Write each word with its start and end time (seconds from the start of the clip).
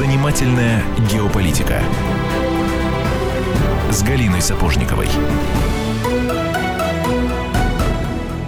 Занимательная 0.00 0.82
геополитика 1.12 1.78
с 3.90 4.02
Галиной 4.02 4.40
Сапожниковой. 4.40 5.06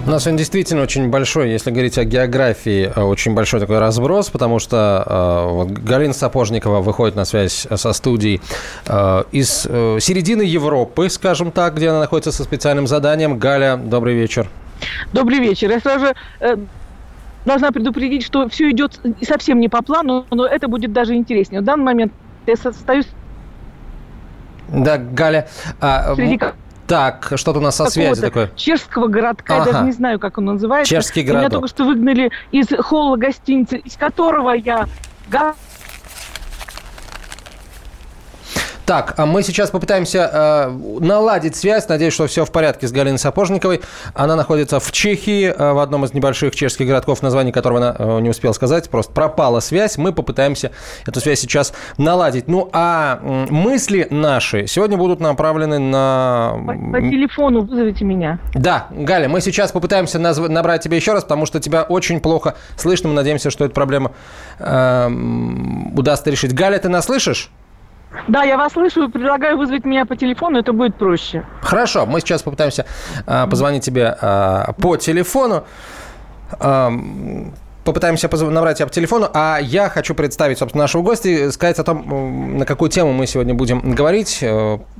У 0.07 0.09
нас 0.09 0.23
сегодня 0.23 0.39
действительно 0.39 0.81
очень 0.81 1.09
большой, 1.11 1.51
если 1.51 1.69
говорить 1.69 1.99
о 1.99 2.05
географии, 2.05 2.91
э, 2.95 2.99
очень 2.99 3.35
большой 3.35 3.59
такой 3.59 3.77
разброс, 3.77 4.31
потому 4.31 4.57
что 4.57 5.03
э, 5.05 5.53
вот, 5.53 5.69
Галина 5.69 6.15
Сапожникова 6.15 6.81
выходит 6.81 7.15
на 7.15 7.23
связь 7.23 7.67
со 7.71 7.93
студией 7.93 8.41
э, 8.87 9.23
из 9.31 9.67
э, 9.69 9.99
середины 10.01 10.41
Европы, 10.41 11.07
скажем 11.07 11.51
так, 11.51 11.75
где 11.75 11.89
она 11.89 11.99
находится 11.99 12.31
со 12.31 12.43
специальным 12.43 12.87
заданием. 12.87 13.37
Галя, 13.37 13.77
добрый 13.77 14.15
вечер. 14.15 14.49
Добрый 15.13 15.37
вечер. 15.37 15.69
Я 15.69 15.79
сразу 15.79 16.07
же 16.07 16.15
э, 16.39 16.57
должна 17.45 17.71
предупредить, 17.71 18.23
что 18.23 18.47
все 18.49 18.71
идет 18.71 18.99
совсем 19.21 19.59
не 19.59 19.69
по 19.69 19.81
плану, 19.81 20.25
но 20.31 20.45
это 20.45 20.67
будет 20.67 20.93
даже 20.93 21.15
интереснее. 21.15 21.61
В 21.61 21.63
данный 21.63 21.83
момент 21.83 22.13
я 22.45 22.53
остаюсь... 22.53 23.07
Да, 24.69 24.97
Галя... 24.97 25.47
А, 25.79 26.15
среди 26.15 26.39
так, 26.87 27.31
что-то 27.35 27.59
у 27.59 27.61
нас 27.61 27.75
со 27.75 27.85
связи 27.85 28.21
такое. 28.21 28.51
Чешского 28.55 29.07
городка, 29.07 29.55
ага. 29.55 29.65
я 29.65 29.71
даже 29.71 29.85
не 29.85 29.91
знаю, 29.93 30.19
как 30.19 30.37
он 30.37 30.45
называется. 30.45 30.93
Чешский 30.93 31.23
городок. 31.23 31.41
Меня 31.41 31.49
только 31.49 31.67
что 31.67 31.85
выгнали 31.85 32.31
из 32.51 32.67
холла 32.79 33.15
гостиницы, 33.15 33.77
из 33.77 33.95
которого 33.95 34.51
я 34.51 34.87
Так, 38.85 39.13
а 39.17 39.25
мы 39.25 39.43
сейчас 39.43 39.69
попытаемся 39.69 40.29
э, 40.31 40.99
наладить 40.99 41.55
связь. 41.55 41.87
Надеюсь, 41.87 42.13
что 42.13 42.27
все 42.27 42.43
в 42.43 42.51
порядке 42.51 42.87
с 42.87 42.91
Галиной 42.91 43.17
Сапожниковой. 43.17 43.81
Она 44.13 44.35
находится 44.35 44.79
в 44.81 44.91
Чехии, 44.91 45.45
э, 45.45 45.73
в 45.73 45.79
одном 45.79 46.03
из 46.03 46.13
небольших 46.13 46.53
чешских 46.53 46.87
городков, 46.87 47.21
название 47.21 47.53
которого 47.53 47.79
она 47.79 47.95
э, 47.97 48.19
не 48.19 48.29
успела 48.29 48.51
сказать. 48.51 48.89
Просто 48.89 49.13
пропала 49.13 49.61
связь. 49.61 49.97
Мы 49.97 50.11
попытаемся 50.11 50.71
эту 51.07 51.21
связь 51.21 51.39
сейчас 51.39 51.73
наладить. 51.97 52.49
Ну, 52.49 52.69
а 52.73 53.19
э, 53.21 53.45
мысли 53.49 54.07
наши 54.09 54.67
сегодня 54.67 54.97
будут 54.97 55.21
направлены 55.21 55.79
на... 55.79 56.53
По, 56.65 56.73
по 56.73 57.01
телефону 57.01 57.61
вызовите 57.61 58.03
меня. 58.03 58.39
Да, 58.53 58.87
Галя, 58.91 59.29
мы 59.29 59.39
сейчас 59.39 59.71
попытаемся 59.71 60.19
назв... 60.19 60.49
набрать 60.49 60.83
тебя 60.83 60.97
еще 60.97 61.13
раз, 61.13 61.23
потому 61.23 61.45
что 61.45 61.61
тебя 61.61 61.83
очень 61.83 62.19
плохо 62.19 62.55
слышно. 62.75 63.07
Мы 63.07 63.15
надеемся, 63.15 63.49
что 63.49 63.63
эту 63.63 63.73
проблему 63.73 64.11
э, 64.59 65.09
удастся 65.95 66.29
решить. 66.29 66.53
Галя, 66.53 66.79
ты 66.79 66.89
нас 66.89 67.05
слышишь? 67.05 67.49
Да, 68.27 68.43
я 68.43 68.57
вас 68.57 68.73
слышу. 68.73 69.09
Предлагаю 69.09 69.57
вызвать 69.57 69.85
меня 69.85 70.05
по 70.05 70.15
телефону, 70.15 70.59
это 70.59 70.73
будет 70.73 70.95
проще. 70.95 71.45
Хорошо, 71.61 72.05
мы 72.05 72.19
сейчас 72.19 72.43
попытаемся 72.43 72.85
э, 73.25 73.47
позвонить 73.47 73.83
тебе 73.83 74.15
э, 74.19 74.65
по 74.79 74.97
телефону. 74.97 75.63
Э, 76.59 76.89
попытаемся 77.83 78.29
набрать 78.49 78.77
тебя 78.77 78.87
по 78.87 78.93
телефону, 78.93 79.29
а 79.33 79.59
я 79.61 79.89
хочу 79.89 80.15
представить, 80.15 80.57
собственно, 80.57 80.83
нашего 80.83 81.01
гостя 81.01 81.29
и 81.29 81.51
сказать 81.51 81.79
о 81.79 81.83
том, 81.83 82.57
на 82.57 82.65
какую 82.65 82.89
тему 82.89 83.11
мы 83.11 83.27
сегодня 83.27 83.53
будем 83.53 83.93
говорить. 83.93 84.43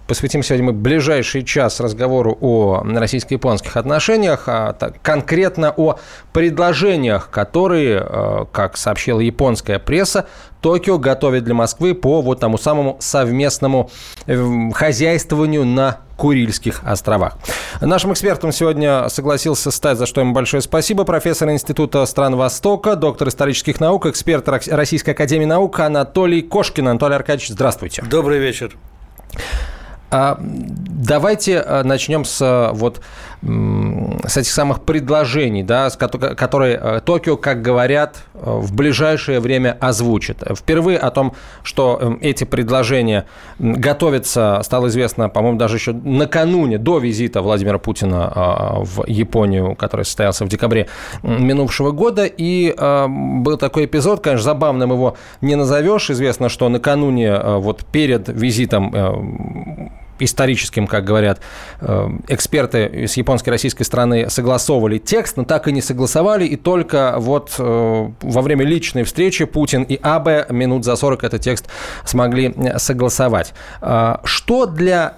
Посвятим 0.08 0.44
сегодня 0.44 0.66
мы 0.66 0.74
ближайший 0.74 1.44
час 1.44 1.80
разговору 1.80 2.38
о 2.42 2.84
российско-японских 2.84 3.78
отношениях, 3.78 4.44
а 4.48 4.76
конкретно 5.02 5.74
о 5.76 5.98
предложениях, 6.34 7.30
которые, 7.30 8.06
э, 8.06 8.46
как 8.52 8.76
сообщила 8.76 9.22
японская 9.22 9.80
пресса, 9.80 10.28
Токио 10.60 10.98
готовит 10.98 11.46
для 11.46 11.54
Москвы 11.54 11.94
по 11.94 12.22
вот 12.22 12.42
тому 12.42 12.58
самому 12.58 12.98
совместному 13.00 13.90
э, 14.28 14.72
хозяйствованию 14.74 15.66
на 15.66 16.00
Курильских 16.18 16.82
островах. 16.84 17.38
Нашим 17.82 18.12
экспертом 18.12 18.52
сегодня 18.52 19.08
согласился 19.10 19.72
стать, 19.72 19.98
за 19.98 20.06
что 20.06 20.22
ему 20.22 20.34
большое 20.34 20.62
спасибо, 20.62 21.06
профессор 21.06 21.50
Института 21.50 22.06
стран 22.06 22.36
Востока, 22.36 22.96
доктор 22.96 23.30
исторических 23.30 23.80
наук, 23.80 24.06
эксперт 24.06 24.48
Российской 24.48 25.12
Академии 25.12 25.46
Наук 25.46 25.80
Анатолий 25.80 26.42
Кошкин. 26.42 26.90
Анатолий 26.90 27.16
Аркадьевич, 27.16 27.50
здравствуйте. 27.50 28.04
Добрый 28.04 28.40
вечер. 28.40 28.76
А, 30.16 30.38
давайте 30.40 31.54
э, 31.54 31.82
начнем 31.82 32.24
с 32.24 32.40
э, 32.40 32.72
вот 32.74 33.02
с 33.42 34.38
этих 34.38 34.52
самых 34.52 34.84
предложений, 34.84 35.64
да, 35.64 35.90
которые 35.90 36.80
э, 36.82 37.02
Токио, 37.04 37.36
как 37.36 37.62
говорят, 37.62 38.24
в 38.34 38.74
ближайшее 38.74 39.42
время 39.42 39.76
озвучит. 39.82 40.42
Впервые 40.56 40.98
о 40.98 41.12
том, 41.12 41.34
что 41.62 42.00
эм, 42.00 42.20
эти 42.22 42.46
предложения 42.46 43.26
готовятся, 43.60 44.62
стало 44.64 44.88
известно, 44.88 45.28
по-моему, 45.28 45.58
даже 45.58 45.76
еще 45.76 45.92
накануне, 45.92 46.78
до 46.78 47.00
визита 47.00 47.42
Владимира 47.42 47.80
Путина 47.80 48.78
в 48.78 49.04
Японию, 49.08 49.76
который 49.76 50.06
состоялся 50.06 50.46
в 50.46 50.48
декабре 50.48 50.88
минувшего 51.24 51.92
года. 51.92 52.26
И 52.26 52.74
был 52.78 53.58
такой 53.58 53.86
эпизод, 53.86 54.22
конечно, 54.22 54.46
забавным 54.46 54.92
его 54.92 55.18
не 55.42 55.56
назовешь. 55.56 56.10
Известно, 56.10 56.48
что 56.48 56.70
накануне, 56.70 57.38
вот 57.38 57.84
перед 57.92 58.30
визитом 58.30 59.92
историческим, 60.20 60.88
как 60.88 61.04
говорят 61.04 61.40
э, 61.82 62.10
эксперты 62.28 63.08
с 63.08 63.18
японской 63.18 63.50
и 63.50 63.52
российской 63.52 63.84
стороны, 63.84 64.30
согласовывали 64.30 64.98
текст, 64.98 65.38
но 65.38 65.44
так 65.44 65.68
и 65.68 65.72
не 65.72 65.82
согласовали, 65.82 66.46
и 66.46 66.56
только 66.56 67.16
вот 67.18 67.56
э, 67.58 68.10
во 68.22 68.42
время 68.42 68.66
личной 68.66 69.04
встречи 69.04 69.46
Путин 69.46 69.84
и 69.84 70.00
Абе 70.02 70.46
минут 70.50 70.86
за 70.86 70.96
40 70.96 71.24
этот 71.24 71.42
текст 71.42 71.68
смогли 72.06 72.54
э, 72.56 72.78
согласовать. 72.80 73.54
Что 74.24 74.66
для 74.66 75.16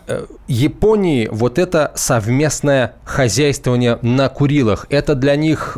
Японии 0.48 1.28
вот 1.32 1.60
это 1.60 1.92
совместное 1.96 2.96
хозяйствование 3.04 4.00
на 4.02 4.30
Курилах? 4.30 4.88
Это 4.90 5.16
для 5.16 5.36
них 5.36 5.78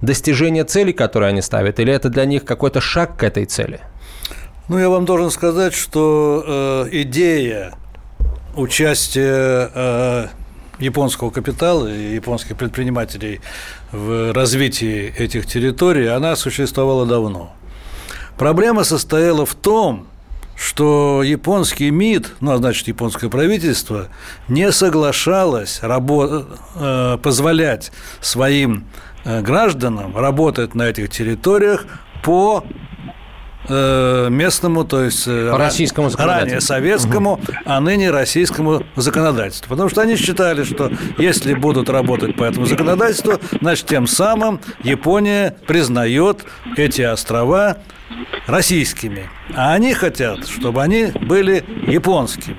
достижение 0.00 0.64
цели, 0.64 0.92
которые 0.92 1.30
они 1.30 1.42
ставят, 1.42 1.80
или 1.80 1.92
это 1.92 2.08
для 2.08 2.24
них 2.24 2.44
какой-то 2.44 2.80
шаг 2.80 3.16
к 3.16 3.22
этой 3.24 3.44
цели? 3.44 3.80
Ну, 4.68 4.78
я 4.78 4.88
вам 4.88 5.04
должен 5.04 5.30
сказать, 5.30 5.74
что 5.74 6.42
э, 6.44 6.88
идея 7.02 7.74
участие 8.56 9.70
э, 9.74 10.26
японского 10.78 11.30
капитала 11.30 11.86
и 11.86 12.14
японских 12.14 12.56
предпринимателей 12.56 13.40
в 13.92 14.32
развитии 14.32 15.14
этих 15.16 15.46
территорий, 15.46 16.06
она 16.06 16.36
существовала 16.36 17.06
давно. 17.06 17.52
Проблема 18.38 18.84
состояла 18.84 19.46
в 19.46 19.54
том, 19.54 20.06
что 20.56 21.22
японский 21.22 21.90
МИД, 21.90 22.34
ну, 22.40 22.52
а 22.52 22.56
значит, 22.56 22.88
японское 22.88 23.28
правительство, 23.28 24.08
не 24.48 24.72
соглашалось 24.72 25.80
рабо- 25.82 26.46
э, 26.76 27.18
позволять 27.22 27.92
своим 28.20 28.86
э, 29.24 29.42
гражданам 29.42 30.16
работать 30.16 30.74
на 30.74 30.84
этих 30.84 31.10
территориях 31.10 31.86
по 32.22 32.64
Э, 33.68 34.28
местному, 34.30 34.84
то 34.84 35.02
есть 35.02 35.26
э, 35.26 35.50
По 35.50 35.58
российскому 35.58 36.08
ранее 36.16 36.60
советскому, 36.60 37.34
угу. 37.34 37.42
а 37.64 37.80
ныне 37.80 38.10
российскому 38.10 38.84
законодательству. 38.94 39.68
Потому 39.68 39.88
что 39.88 40.02
они 40.02 40.16
считали, 40.16 40.62
что 40.62 40.92
если 41.18 41.54
будут 41.54 41.90
работать 41.90 42.36
по 42.36 42.44
этому 42.44 42.66
законодательству, 42.66 43.40
значит, 43.60 43.86
тем 43.86 44.06
самым 44.06 44.60
Япония 44.82 45.56
признает 45.66 46.44
эти 46.76 47.02
острова 47.02 47.78
российскими. 48.46 49.28
А 49.54 49.72
они 49.74 49.94
хотят, 49.94 50.46
чтобы 50.46 50.82
они 50.82 51.06
были 51.06 51.64
японскими. 51.88 52.56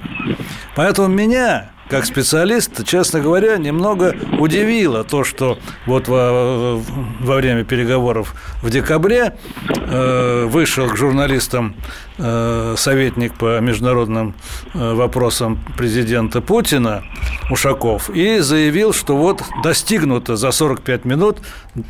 Поэтому 0.75 1.07
меня 1.07 1.71
как 1.89 2.05
специалист, 2.05 2.85
честно 2.85 3.19
говоря, 3.19 3.57
немного 3.57 4.15
удивило 4.39 5.03
то, 5.03 5.23
что 5.23 5.57
вот 5.85 6.07
во, 6.07 6.81
во 7.19 7.35
время 7.35 7.63
переговоров 7.63 8.35
в 8.61 8.69
декабре 8.69 9.37
э, 9.69 10.45
вышел 10.45 10.89
к 10.89 10.97
журналистам 10.97 11.75
советник 12.17 13.35
по 13.35 13.59
международным 13.59 14.33
э, 14.73 14.93
вопросам 14.93 15.59
президента 15.77 16.41
Путина 16.41 17.03
Ушаков 17.51 18.09
и 18.09 18.39
заявил, 18.39 18.93
что 18.93 19.15
вот 19.15 19.43
достигнуто 19.63 20.35
за 20.35 20.51
45 20.51 21.05
минут 21.05 21.37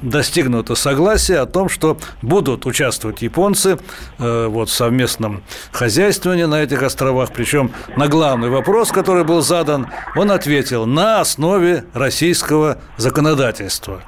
достигнуто 0.01 0.75
согласие 0.75 1.39
о 1.39 1.45
том, 1.45 1.69
что 1.69 1.97
будут 2.21 2.65
участвовать 2.65 3.21
японцы 3.21 3.77
э, 4.19 4.47
вот 4.47 4.69
в 4.69 4.73
совместном 4.73 5.43
хозяйствовании 5.71 6.45
на 6.45 6.61
этих 6.61 6.83
островах, 6.83 7.31
причем 7.33 7.71
на 7.95 8.07
главный 8.07 8.49
вопрос, 8.49 8.91
который 8.91 9.23
был 9.23 9.41
задан 9.41 9.87
он 10.15 10.31
ответил 10.31 10.85
на 10.85 11.21
основе 11.21 11.85
российского 11.93 12.79
законодательства. 12.97 14.01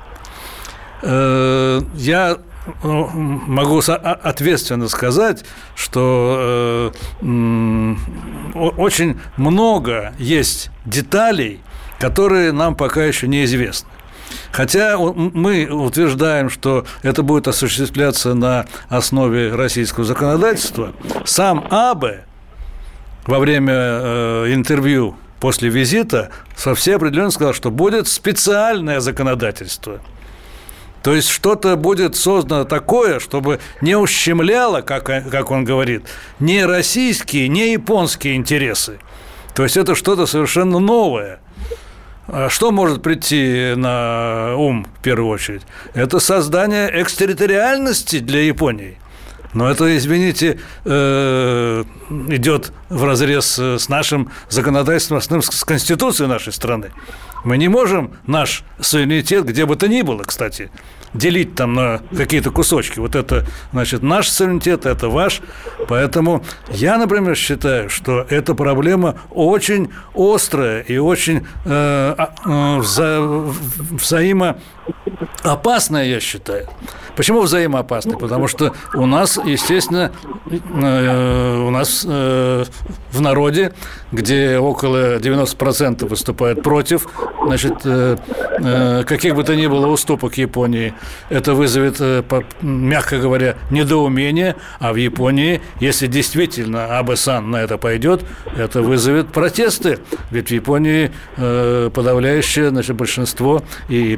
Э, 1.01 1.81
я 1.95 2.31
э, 2.31 2.48
могу 2.83 3.81
ответственно 3.87 4.87
сказать, 4.87 5.45
что 5.75 6.91
э, 7.21 7.95
очень 8.53 9.19
много 9.37 10.13
есть 10.17 10.69
деталей, 10.85 11.61
которые 11.99 12.51
нам 12.51 12.75
пока 12.75 13.03
еще 13.03 13.27
неизвестны. 13.27 13.89
Хотя 14.51 14.97
мы 14.97 15.65
утверждаем, 15.65 16.49
что 16.49 16.85
это 17.01 17.23
будет 17.23 17.47
осуществляться 17.47 18.33
на 18.33 18.65
основе 18.87 19.53
российского 19.55 20.05
законодательства, 20.05 20.93
сам 21.25 21.67
Абе 21.71 22.25
во 23.25 23.39
время 23.39 23.73
интервью 24.53 25.15
после 25.39 25.69
визита 25.69 26.29
со 26.55 26.75
всей 26.75 26.95
определенностью 26.95 27.39
сказал, 27.39 27.53
что 27.53 27.71
будет 27.71 28.07
специальное 28.07 28.99
законодательство. 28.99 30.01
То 31.03 31.15
есть 31.15 31.29
что-то 31.29 31.75
будет 31.75 32.15
создано 32.15 32.65
такое, 32.65 33.19
чтобы 33.19 33.59
не 33.81 33.95
ущемляло, 33.95 34.81
как, 34.81 35.05
как 35.05 35.51
он 35.51 35.63
говорит, 35.63 36.03
не 36.39 36.65
российские, 36.65 37.47
не 37.47 37.73
японские 37.73 38.35
интересы. 38.35 38.99
То 39.55 39.63
есть 39.63 39.77
это 39.77 39.95
что-то 39.95 40.25
совершенно 40.25 40.79
новое. 40.79 41.39
А 42.27 42.49
что 42.49 42.71
может 42.71 43.01
прийти 43.01 43.73
на 43.75 44.55
ум 44.55 44.85
в 44.99 45.01
первую 45.01 45.29
очередь? 45.29 45.63
Это 45.93 46.19
создание 46.19 46.89
экстерриториальности 47.01 48.19
для 48.19 48.41
Японии– 48.41 48.97
но 49.53 49.69
это, 49.69 49.97
извините, 49.97 50.59
э, 50.85 51.83
идет 52.29 52.71
в 52.89 53.03
разрез 53.03 53.57
с 53.59 53.89
нашим 53.89 54.29
законодательством, 54.49 55.21
с 55.21 55.63
Конституцией 55.63 56.29
нашей 56.29 56.53
страны. 56.53 56.91
Мы 57.43 57.57
не 57.57 57.67
можем 57.67 58.11
наш 58.27 58.63
суверенитет, 58.79 59.45
где 59.45 59.65
бы 59.65 59.75
то 59.75 59.87
ни 59.87 60.01
было, 60.01 60.23
кстати, 60.23 60.69
делить 61.13 61.55
там 61.55 61.73
на 61.73 62.01
какие-то 62.15 62.51
кусочки. 62.51 62.99
Вот 62.99 63.15
это, 63.15 63.45
значит, 63.71 64.03
наш 64.03 64.29
суверенитет, 64.29 64.85
это 64.85 65.09
ваш. 65.09 65.41
Поэтому 65.87 66.43
я, 66.69 66.97
например, 66.97 67.35
считаю, 67.35 67.89
что 67.89 68.25
эта 68.29 68.53
проблема 68.53 69.15
очень 69.31 69.89
острая 70.13 70.81
и 70.81 70.97
очень 70.97 71.47
э, 71.65 72.15
э, 72.45 72.77
вза 72.77 73.19
взаимоопасная, 75.43 76.05
я 76.05 76.19
считаю. 76.19 76.67
Почему 77.15 77.41
взаимоопасный? 77.41 78.17
Потому 78.17 78.47
что 78.47 78.73
у 78.93 79.05
нас, 79.05 79.37
естественно, 79.43 80.11
э, 80.49 81.63
у 81.67 81.69
нас 81.69 82.05
э, 82.07 82.65
в 83.11 83.21
народе, 83.21 83.73
где 84.11 84.57
около 84.57 85.17
90% 85.17 86.07
выступает 86.07 86.63
против, 86.63 87.07
значит, 87.45 87.73
э, 87.83 89.03
каких 89.05 89.35
бы 89.35 89.43
то 89.43 89.55
ни 89.55 89.67
было 89.67 89.87
уступок 89.87 90.37
Японии, 90.37 90.93
это 91.29 91.53
вызовет, 91.53 91.99
мягко 92.61 93.17
говоря, 93.17 93.55
недоумение, 93.69 94.55
а 94.79 94.93
в 94.93 94.95
Японии, 94.95 95.61
если 95.79 96.07
действительно 96.07 96.97
Абе-сан 96.97 97.51
на 97.51 97.57
это 97.57 97.77
пойдет, 97.77 98.23
это 98.55 98.81
вызовет 98.81 99.27
протесты, 99.27 99.99
ведь 100.31 100.49
в 100.49 100.51
Японии 100.51 101.11
подавляющее 101.35 102.69
значит, 102.69 102.95
большинство 102.95 103.63
и 103.87 104.17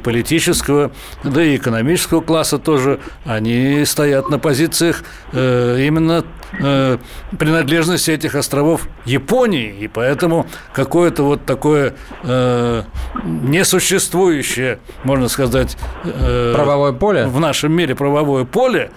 политического, 0.62 0.92
да 1.24 1.44
и 1.44 1.56
экономического 1.58 2.22
класса 2.22 2.58
тоже. 2.58 3.00
Они 3.26 3.84
стоят 3.86 4.30
на 4.30 4.40
позициях 4.40 5.04
э, 5.34 5.84
именно 5.86 6.24
э, 6.60 6.98
принадлежности 7.38 8.12
этих 8.12 8.36
островов 8.36 8.88
Японии, 9.06 9.76
и 9.80 9.88
поэтому 9.88 10.46
какое-то 10.74 11.24
вот 11.24 11.46
такое 11.46 11.96
э, 12.24 12.84
несуществующее, 13.24 14.80
можно 15.04 15.28
сказать, 15.28 15.78
э, 16.04 16.54
правовое 16.56 16.94
поле? 16.94 17.28
в 17.28 17.40
нашем 17.40 17.74
мире 17.74 17.96
правовое 17.96 18.46
поле 18.46 18.92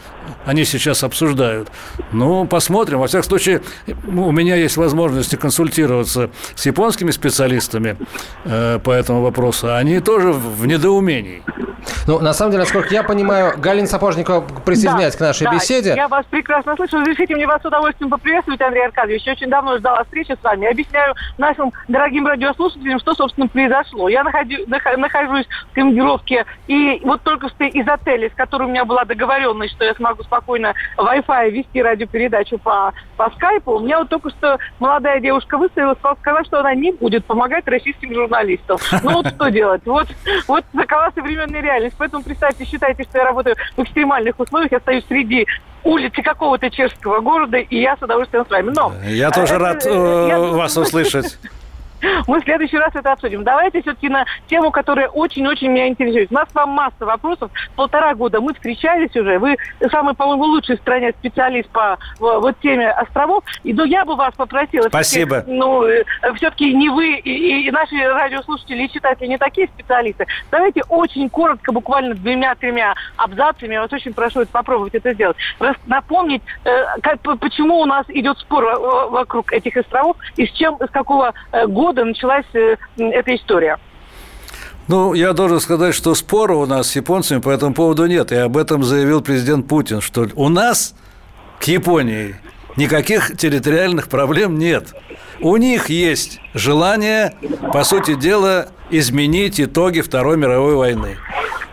они 0.47 0.65
сейчас 0.65 1.05
обсуждают. 1.05 1.69
Ну, 2.13 2.47
посмотрим. 2.47 2.99
Во 2.99 3.07
всяком 3.07 3.25
случае, 3.25 3.63
у 4.07 4.33
меня 4.33 4.57
есть 4.57 4.77
возможность 4.77 5.37
консультироваться 5.37 6.31
с 6.55 6.67
японскими 6.67 7.11
специалистами 7.11 7.97
э, 8.45 8.79
по 8.79 8.91
этому 8.91 9.23
вопросу. 9.23 9.75
Они 9.75 10.01
тоже 10.01 10.33
в 10.33 10.67
недоумении. 10.67 11.43
Ну, 12.07 12.19
на 12.21 12.33
самом 12.33 12.53
деле, 12.53 12.65
насколько 12.65 12.93
я 12.93 13.03
понимаю, 13.03 13.55
Галина 13.59 13.87
Сапожникова 13.87 14.41
присоединяется 14.65 15.19
да, 15.19 15.25
к 15.25 15.29
нашей 15.29 15.45
да, 15.45 15.55
беседе. 15.55 15.95
Я 15.97 16.09
вас 16.09 16.25
прекрасно 16.31 16.77
слышу. 16.77 16.99
Разрешите 16.99 17.35
мне 17.35 17.47
вас 17.47 17.63
с 17.63 17.65
удовольствием 17.65 18.11
поприветствовать, 18.11 18.61
Андрей 18.61 18.87
Аркадьевич. 18.87 19.25
Я 19.25 19.33
очень 19.33 19.49
давно 19.49 19.79
ждала 19.79 20.05
встречи 20.05 20.37
с 20.39 20.43
вами. 20.43 20.71
Объясняю 20.71 21.15
нашим 21.39 21.73
дорогим 21.89 22.27
радиослушателям, 22.27 22.99
что, 23.01 23.15
собственно, 23.15 23.49
произошло. 23.49 24.09
Я 24.09 24.25
находи, 24.25 24.65
нахожусь 24.67 25.47
в 25.71 25.75
командировке, 25.75 26.45
и 26.67 27.01
вот 27.05 27.23
только 27.23 27.49
что 27.49 27.65
из 27.65 27.87
отеля, 27.87 28.29
с 28.31 28.35
которым 28.35 28.69
у 28.69 28.71
меня 28.71 28.85
была 28.85 29.05
договоренность, 29.05 29.75
что 29.75 29.85
я 29.85 29.95
смогу 29.95 30.14
спокойно 30.23 30.75
Wi-Fi 30.97 31.51
вести 31.51 31.83
радиопередачу 31.83 32.59
по, 32.59 32.93
по 33.17 33.31
скайпу, 33.31 33.73
у 33.73 33.81
меня 33.81 33.99
вот 33.99 34.09
только 34.09 34.31
что 34.31 34.59
молодая 34.79 35.21
девушка 35.21 35.59
выставила, 35.59 35.95
сказала, 35.95 36.45
что 36.45 36.61
она 36.61 36.75
не 36.75 36.93
будет 36.93 37.25
помогать 37.25 37.67
российским 37.67 38.15
журналистам. 38.15 38.79
Ну 39.03 39.15
вот 39.15 39.29
что 39.29 39.49
делать? 39.49 39.83
Вот, 39.85 40.09
вот 40.47 40.65
такова 40.73 41.11
современная 41.15 41.61
реальность. 41.61 41.97
Поэтому 41.99 42.23
представьте, 42.23 42.65
считайте, 42.65 43.05
что 43.05 43.19
я 43.19 43.25
работаю 43.25 43.57
в 43.77 43.83
экстремальных 43.83 44.39
условиях, 44.39 44.73
я 44.73 44.81
стою 44.81 45.03
среди 45.03 45.47
улицы 45.83 46.23
какого-то 46.23 46.71
чешского 46.71 47.21
города, 47.21 47.59
и 47.59 47.81
я 47.81 47.97
с 47.97 48.03
удовольствием 48.03 48.47
с 48.47 48.51
вами. 48.51 48.73
Но 48.75 48.93
я 49.07 49.31
тоже 49.31 49.55
это, 49.55 49.59
рад 49.59 49.87
э, 49.87 50.27
я... 50.29 50.39
вас 50.39 50.77
услышать. 50.77 51.39
Мы 52.27 52.41
в 52.41 52.45
следующий 52.45 52.79
раз 52.79 52.95
это 52.95 53.13
обсудим. 53.13 53.45
Давайте 53.45 53.83
все-таки 53.83 54.09
на 54.09 54.25
тему, 54.49 54.71
которая 54.71 55.09
очень-очень 55.09 55.69
меня 55.69 55.89
интересует. 55.89 56.31
У 56.31 56.35
нас 56.35 56.49
вам 56.55 56.71
масса 56.71 57.05
вопросов. 57.05 57.51
Полтора 57.77 58.15
года 58.15 58.41
мы 58.41 58.55
встречались 58.55 59.15
уже. 59.17 59.39
Вы 59.39 59.57
самый, 59.91 60.15
по-моему, 60.15 60.45
лучший 60.45 60.77
в 60.77 60.81
стране 60.81 61.13
специалист 61.13 61.69
по 61.71 61.99
вот 62.19 62.59
теме 62.61 62.91
островов. 62.91 63.45
И 63.63 63.73
ну, 63.73 63.85
я 63.85 64.05
бы 64.05 64.17
вас 64.17 64.35
попросила... 64.35 64.89
Спасибо. 64.89 65.45
Ну, 65.47 65.85
э, 65.85 66.05
все-таки 66.37 66.73
не 66.73 66.89
вы 66.89 67.17
и, 67.17 67.67
и 67.67 67.71
наши 67.71 67.97
радиослушатели 67.97 68.85
и 68.85 68.91
читатели 68.91 69.27
не 69.27 69.39
такие 69.39 69.69
специалисты. 69.69 70.27
Давайте 70.51 70.83
очень 70.89 71.29
коротко, 71.31 71.73
буквально 71.73 72.15
двумя-тремя 72.15 72.95
абзацами, 73.17 73.75
я 73.75 73.83
вас 73.83 73.93
очень 73.93 74.13
прошу 74.13 74.41
это 74.41 74.53
попробовать 74.53 74.95
это 74.95 75.13
сделать. 75.13 75.37
Напомнить, 75.87 76.43
э, 76.65 76.71
как, 77.03 77.21
почему 77.39 77.81
у 77.81 77.85
нас 77.87 78.05
идет 78.09 78.39
спор 78.39 78.65
вокруг 79.11 79.53
этих 79.53 79.77
островов 79.77 80.17
и 80.37 80.47
с 80.47 80.51
чем, 80.53 80.77
с 80.79 80.91
какого 80.91 81.33
э, 81.53 81.67
года 81.67 81.94
года 81.95 82.05
началась 82.05 82.47
э, 82.55 82.77
эта 82.99 83.35
история. 83.35 83.79
Ну, 84.89 85.15
я 85.15 85.33
должен 85.33 85.61
сказать, 85.61 85.95
что 85.95 86.15
спора 86.15 86.55
у 86.55 86.67
нас 86.67 86.91
с 86.91 86.97
японцами 86.97 87.41
по 87.41 87.49
этому 87.49 87.75
поводу 87.75 88.07
нет. 88.07 88.33
И 88.33 88.37
об 88.37 88.57
этом 88.57 88.83
заявил 88.83 89.23
президент 89.23 89.67
Путин, 89.67 90.01
что 90.01 90.29
у 90.35 90.49
нас 90.49 90.95
к 91.59 91.65
Японии 91.65 92.37
никаких 92.77 93.37
территориальных 93.37 94.09
проблем 94.09 94.59
нет. 94.59 94.93
У 95.41 95.57
них 95.57 95.89
есть 95.89 96.41
желание, 96.53 97.35
по 97.73 97.83
сути 97.85 98.15
дела, 98.15 98.69
изменить 98.91 99.61
итоги 99.61 100.01
Второй 100.01 100.37
мировой 100.37 100.75
войны. 100.75 101.17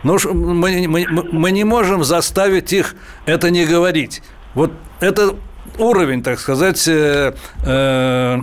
Ну, 0.03 0.17
мы, 0.33 0.87
мы, 0.87 1.05
мы 1.09 1.51
не 1.51 1.63
можем 1.63 2.03
заставить 2.03 2.71
их 2.71 2.95
это 3.25 3.49
не 3.49 3.65
говорить. 3.65 4.23
Вот 4.53 4.71
это 4.99 5.35
уровень, 5.77 6.23
так 6.23 6.39
сказать, 6.39 6.87
э, 6.87 7.33
э, 7.65 8.37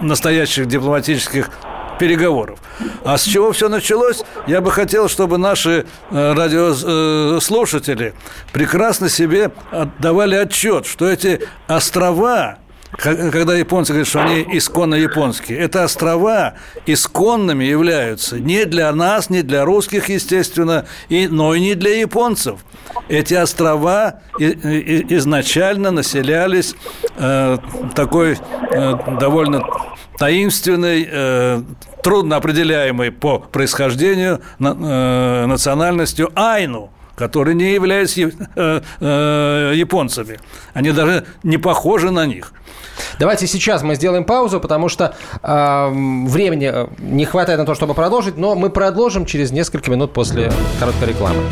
настоящих 0.00 0.66
дипломатических 0.66 1.50
переговоров. 1.98 2.58
А 3.04 3.16
с 3.16 3.24
чего 3.24 3.52
все 3.52 3.68
началось? 3.68 4.22
Я 4.46 4.60
бы 4.60 4.70
хотел, 4.70 5.08
чтобы 5.08 5.38
наши 5.38 5.86
э, 6.10 6.32
радиослушатели 6.32 8.14
прекрасно 8.52 9.08
себе 9.08 9.50
отдавали 9.70 10.34
отчет, 10.34 10.86
что 10.86 11.08
эти 11.08 11.40
острова, 11.66 12.58
когда 12.96 13.54
японцы 13.54 13.92
говорят, 13.92 14.08
что 14.08 14.22
они 14.22 14.46
исконно 14.52 14.94
японские, 14.94 15.58
это 15.58 15.84
острова 15.84 16.54
исконными 16.86 17.64
являются. 17.64 18.40
Не 18.40 18.64
для 18.64 18.92
нас, 18.92 19.30
не 19.30 19.42
для 19.42 19.64
русских, 19.64 20.08
естественно, 20.08 20.86
и, 21.08 21.28
но 21.28 21.54
и 21.54 21.60
не 21.60 21.74
для 21.74 21.98
японцев. 21.98 22.60
Эти 23.08 23.34
острова 23.34 24.20
изначально 24.38 25.90
населялись 25.90 26.74
э, 27.16 27.58
такой 27.94 28.38
э, 28.70 28.94
довольно 29.20 29.62
таинственной, 30.18 31.06
э, 31.10 31.62
трудно 32.02 32.36
определяемой 32.36 33.12
по 33.12 33.38
происхождению 33.38 34.40
э, 34.58 35.46
национальностью 35.46 36.30
айну 36.34 36.90
которые 37.16 37.54
не 37.54 37.72
являются 37.72 38.20
э, 38.20 38.80
э, 39.00 39.72
японцами. 39.74 40.38
Они 40.74 40.92
даже 40.92 41.24
не 41.42 41.58
похожи 41.58 42.10
на 42.10 42.26
них. 42.26 42.52
Давайте 43.18 43.46
сейчас 43.46 43.82
мы 43.82 43.94
сделаем 43.94 44.24
паузу, 44.24 44.60
потому 44.60 44.88
что 44.88 45.16
э, 45.42 45.88
времени 45.90 46.72
не 47.00 47.24
хватает 47.24 47.58
на 47.58 47.66
то, 47.66 47.74
чтобы 47.74 47.94
продолжить, 47.94 48.36
но 48.36 48.54
мы 48.54 48.70
продолжим 48.70 49.26
через 49.26 49.50
несколько 49.50 49.90
минут 49.90 50.12
после 50.12 50.52
короткой 50.78 51.08
рекламы. 51.08 51.42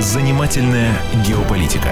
Занимательная 0.00 0.92
геополитика. 1.26 1.90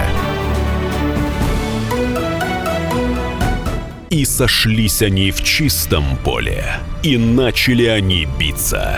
И 4.09 4.23
сошлись 4.23 5.01
они 5.01 5.31
в 5.31 5.43
чистом 5.43 6.17
поле, 6.23 6.63
и 7.03 7.17
начали 7.17 7.85
они 7.85 8.25
биться. 8.39 8.97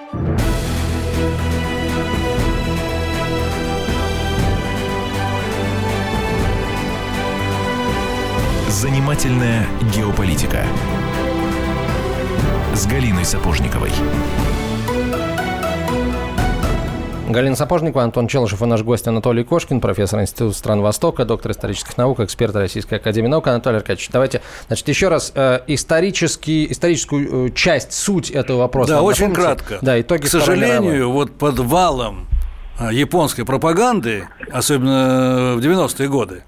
Занимательная 8.81 9.67
геополитика 9.95 10.63
с 12.73 12.87
Галиной 12.87 13.25
Сапожниковой. 13.25 13.91
Галина 17.29 17.55
Сапожникова, 17.55 18.01
Антон 18.01 18.27
Челышев 18.27 18.59
и 18.63 18.65
наш 18.65 18.81
гость 18.81 19.07
Анатолий 19.07 19.43
Кошкин, 19.43 19.81
профессор 19.81 20.21
Института 20.21 20.57
стран 20.57 20.81
Востока, 20.81 21.25
доктор 21.25 21.51
исторических 21.51 21.95
наук, 21.95 22.21
эксперт 22.21 22.55
Российской 22.55 22.95
Академии 22.95 23.27
Наук. 23.27 23.45
Анатолий 23.49 23.77
Аркадьевич, 23.77 24.09
давайте, 24.11 24.41
значит, 24.65 24.87
еще 24.87 25.09
раз 25.09 25.31
э, 25.35 25.59
исторический, 25.67 26.71
историческую 26.71 27.49
э, 27.49 27.51
часть, 27.51 27.93
суть 27.93 28.31
этого 28.31 28.61
вопроса. 28.61 28.93
Да, 28.93 29.01
очень 29.03 29.31
кратко. 29.31 29.77
Да, 29.83 30.01
итоги 30.01 30.23
К 30.23 30.27
сожалению, 30.27 31.11
вот 31.11 31.37
под 31.37 31.59
валом 31.59 32.27
а, 32.79 32.91
японской 32.91 33.45
пропаганды, 33.45 34.27
особенно 34.51 35.53
в 35.55 35.59
90-е 35.59 36.09
годы, 36.09 36.43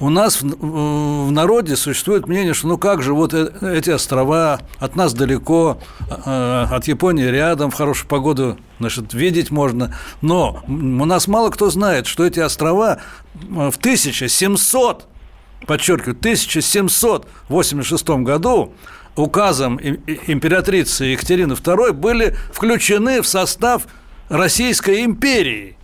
у 0.00 0.10
нас 0.10 0.42
в, 0.42 1.26
в 1.26 1.30
народе 1.30 1.76
существует 1.76 2.26
мнение, 2.26 2.54
что 2.54 2.68
ну 2.68 2.78
как 2.78 3.02
же 3.02 3.14
вот 3.14 3.32
э, 3.32 3.50
эти 3.62 3.90
острова 3.90 4.60
от 4.78 4.96
нас 4.96 5.14
далеко, 5.14 5.78
э, 6.08 6.66
от 6.70 6.86
Японии 6.88 7.24
рядом, 7.24 7.70
в 7.70 7.74
хорошую 7.74 8.08
погоду, 8.08 8.58
значит, 8.80 9.14
видеть 9.14 9.50
можно. 9.50 9.96
Но 10.20 10.62
у 10.66 11.04
нас 11.04 11.28
мало 11.28 11.50
кто 11.50 11.70
знает, 11.70 12.06
что 12.06 12.24
эти 12.24 12.40
острова 12.40 13.00
в 13.34 13.76
1700, 13.76 15.06
подчеркиваю, 15.66 16.16
1786 16.18 18.08
году 18.22 18.72
указом 19.16 19.78
императрицы 19.78 21.04
Екатерины 21.04 21.52
II 21.52 21.92
были 21.92 22.36
включены 22.52 23.22
в 23.22 23.26
состав 23.26 23.86
Российской 24.28 25.04
империи. 25.04 25.76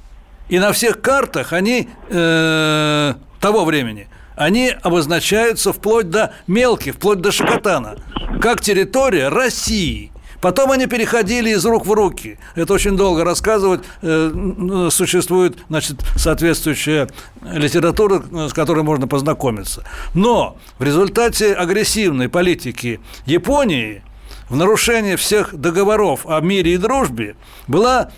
И 0.50 0.58
на 0.58 0.72
всех 0.72 1.00
картах 1.00 1.52
они 1.52 1.88
э, 2.08 3.14
того 3.40 3.64
времени, 3.64 4.08
они 4.34 4.74
обозначаются 4.82 5.72
вплоть 5.72 6.10
до 6.10 6.34
мелких, 6.48 6.96
вплоть 6.96 7.20
до 7.20 7.30
Шакотана, 7.30 7.96
как 8.42 8.60
территория 8.60 9.28
России. 9.28 10.10
Потом 10.40 10.72
они 10.72 10.86
переходили 10.86 11.50
из 11.50 11.64
рук 11.64 11.86
в 11.86 11.92
руки. 11.92 12.38
Это 12.56 12.72
очень 12.72 12.96
долго 12.96 13.24
рассказывать. 13.24 13.82
Э, 14.02 14.88
существует, 14.90 15.56
значит, 15.68 16.00
соответствующая 16.16 17.08
литература, 17.42 18.20
с 18.48 18.52
которой 18.52 18.82
можно 18.82 19.06
познакомиться. 19.06 19.84
Но 20.14 20.56
в 20.78 20.82
результате 20.82 21.54
агрессивной 21.54 22.28
политики 22.28 22.98
Японии 23.24 24.02
в 24.48 24.56
нарушение 24.56 25.16
всех 25.16 25.54
договоров 25.54 26.26
о 26.26 26.40
мире 26.40 26.74
и 26.74 26.76
дружбе 26.76 27.36
была 27.68 28.10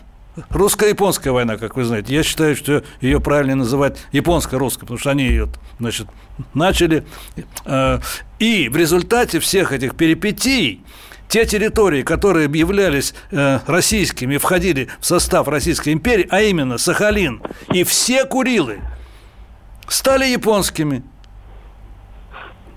Русско-японская 0.49 1.33
война, 1.33 1.59
как 1.59 1.77
вы 1.77 1.85
знаете. 1.85 2.15
Я 2.15 2.23
считаю, 2.23 2.57
что 2.57 2.83
ее 3.01 3.21
правильно 3.21 3.57
называть 3.57 3.99
японско-русской, 4.13 4.81
потому 4.81 4.99
что 4.99 5.11
они 5.11 5.25
ее 5.25 5.49
значит, 5.79 6.07
начали. 6.55 7.05
Э, 7.67 7.99
и 8.39 8.69
в 8.69 8.77
результате 8.77 9.41
всех 9.41 9.73
этих 9.73 9.95
перипетий 9.95 10.83
те 11.29 11.45
территории, 11.47 12.03
которые 12.03 12.51
являлись 12.53 13.15
э, 13.31 13.61
российскими, 13.67 14.39
входили 14.39 14.89
в 15.01 15.07
состав 15.07 15.49
Российской 15.49 15.93
империи, 15.93 16.27
а 16.31 16.43
именно 16.43 16.79
Сахалин 16.79 17.43
и 17.73 17.85
все 17.85 18.25
Курилы, 18.25 18.81
стали 19.89 20.27
японскими. 20.27 21.03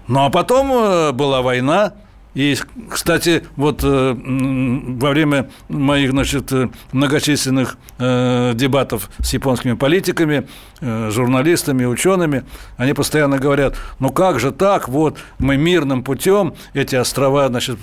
Ну 0.08 0.26
а 0.26 0.30
потом 0.30 0.72
э, 0.72 1.12
была 1.14 1.42
война, 1.42 1.94
и, 2.36 2.58
кстати, 2.90 3.46
вот 3.56 3.80
э, 3.82 4.14
во 4.14 5.10
время 5.10 5.50
моих, 5.70 6.12
значит, 6.12 6.52
э, 6.52 6.70
многочисленных 6.92 7.78
э, 7.98 8.52
дебатов 8.54 9.10
с 9.20 9.34
японскими 9.34 9.74
политиками, 9.74 10.48
журналистами, 10.82 11.86
учеными, 11.86 12.44
они 12.76 12.94
постоянно 12.94 13.40
говорят, 13.40 13.78
ну 14.00 14.10
как 14.10 14.42
же 14.42 14.52
так, 14.52 14.90
вот 14.90 15.18
мы 15.40 15.56
мирным 15.56 16.04
путем 16.04 16.54
эти 16.74 16.96
острова, 16.96 17.48
значит, 17.48 17.80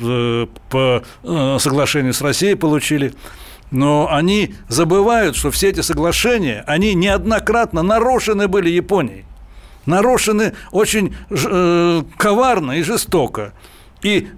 по 0.69 1.03
соглашению 1.59 2.13
с 2.13 2.21
Россией 2.21 2.55
получили. 2.55 3.15
Но 3.71 4.09
они 4.13 4.55
забывают, 4.69 5.35
что 5.35 5.51
все 5.51 5.71
эти 5.71 5.81
соглашения, 5.81 6.63
они 6.67 6.95
неоднократно 6.95 7.83
нарушены 7.83 8.47
были 8.47 8.69
Японией. 8.69 9.25
Нарушены 9.87 10.53
очень 10.71 11.17
э, 11.31 12.03
коварно 12.19 12.73
и 12.73 12.83
жестоко. 12.83 13.55
И 14.03 14.29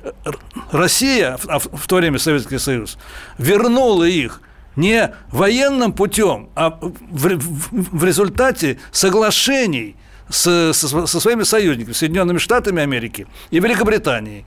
Россия, 0.71 1.38
а 1.49 1.59
в 1.59 1.87
то 1.87 1.97
время 1.97 2.18
Советский 2.18 2.59
Союз, 2.59 2.99
вернула 3.38 4.04
их 4.04 4.40
не 4.76 5.14
военным 5.30 5.92
путем, 5.92 6.49
а 6.54 6.78
в, 6.80 7.38
в, 7.71 8.04
результате 8.04 8.78
соглашений 8.92 9.97
с, 10.28 10.73
со, 10.73 11.06
со 11.06 11.21
своими 11.21 11.44
союзниками, 11.44 11.92
Соединенными 11.94 12.38
Штатами 12.38 12.83
Америки 12.83 13.26
и 13.50 13.61
Великобританией. 13.61 14.44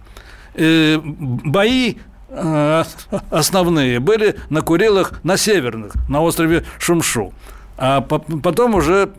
Э, 0.54 1.00
бои 1.02 1.96
э, 2.30 2.84
основные 3.30 4.00
были 4.00 4.36
на 4.50 4.62
Курилах, 4.62 5.24
на 5.24 5.38
северных, 5.38 5.94
на 6.10 6.22
острове 6.22 6.66
Шумшу. 6.80 7.34
А 7.78 8.02
потом 8.02 8.76
уже 8.76 9.12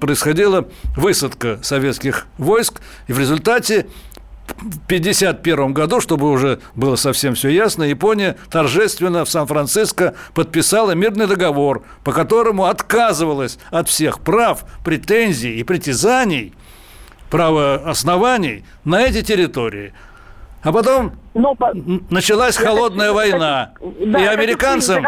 происходила 0.00 0.66
высадка 0.96 1.58
советских 1.62 2.26
войск, 2.38 2.80
и 3.06 3.12
в 3.12 3.18
результате 3.18 3.86
1951 4.46 5.72
году, 5.72 6.00
чтобы 6.00 6.30
уже 6.30 6.60
было 6.74 6.96
совсем 6.96 7.34
все 7.34 7.48
ясно, 7.48 7.82
Япония 7.84 8.36
торжественно 8.50 9.24
в 9.24 9.30
Сан-Франциско 9.30 10.14
подписала 10.34 10.92
мирный 10.92 11.26
договор, 11.26 11.82
по 12.04 12.12
которому 12.12 12.66
отказывалась 12.66 13.58
от 13.70 13.88
всех 13.88 14.20
прав, 14.20 14.64
претензий 14.84 15.58
и 15.58 15.64
притязаний, 15.64 16.52
права 17.30 17.76
оснований 17.76 18.64
на 18.84 19.02
эти 19.02 19.22
территории. 19.22 19.92
А 20.62 20.72
потом 20.72 21.12
Но, 21.34 21.56
началась 22.10 22.56
холодная 22.56 23.12
война. 23.12 23.72
Да, 24.06 24.18
и 24.22 24.26
американцам 24.26 25.04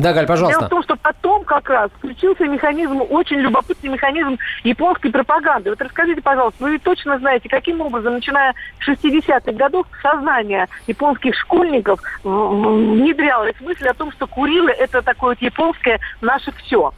да, 0.00 0.12
Галь, 0.12 0.26
пожалуйста. 0.26 0.58
Дело 0.60 0.66
в 0.66 0.70
том, 0.70 0.82
что 0.82 0.96
потом 0.96 1.44
как 1.44 1.68
раз 1.68 1.90
включился 1.98 2.44
механизм, 2.44 3.02
очень 3.10 3.36
любопытный 3.36 3.90
механизм 3.90 4.38
японской 4.64 5.10
пропаганды. 5.10 5.70
Вот 5.70 5.80
расскажите, 5.80 6.20
пожалуйста, 6.20 6.62
вы 6.64 6.78
точно 6.78 7.18
знаете, 7.18 7.48
каким 7.48 7.80
образом, 7.80 8.14
начиная 8.14 8.54
с 8.80 8.88
60-х 8.88 9.52
годов, 9.52 9.86
сознание 10.02 10.68
японских 10.86 11.34
школьников 11.36 12.00
внедрялась 12.24 13.54
мысль 13.60 13.88
о 13.88 13.94
том, 13.94 14.12
что 14.12 14.26
Курилы– 14.26 14.70
это 14.78 15.02
такое 15.02 15.30
вот 15.30 15.42
японское 15.42 16.00
наше 16.20 16.52
все. 16.52 16.92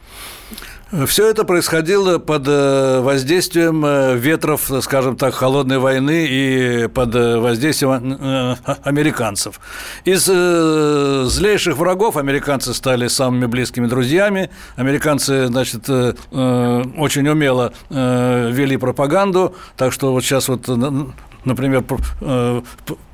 Все 1.07 1.27
это 1.27 1.43
происходило 1.43 2.19
под 2.19 2.47
э, 2.47 2.99
воздействием 3.01 3.83
э, 3.83 4.15
ветров, 4.15 4.69
скажем 4.81 5.17
так, 5.17 5.33
холодной 5.33 5.79
войны 5.79 6.27
и 6.29 6.87
под 6.87 7.15
э, 7.15 7.39
воздействием 7.39 8.59
американцев. 8.83 9.59
Из 10.05 10.25
злейших 10.25 11.77
врагов 11.77 12.15
американцы 12.15 12.75
стали 12.75 13.07
самыми 13.07 13.47
близкими 13.47 13.87
друзьями. 13.87 14.51
Американцы, 14.75 15.47
значит, 15.47 15.89
очень 15.89 17.27
умело 17.27 17.73
вели 17.89 18.77
пропаганду, 18.77 19.55
так 19.75 19.91
что 19.93 20.11
вот 20.11 20.23
сейчас 20.23 20.47
вот 20.47 20.69
Например, 21.45 21.83
э, 22.21 22.61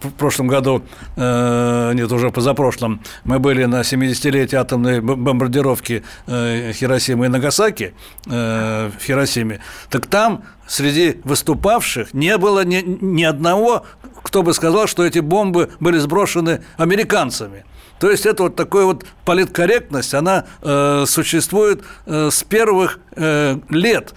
в 0.02 0.12
прошлом 0.18 0.48
году, 0.48 0.84
э, 1.16 1.92
нет, 1.96 2.12
уже 2.12 2.32
позапрошлом, 2.32 3.02
мы 3.24 3.40
были 3.40 3.66
на 3.66 3.82
70-летие 3.82 4.58
атомной 4.58 5.02
бомбардировки 5.02 6.04
э, 6.28 6.72
Хиросимы 6.74 7.26
и 7.26 7.30
Нагасаки 7.30 7.94
в 8.26 8.92
Хиросиме. 9.02 9.60
Так 9.90 10.06
там 10.06 10.44
среди 10.68 11.20
выступавших 11.24 12.14
не 12.14 12.38
было 12.38 12.64
ни, 12.64 12.84
ни 12.86 13.24
одного, 13.24 13.86
кто 14.24 14.44
бы 14.44 14.54
сказал, 14.54 14.88
что 14.88 15.06
эти 15.06 15.20
бомбы 15.20 15.70
были 15.80 15.98
сброшены 15.98 16.64
американцами. 16.78 17.66
То 18.00 18.10
есть 18.10 18.26
это 18.26 18.44
вот 18.44 18.56
такая 18.56 18.86
вот 18.86 19.06
политкорректность, 19.26 20.14
она 20.14 20.46
э, 20.62 21.04
существует 21.06 21.84
э, 22.06 22.30
с 22.32 22.44
первых 22.44 23.00
э, 23.16 23.58
лет 23.70 24.14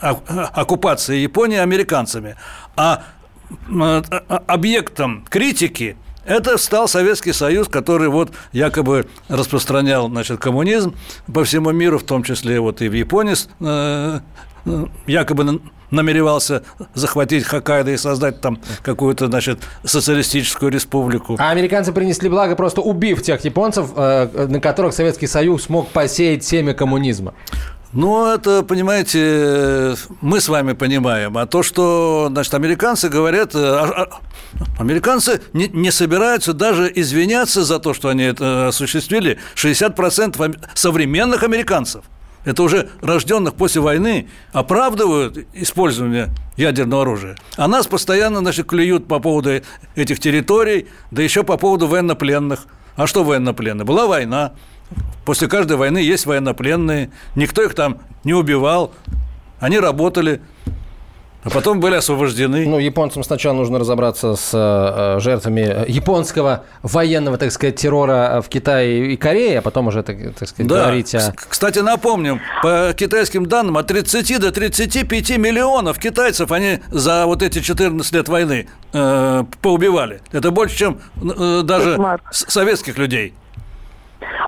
оккупации 0.00 1.18
Японии 1.18 1.58
американцами. 1.58 2.36
А 2.74 3.02
объектом 4.46 5.24
критики 5.28 5.96
Это 6.24 6.58
стал 6.58 6.86
Советский 6.86 7.32
Союз, 7.32 7.68
который 7.68 8.08
вот 8.08 8.30
якобы 8.52 9.06
распространял 9.28 10.08
значит, 10.08 10.38
коммунизм 10.38 10.94
по 11.32 11.44
всему 11.44 11.72
миру, 11.72 11.98
в 11.98 12.04
том 12.04 12.22
числе 12.22 12.60
вот 12.60 12.82
и 12.82 12.88
в 12.88 12.92
Японии, 12.92 13.34
э, 13.60 14.20
э, 14.66 14.84
якобы 15.06 15.60
намеревался 15.90 16.62
захватить 16.94 17.44
Хоккайдо 17.44 17.90
и 17.90 17.96
создать 17.96 18.40
там 18.40 18.60
какую-то, 18.82 19.26
значит, 19.26 19.60
социалистическую 19.84 20.70
республику. 20.70 21.36
А 21.38 21.50
американцы 21.50 21.92
принесли 21.92 22.28
благо, 22.28 22.54
просто 22.54 22.80
убив 22.80 23.22
тех 23.22 23.44
японцев, 23.44 23.90
э, 23.96 24.46
на 24.48 24.60
которых 24.60 24.94
Советский 24.94 25.26
Союз 25.26 25.64
смог 25.64 25.88
посеять 25.88 26.44
семя 26.44 26.74
коммунизма. 26.74 27.34
Ну, 27.92 28.26
это, 28.26 28.62
понимаете, 28.62 29.96
мы 30.20 30.40
с 30.40 30.48
вами 30.48 30.74
понимаем. 30.74 31.36
А 31.36 31.46
то, 31.46 31.62
что, 31.62 32.28
значит, 32.30 32.54
американцы 32.54 33.08
говорят... 33.08 33.54
Э, 33.54 33.58
а, 33.58 34.02
а, 34.02 34.20
американцы 34.78 35.42
не, 35.52 35.66
не 35.68 35.90
собираются 35.90 36.52
даже 36.52 36.90
извиняться 36.94 37.64
за 37.64 37.80
то, 37.80 37.92
что 37.92 38.08
они 38.08 38.22
это 38.22 38.68
осуществили. 38.68 39.38
60% 39.56 40.60
современных 40.74 41.42
американцев– 41.42 42.04
это 42.44 42.62
уже 42.62 42.88
рожденных 43.02 43.54
после 43.54 43.80
войны, 43.80 44.28
оправдывают 44.52 45.46
использование 45.52 46.30
ядерного 46.56 47.02
оружия. 47.02 47.36
А 47.56 47.68
нас 47.68 47.86
постоянно 47.86 48.38
значит, 48.38 48.66
клюют 48.66 49.06
по 49.06 49.18
поводу 49.18 49.60
этих 49.94 50.20
территорий, 50.20 50.86
да 51.10 51.22
еще 51.22 51.42
по 51.42 51.56
поводу 51.56 51.86
военнопленных. 51.86 52.66
А 52.96 53.06
что 53.06 53.24
военнопленные? 53.24 53.84
Была 53.84 54.06
война. 54.06 54.52
После 55.24 55.48
каждой 55.48 55.76
войны 55.76 55.98
есть 55.98 56.26
военнопленные. 56.26 57.10
Никто 57.36 57.62
их 57.62 57.74
там 57.74 57.98
не 58.24 58.34
убивал. 58.34 58.92
Они 59.60 59.78
работали. 59.78 60.40
А 61.42 61.48
потом 61.48 61.80
были 61.80 61.94
освобождены. 61.94 62.66
Ну, 62.66 62.78
японцам 62.78 63.24
сначала 63.24 63.54
нужно 63.54 63.78
разобраться 63.78 64.36
с 64.36 64.50
э, 64.52 65.20
жертвами 65.20 65.90
японского 65.90 66.64
военного, 66.82 67.38
так 67.38 67.50
сказать, 67.50 67.76
террора 67.76 68.42
в 68.44 68.48
Китае 68.50 69.12
и 69.12 69.16
Корее, 69.16 69.60
а 69.60 69.62
потом 69.62 69.86
уже, 69.86 70.02
так, 70.02 70.18
так 70.38 70.48
сказать, 70.48 70.66
да. 70.66 70.82
говорить 70.82 71.14
о... 71.14 71.34
Кстати, 71.48 71.78
напомним, 71.78 72.40
по 72.62 72.92
китайским 72.94 73.46
данным, 73.46 73.78
от 73.78 73.86
30 73.86 74.38
до 74.38 74.52
35 74.52 75.38
миллионов 75.38 75.98
китайцев 75.98 76.52
они 76.52 76.80
за 76.88 77.24
вот 77.24 77.42
эти 77.42 77.60
14 77.60 78.12
лет 78.12 78.28
войны 78.28 78.68
э, 78.92 79.44
поубивали. 79.62 80.20
Это 80.32 80.50
больше, 80.50 80.76
чем 80.76 81.00
э, 81.22 81.62
даже 81.64 81.92
Кошмар. 81.92 82.20
советских 82.32 82.98
людей. 82.98 83.32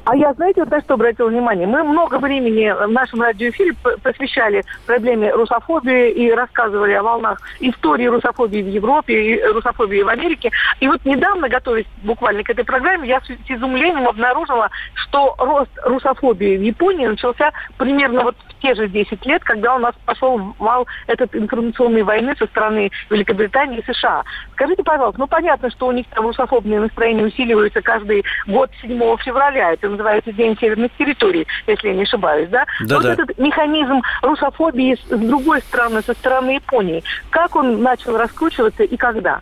А 0.04 0.16
я, 0.16 0.32
знаете, 0.34 0.62
вот 0.62 0.70
на 0.70 0.80
что 0.80 0.94
обратила 0.94 1.28
внимание? 1.28 1.66
Мы 1.66 1.82
много 1.82 2.18
времени 2.18 2.70
в 2.70 2.90
нашем 2.90 3.22
радиоэфире 3.22 3.74
посвящали 4.02 4.64
проблеме 4.86 5.32
русофобии 5.32 6.10
и 6.10 6.30
рассказывали 6.32 6.92
о 6.92 7.02
волнах 7.02 7.40
истории 7.60 8.06
русофобии 8.06 8.62
в 8.62 8.68
Европе 8.68 9.14
и 9.14 9.42
русофобии 9.42 10.02
в 10.02 10.08
Америке. 10.08 10.50
И 10.80 10.88
вот 10.88 11.04
недавно, 11.04 11.48
готовясь 11.48 11.86
буквально 12.02 12.42
к 12.42 12.50
этой 12.50 12.64
программе, 12.64 13.08
я 13.08 13.20
с 13.20 13.30
изумлением 13.48 14.08
обнаружила, 14.08 14.70
что 14.94 15.34
рост 15.38 15.70
русофобии 15.84 16.56
в 16.56 16.62
Японии 16.62 17.06
начался 17.06 17.52
примерно 17.78 18.24
вот 18.24 18.36
в 18.48 18.51
те 18.62 18.74
же 18.74 18.88
10 18.88 19.26
лет, 19.26 19.42
когда 19.44 19.74
у 19.74 19.78
нас 19.78 19.94
пошел 20.06 20.54
вал 20.58 20.86
этот 21.08 21.34
информационной 21.34 22.04
войны 22.04 22.34
со 22.38 22.46
стороны 22.46 22.90
Великобритании 23.10 23.80
и 23.80 23.92
США. 23.92 24.22
Скажите, 24.52 24.82
пожалуйста, 24.84 25.20
ну 25.20 25.26
понятно, 25.26 25.70
что 25.70 25.88
у 25.88 25.92
них 25.92 26.06
там 26.10 26.26
русофобные 26.26 26.80
настроения 26.80 27.24
усиливаются 27.24 27.82
каждый 27.82 28.24
год 28.46 28.70
7 28.80 29.16
февраля. 29.18 29.72
Это 29.72 29.88
называется 29.88 30.32
День 30.32 30.56
северных 30.58 30.92
территорий, 30.96 31.46
если 31.66 31.88
я 31.88 31.94
не 31.94 32.02
ошибаюсь, 32.02 32.48
да? 32.48 32.64
да 32.80 32.96
вот 32.96 33.04
да. 33.04 33.12
этот 33.14 33.36
механизм 33.38 34.00
русофобии 34.22 34.94
с 34.94 35.18
другой 35.18 35.60
стороны, 35.62 36.02
со 36.02 36.14
стороны 36.14 36.52
Японии, 36.52 37.02
как 37.30 37.56
он 37.56 37.82
начал 37.82 38.16
раскручиваться 38.16 38.84
и 38.84 38.96
когда? 38.96 39.40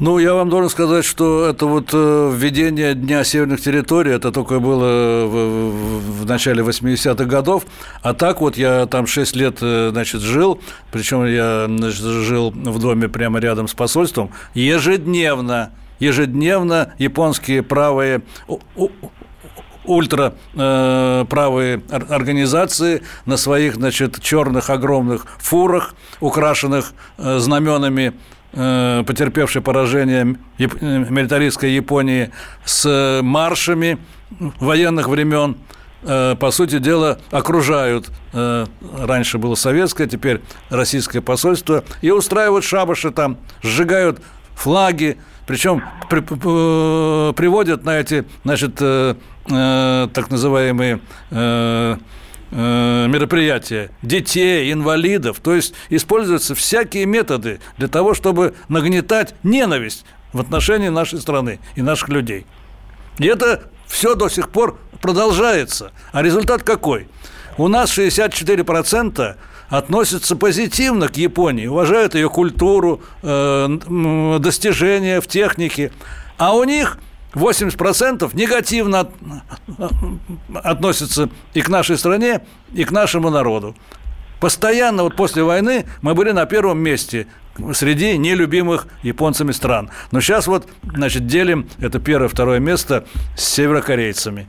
Ну, 0.00 0.18
я 0.20 0.32
вам 0.34 0.48
должен 0.48 0.70
сказать, 0.70 1.04
что 1.04 1.46
это 1.46 1.66
вот 1.66 1.90
э, 1.92 2.32
введение 2.32 2.94
Дня 2.94 3.24
северных 3.24 3.60
территорий, 3.60 4.12
это 4.12 4.30
только 4.30 4.60
было 4.60 5.26
в, 5.26 6.22
в 6.22 6.26
начале 6.26 6.62
80-х 6.62 7.24
годов, 7.24 7.64
а 8.02 8.14
так 8.14 8.40
вот 8.40 8.56
я 8.56 8.86
там 8.86 9.08
6 9.08 9.34
лет, 9.34 9.58
э, 9.60 9.88
значит, 9.90 10.20
жил, 10.20 10.60
причем 10.92 11.24
я 11.24 11.66
значит, 11.66 12.00
жил 12.00 12.52
в 12.52 12.78
доме 12.78 13.08
прямо 13.08 13.40
рядом 13.40 13.66
с 13.66 13.74
посольством, 13.74 14.30
ежедневно 14.54 15.72
ежедневно 15.98 16.92
японские 16.98 17.64
правые 17.64 18.22
ультраправые 19.84 21.82
э, 21.90 21.96
организации 22.08 23.02
на 23.26 23.36
своих, 23.36 23.74
значит, 23.74 24.22
черных 24.22 24.70
огромных 24.70 25.26
фурах, 25.38 25.96
украшенных 26.20 26.92
знаменами 27.16 28.12
потерпевшей 28.52 29.60
поражение 29.62 30.36
милитаристской 30.58 31.72
Японии 31.72 32.30
с 32.64 33.20
маршами 33.22 33.98
военных 34.58 35.08
времен, 35.08 35.56
по 36.00 36.50
сути 36.50 36.78
дела, 36.78 37.18
окружают, 37.30 38.10
раньше 38.32 39.38
было 39.38 39.54
советское, 39.54 40.06
теперь 40.06 40.40
российское 40.70 41.20
посольство, 41.20 41.84
и 42.02 42.10
устраивают 42.10 42.64
шабаши 42.64 43.10
там, 43.10 43.36
сжигают 43.62 44.20
флаги, 44.54 45.18
причем 45.46 45.82
при, 46.08 46.20
приводят 47.32 47.84
на 47.84 47.98
эти, 47.98 48.26
значит, 48.44 48.76
э, 48.80 49.14
так 49.46 50.30
называемые 50.30 51.00
э, 52.50 53.06
мероприятия 53.08 53.90
детей, 54.02 54.72
инвалидов. 54.72 55.40
То 55.42 55.54
есть 55.54 55.74
используются 55.88 56.54
всякие 56.54 57.06
методы 57.06 57.60
для 57.76 57.88
того, 57.88 58.14
чтобы 58.14 58.54
нагнетать 58.68 59.34
ненависть 59.42 60.04
в 60.32 60.40
отношении 60.40 60.88
нашей 60.88 61.20
страны 61.20 61.58
и 61.76 61.82
наших 61.82 62.08
людей. 62.08 62.46
И 63.18 63.26
это 63.26 63.62
все 63.86 64.14
до 64.14 64.28
сих 64.28 64.50
пор 64.50 64.78
продолжается. 65.00 65.92
А 66.12 66.22
результат 66.22 66.62
какой? 66.62 67.08
У 67.56 67.68
нас 67.68 67.96
64% 67.96 69.36
относятся 69.68 70.36
позитивно 70.36 71.08
к 71.08 71.16
Японии, 71.16 71.66
уважают 71.66 72.14
ее 72.14 72.30
культуру, 72.30 73.02
э, 73.22 74.38
достижения 74.38 75.20
в 75.20 75.26
технике. 75.26 75.92
А 76.38 76.54
у 76.54 76.64
них 76.64 76.98
80% 77.34 78.30
негативно 78.34 79.10
относятся 80.54 81.28
и 81.54 81.60
к 81.60 81.68
нашей 81.68 81.98
стране, 81.98 82.42
и 82.72 82.84
к 82.84 82.90
нашему 82.90 83.30
народу. 83.30 83.76
Постоянно 84.40 85.02
вот 85.02 85.16
после 85.16 85.42
войны 85.42 85.86
мы 86.00 86.14
были 86.14 86.30
на 86.30 86.46
первом 86.46 86.78
месте 86.78 87.26
среди 87.72 88.16
нелюбимых 88.16 88.86
японцами 89.02 89.52
стран. 89.52 89.90
Но 90.12 90.20
сейчас 90.20 90.46
вот, 90.46 90.68
значит, 90.82 91.26
делим 91.26 91.68
это 91.80 91.98
первое, 91.98 92.28
второе 92.28 92.60
место 92.60 93.04
с 93.36 93.44
северокорейцами. 93.44 94.48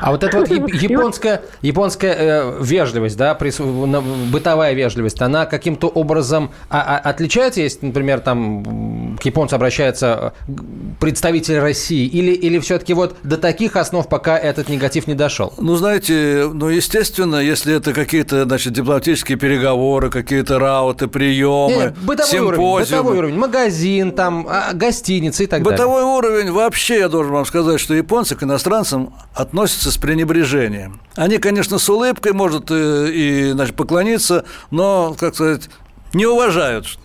А 0.00 0.10
вот 0.10 0.24
эта 0.24 0.38
вот 0.40 0.48
японская, 0.48 1.42
японская 1.62 2.14
э, 2.18 2.58
вежливость, 2.62 3.16
да, 3.16 3.34
бытовая 3.34 4.74
вежливость, 4.74 5.20
она 5.20 5.46
каким-то 5.46 5.88
образом 5.88 6.50
а, 6.68 6.96
а, 6.96 7.10
отличается, 7.10 7.60
если, 7.60 7.86
например, 7.86 8.20
там 8.20 9.16
к 9.20 9.24
японцу 9.24 9.56
обращается 9.56 10.34
э, 10.48 10.52
представитель 11.00 11.58
России, 11.58 12.06
или, 12.06 12.32
или 12.32 12.58
все-таки 12.58 12.94
вот 12.94 13.16
до 13.22 13.36
таких 13.36 13.76
основ 13.76 14.08
пока 14.08 14.38
этот 14.38 14.68
негатив 14.68 15.06
не 15.06 15.14
дошел? 15.14 15.52
Ну, 15.58 15.76
знаете, 15.76 16.50
ну, 16.52 16.68
естественно, 16.68 17.36
если 17.36 17.74
это 17.74 17.92
какие-то, 17.92 18.44
значит, 18.44 18.72
дипломатические 18.72 19.38
переговоры, 19.38 20.10
какие-то 20.10 20.58
рауты, 20.58 21.08
приемы, 21.08 21.72
Нет, 21.72 21.98
бытовой 21.98 22.30
симпозиумы. 22.30 22.60
Уровень, 22.60 22.84
бытовой 22.84 23.18
уровень, 23.18 23.38
магазин, 23.38 24.12
там, 24.12 24.46
а, 24.48 24.72
гостиницы 24.72 25.44
и 25.44 25.46
так 25.46 25.62
бытовой 25.62 25.78
далее. 25.78 25.94
Бытовой 25.96 26.18
уровень, 26.18 26.52
вообще, 26.52 26.98
я 26.98 27.08
должен 27.08 27.32
вам 27.32 27.46
сказать, 27.46 27.80
что 27.80 27.94
японцы 27.94 28.36
к 28.36 28.42
иностранцам 28.42 29.14
относятся 29.34 29.69
относятся 29.70 29.92
с 29.92 29.98
пренебрежением. 29.98 31.00
Они, 31.14 31.38
конечно, 31.38 31.78
с 31.78 31.88
улыбкой 31.88 32.32
может 32.32 32.70
э, 32.70 33.10
и, 33.12 33.52
значит, 33.52 33.76
поклониться, 33.76 34.44
но, 34.70 35.14
как 35.18 35.34
сказать, 35.34 35.70
не 36.12 36.26
уважают. 36.26 36.98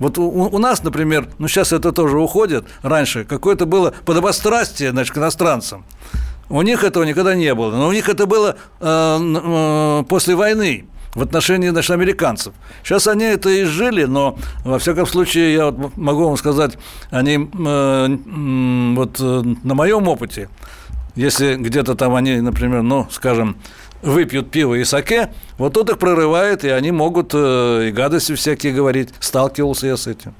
Вот 0.00 0.18
у, 0.18 0.28
у 0.28 0.58
нас, 0.58 0.82
например, 0.82 1.28
ну 1.38 1.46
сейчас 1.46 1.72
это 1.72 1.92
тоже 1.92 2.18
уходит, 2.18 2.64
раньше 2.82 3.24
какое-то 3.24 3.66
было 3.66 3.94
подобострастие, 4.04 4.90
значит, 4.90 5.14
к 5.14 5.18
иностранцам. 5.18 5.84
У 6.50 6.60
них 6.62 6.82
этого 6.82 7.04
никогда 7.04 7.34
не 7.34 7.54
было. 7.54 7.70
Но 7.70 7.86
у 7.86 7.92
них 7.92 8.08
это 8.08 8.26
было 8.26 8.56
э, 8.80 9.18
э, 9.20 10.04
после 10.08 10.34
войны 10.34 10.86
в 11.14 11.22
отношении 11.22 11.68
значит, 11.68 11.92
американцев. 11.92 12.52
Сейчас 12.82 13.06
они 13.06 13.26
это 13.26 13.62
изжили, 13.62 14.04
но, 14.04 14.36
во 14.64 14.78
всяком 14.80 15.06
случае, 15.06 15.54
я 15.54 15.70
вот 15.70 15.96
могу 15.96 16.24
вам 16.24 16.36
сказать, 16.36 16.78
они 17.10 17.34
э, 17.36 18.18
вот 18.96 19.20
э, 19.20 19.42
на 19.62 19.74
моем 19.74 20.08
опыте 20.08 20.48
если 21.18 21.56
где-то 21.56 21.96
там 21.96 22.14
они, 22.14 22.40
например, 22.40 22.82
ну, 22.82 23.08
скажем, 23.10 23.56
выпьют 24.02 24.52
пиво 24.52 24.74
и 24.74 24.84
саке, 24.84 25.30
вот 25.56 25.74
тут 25.74 25.90
их 25.90 25.98
прорывает, 25.98 26.64
и 26.64 26.68
они 26.68 26.92
могут 26.92 27.32
э, 27.34 27.88
и 27.88 27.90
гадости 27.90 28.36
всякие 28.36 28.72
говорить. 28.72 29.08
Сталкивался 29.18 29.88
я 29.88 29.96
с 29.96 30.06
этим. 30.06 30.32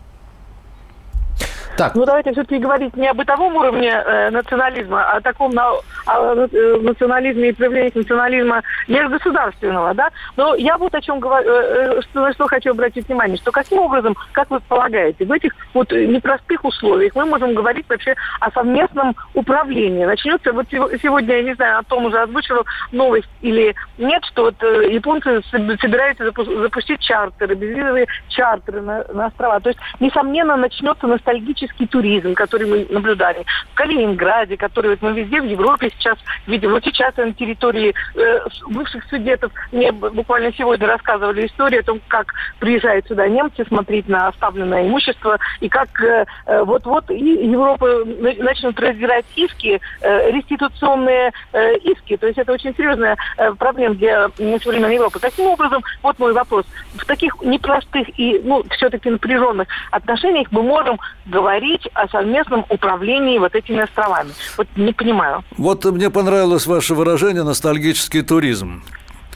Так. 1.78 1.94
Ну, 1.94 2.04
давайте 2.04 2.32
все-таки 2.32 2.58
говорить 2.58 2.96
не 2.96 3.06
о 3.06 3.14
бытовом 3.14 3.54
уровне 3.54 3.90
э, 3.90 4.30
национализма, 4.30 5.12
а 5.12 5.18
о 5.18 5.20
таком 5.20 5.52
на, 5.52 5.70
о, 6.06 6.34
э, 6.34 6.76
национализме 6.80 7.50
и 7.50 7.52
проявлении 7.52 7.92
национализма 7.94 8.62
межгосударственного, 8.88 9.94
да? 9.94 10.10
Но 10.36 10.56
я 10.56 10.76
вот 10.76 10.92
о 10.96 11.00
чем 11.00 11.20
говорю, 11.20 11.48
э, 11.48 12.02
что, 12.02 12.22
на 12.22 12.32
что 12.32 12.48
хочу 12.48 12.72
обратить 12.72 13.06
внимание, 13.06 13.36
что 13.36 13.52
каким 13.52 13.78
образом, 13.78 14.16
как 14.32 14.50
вы 14.50 14.58
полагаете, 14.58 15.24
в 15.24 15.30
этих 15.30 15.52
вот 15.72 15.92
непростых 15.92 16.64
условиях 16.64 17.14
мы 17.14 17.26
можем 17.26 17.54
говорить 17.54 17.88
вообще 17.88 18.16
о 18.40 18.50
совместном 18.50 19.14
управлении. 19.34 20.04
Начнется 20.04 20.52
вот 20.52 20.66
сегодня, 20.70 21.36
я 21.36 21.42
не 21.44 21.54
знаю, 21.54 21.78
о 21.78 21.82
том 21.84 22.06
уже 22.06 22.20
озвучивал 22.20 22.66
новость 22.90 23.30
или 23.40 23.76
нет, 23.98 24.24
что 24.24 24.46
вот 24.46 24.60
японцы 24.62 25.42
собираются 25.52 26.24
запустить 26.24 27.00
чартеры, 27.02 27.54
безвизовые 27.54 28.08
чартеры 28.30 28.80
на, 28.80 29.04
на 29.12 29.26
острова. 29.26 29.60
То 29.60 29.68
есть, 29.68 29.78
несомненно, 30.00 30.56
начнется 30.56 31.06
ностальгический 31.06 31.67
туристический 31.68 31.86
туризм, 31.86 32.34
который 32.34 32.66
мы 32.66 32.86
наблюдали 32.90 33.44
в 33.72 33.74
Калининграде, 33.74 34.56
который 34.56 34.90
вот 34.90 35.02
мы 35.02 35.12
везде 35.12 35.40
в 35.40 35.44
Европе 35.44 35.90
сейчас 35.98 36.18
видим. 36.46 36.70
Вот 36.70 36.84
сейчас 36.84 37.16
на 37.16 37.32
территории 37.32 37.94
э, 38.14 38.40
бывших 38.68 39.04
судетов 39.08 39.52
мне 39.72 39.92
буквально 39.92 40.52
сегодня 40.52 40.86
рассказывали 40.86 41.46
историю 41.46 41.80
о 41.80 41.84
том, 41.84 42.00
как 42.08 42.34
приезжают 42.58 43.06
сюда 43.06 43.28
немцы 43.28 43.64
смотреть 43.66 44.08
на 44.08 44.28
оставленное 44.28 44.86
имущество 44.86 45.38
и 45.60 45.68
как 45.68 45.88
э, 46.02 46.26
э 46.46 46.62
вот-вот 46.68 47.10
Европа 47.10 48.04
начнут 48.04 48.78
разбирать 48.80 49.24
иски, 49.36 49.80
э, 50.00 50.30
реституционные 50.30 51.32
э, 51.52 51.76
иски. 51.78 52.16
То 52.16 52.26
есть 52.26 52.38
это 52.38 52.52
очень 52.52 52.74
серьезная 52.74 53.16
э, 53.36 53.52
проблема 53.54 53.94
для 53.94 54.28
современной 54.62 54.94
Европы. 54.94 55.18
Таким 55.18 55.46
образом, 55.46 55.82
вот 56.02 56.18
мой 56.18 56.32
вопрос. 56.32 56.66
В 56.94 57.04
таких 57.06 57.36
непростых 57.42 58.08
и, 58.18 58.40
ну, 58.44 58.64
все-таки 58.70 59.10
напряженных 59.10 59.68
отношениях 59.90 60.48
мы 60.50 60.62
можем 60.62 60.98
говорить 61.26 61.57
говорить 61.58 61.88
о 61.94 62.08
совместном 62.08 62.64
управлении 62.68 63.38
вот 63.38 63.54
этими 63.54 63.80
островами. 63.80 64.30
Вот 64.56 64.68
не 64.76 64.92
понимаю. 64.92 65.42
Вот 65.56 65.84
мне 65.84 66.10
понравилось 66.10 66.66
ваше 66.66 66.94
выражение 66.94 67.42
«ностальгический 67.42 68.22
туризм». 68.22 68.82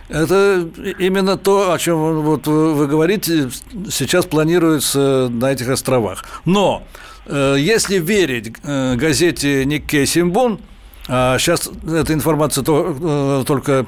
Это 0.08 0.68
именно 0.98 1.38
то, 1.38 1.72
о 1.72 1.78
чем 1.78 2.20
вот 2.22 2.46
вы 2.46 2.86
говорите, 2.86 3.48
сейчас 3.90 4.26
планируется 4.26 5.28
на 5.30 5.52
этих 5.52 5.70
островах. 5.70 6.24
Но 6.44 6.82
э, 7.24 7.56
если 7.58 7.98
верить 7.98 8.52
э, 8.62 8.96
газете 8.96 9.64
Никкей 9.64 10.04
Симбун, 10.04 10.60
а 11.08 11.38
сейчас 11.38 11.68
эта 11.86 12.12
информация 12.12 12.62
то, 12.62 13.40
э, 13.40 13.44
только 13.46 13.86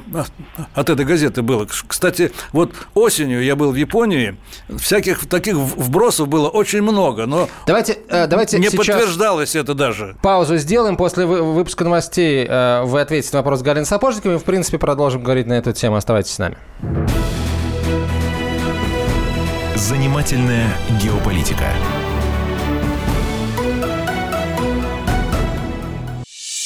от 0.74 0.90
этой 0.90 1.04
газеты 1.04 1.42
была. 1.42 1.66
Кстати, 1.86 2.32
вот 2.52 2.72
осенью 2.94 3.42
я 3.42 3.54
был 3.54 3.70
в 3.70 3.76
Японии, 3.76 4.36
всяких 4.68 5.26
таких 5.28 5.54
вбросов 5.54 6.28
было 6.28 6.48
очень 6.48 6.82
много, 6.82 7.26
но 7.26 7.48
давайте, 7.66 7.98
э, 8.08 8.26
давайте 8.26 8.58
не 8.58 8.70
подтверждалось 8.70 9.54
это 9.54 9.74
даже. 9.74 10.16
Паузу 10.22 10.56
сделаем. 10.56 10.96
После 10.96 11.26
выпуска 11.26 11.84
новостей 11.84 12.46
э, 12.48 12.82
вы 12.84 13.00
ответите 13.00 13.36
на 13.36 13.42
вопрос 13.42 13.62
Галины 13.62 13.86
Сапожниковой. 13.86 14.38
В 14.38 14.44
принципе, 14.44 14.78
продолжим 14.78 15.22
говорить 15.22 15.46
на 15.46 15.54
эту 15.54 15.72
тему. 15.72 15.96
Оставайтесь 15.96 16.32
с 16.32 16.38
нами. 16.38 16.56
Занимательная 19.76 20.76
геополитика. 21.02 21.66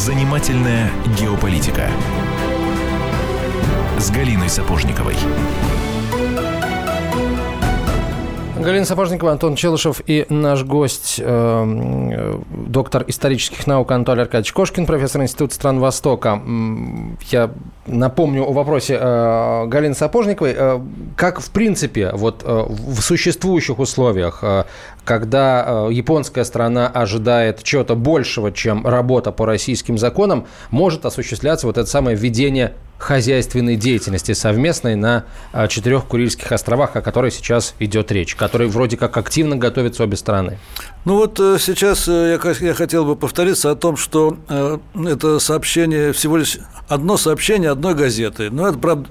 Занимательная 0.00 0.90
геополитика 1.18 1.90
с 3.98 4.10
Галиной 4.10 4.48
Сапожниковой. 4.48 5.14
Галина 8.58 8.84
Сапожникова, 8.86 9.32
Антон 9.32 9.56
Челышев 9.56 10.00
и 10.06 10.26
наш 10.28 10.64
гость, 10.64 11.16
э, 11.18 12.40
доктор 12.50 13.04
исторических 13.08 13.66
наук 13.66 13.90
Анатолий 13.90 14.22
Аркадьевич 14.22 14.52
Кошкин, 14.52 14.86
профессор 14.86 15.22
Института 15.22 15.54
стран 15.54 15.80
Востока. 15.80 16.40
Я 17.30 17.50
напомню 17.86 18.44
о 18.44 18.52
вопросе 18.52 18.98
э, 19.00 19.66
Галины 19.66 19.94
Сапожниковой. 19.94 20.54
Э, 20.56 20.80
как, 21.16 21.40
в 21.40 21.50
принципе, 21.50 22.10
вот 22.12 22.42
э, 22.44 22.66
в 22.68 23.00
существующих 23.00 23.78
условиях, 23.78 24.40
э, 24.42 24.64
когда 25.04 25.88
э, 25.88 25.92
японская 25.92 26.44
страна 26.44 26.88
ожидает 26.88 27.62
чего-то 27.62 27.94
большего, 27.94 28.52
чем 28.52 28.86
работа 28.86 29.32
по 29.32 29.46
российским 29.46 29.98
законам, 29.98 30.46
может 30.70 31.06
осуществляться 31.06 31.66
вот 31.66 31.78
это 31.78 31.88
самое 31.88 32.16
введение 32.16 32.74
хозяйственной 33.00 33.76
деятельности 33.76 34.32
совместной 34.32 34.94
на 34.94 35.24
а, 35.52 35.68
четырех 35.68 36.04
Курильских 36.04 36.52
островах, 36.52 36.94
о 36.96 37.00
которой 37.00 37.30
сейчас 37.30 37.74
идет 37.78 38.12
речь, 38.12 38.36
которые 38.36 38.68
вроде 38.68 38.98
как 38.98 39.16
активно 39.16 39.56
готовятся 39.56 40.04
обе 40.04 40.16
страны. 40.16 40.58
Ну 41.06 41.16
вот 41.16 41.40
э, 41.40 41.56
сейчас 41.58 42.06
э, 42.08 42.38
я 42.60 42.74
хотел 42.74 43.06
бы 43.06 43.16
повториться 43.16 43.70
о 43.70 43.74
том, 43.74 43.96
что 43.96 44.36
э, 44.48 44.78
это 45.06 45.38
сообщение 45.38 46.12
всего 46.12 46.36
лишь 46.36 46.58
одно 46.88 47.16
сообщение 47.16 47.70
одной 47.70 47.94
газеты. 47.94 48.50
Но 48.50 48.68
это, 48.68 48.78
правда, 48.78 49.08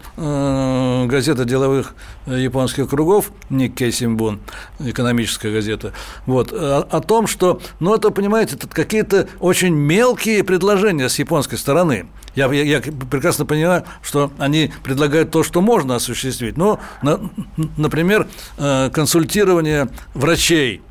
газета 1.08 1.46
деловых 1.46 1.96
японских 2.28 2.90
кругов, 2.90 3.32
Никкей 3.50 3.92
Симбун, 3.92 4.40
экономическая 4.80 5.52
газета, 5.52 5.79
вот, 6.26 6.52
о, 6.54 6.88
о 6.90 7.02
том, 7.02 7.28
что, 7.28 7.62
ну 7.80 7.94
это, 7.94 8.12
понимаете, 8.12 8.56
это 8.56 8.68
какие-то 8.68 9.28
очень 9.40 9.74
мелкие 9.74 10.44
предложения 10.44 11.10
с 11.10 11.20
японской 11.20 11.58
стороны. 11.58 12.08
Я, 12.36 12.52
я, 12.54 12.64
я 12.64 12.82
прекрасно 12.82 13.46
понимаю, 13.46 13.84
что 14.02 14.32
они 14.38 14.72
предлагают 14.84 15.32
то, 15.32 15.44
что 15.44 15.62
можно 15.62 15.96
осуществить. 15.96 16.58
Ну, 16.58 16.80
на, 17.02 17.20
например, 17.78 18.28
э, 18.58 18.90
консультирование 18.94 19.90
врачей 20.14 20.78
э, 20.78 20.89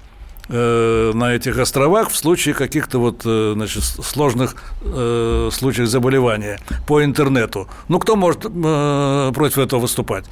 на 0.49 1.35
этих 1.35 1.59
островах 1.59 2.11
в 2.11 2.17
случае 2.17 2.55
каких-то 2.55 2.99
вот 2.99 3.23
значит, 3.23 3.85
сложных 3.85 4.57
э, 4.83 5.51
случаев 5.53 5.89
заболевания 5.89 6.59
по 6.87 7.05
интернету. 7.05 7.69
Ну, 7.89 7.99
кто 7.99 8.17
может 8.17 8.45
э, 8.45 9.33
против 9.35 9.59
этого 9.59 9.81
выступать? 9.81 10.25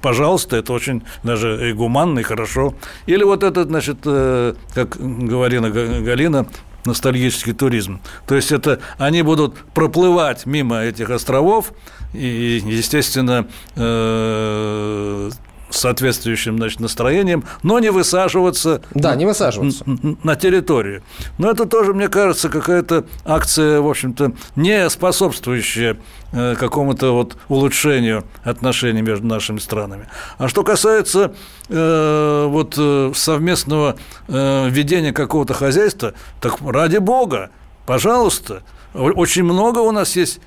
Пожалуйста, 0.00 0.56
это 0.56 0.72
очень 0.72 1.02
даже 1.22 1.70
и 1.70 1.72
гуманно, 1.72 2.20
и 2.20 2.22
хорошо. 2.22 2.74
Или 3.06 3.24
вот 3.24 3.42
этот, 3.42 3.68
значит, 3.68 3.98
э, 4.04 4.54
как 4.74 4.96
говорила 4.98 5.68
Галина, 5.68 6.46
ностальгический 6.84 7.54
туризм. 7.54 8.00
То 8.26 8.34
есть 8.34 8.52
это 8.52 8.80
они 8.98 9.22
будут 9.22 9.56
проплывать 9.74 10.46
мимо 10.46 10.80
этих 10.80 11.10
островов 11.10 11.72
и, 12.12 12.62
естественно, 12.64 13.46
э, 13.76 15.30
соответствующим 15.76 16.56
значит, 16.56 16.80
настроением, 16.80 17.44
но 17.62 17.78
не 17.78 17.90
высаживаться, 17.90 18.82
да, 18.92 19.14
не 19.14 19.26
высаживаться. 19.26 19.84
на 20.22 20.36
территорию. 20.36 21.02
Но 21.38 21.50
это 21.50 21.66
тоже, 21.66 21.94
мне 21.94 22.08
кажется, 22.08 22.48
какая-то 22.48 23.04
акция, 23.24 23.80
в 23.80 23.88
общем-то, 23.88 24.32
не 24.56 24.88
способствующая 24.90 25.96
э, 26.32 26.54
какому-то 26.56 27.12
вот 27.12 27.36
улучшению 27.48 28.24
отношений 28.42 29.02
между 29.02 29.26
нашими 29.26 29.58
странами. 29.58 30.08
А 30.38 30.48
что 30.48 30.62
касается 30.62 31.34
э, 31.68 32.46
вот 32.48 32.74
э, 32.78 33.12
совместного 33.14 33.96
э, 34.28 34.68
ведения 34.68 35.12
какого-то 35.12 35.54
хозяйства, 35.54 36.14
так 36.40 36.58
ради 36.62 36.98
бога, 36.98 37.50
пожалуйста, 37.86 38.62
очень 38.94 39.42
много 39.42 39.80
у 39.80 39.90
нас 39.90 40.16
есть 40.16 40.40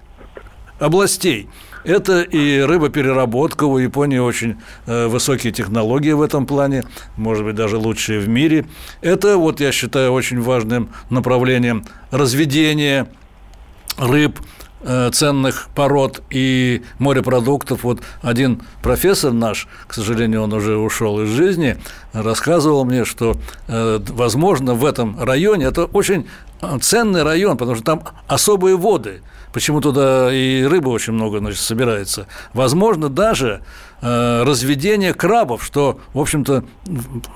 областей. 0.80 1.50
Это 1.88 2.22
и 2.22 2.60
рыбопереработка. 2.60 3.64
У 3.64 3.78
Японии 3.78 4.18
очень 4.18 4.58
э, 4.88 5.08
высокие 5.08 5.54
технологии 5.54 6.12
в 6.12 6.22
этом 6.22 6.46
плане, 6.46 6.84
может 7.16 7.46
быть, 7.46 7.56
даже 7.56 7.78
лучшие 7.78 8.20
в 8.20 8.28
мире. 8.28 8.66
Это, 9.00 9.38
вот 9.38 9.62
я 9.62 9.72
считаю, 9.72 10.12
очень 10.12 10.42
важным 10.42 10.90
направлением 11.10 11.86
разведения 12.12 13.08
рыб, 13.98 14.38
э, 14.82 15.12
ценных 15.14 15.70
пород 15.76 16.22
и 16.30 16.84
морепродуктов. 17.00 17.86
Вот 17.86 18.02
один 18.22 18.64
профессор 18.84 19.32
наш, 19.32 19.70
к 19.88 19.94
сожалению, 19.94 20.42
он 20.42 20.52
уже 20.52 20.76
ушел 20.76 21.22
из 21.22 21.30
жизни, 21.30 21.78
рассказывал 22.12 22.84
мне, 22.84 23.06
что, 23.06 23.38
э, 23.70 24.00
возможно, 24.10 24.74
в 24.74 24.84
этом 24.84 25.18
районе 25.24 25.68
это 25.68 25.86
очень 25.86 26.28
ценный 26.82 27.24
район, 27.24 27.58
потому 27.58 27.76
что 27.76 27.86
там 27.86 28.04
особые 28.28 28.78
воды. 28.78 29.22
Почему 29.54 29.82
туда 29.82 30.32
и 30.32 30.64
рыбы 30.64 30.92
очень 30.92 31.14
много 31.14 31.40
значит, 31.40 31.62
собирается. 31.62 32.28
Возможно, 32.54 33.10
даже 33.10 33.62
э, 34.02 34.44
разведение 34.44 35.14
крабов, 35.14 35.64
что, 35.64 36.00
в 36.14 36.20
общем-то, 36.20 36.64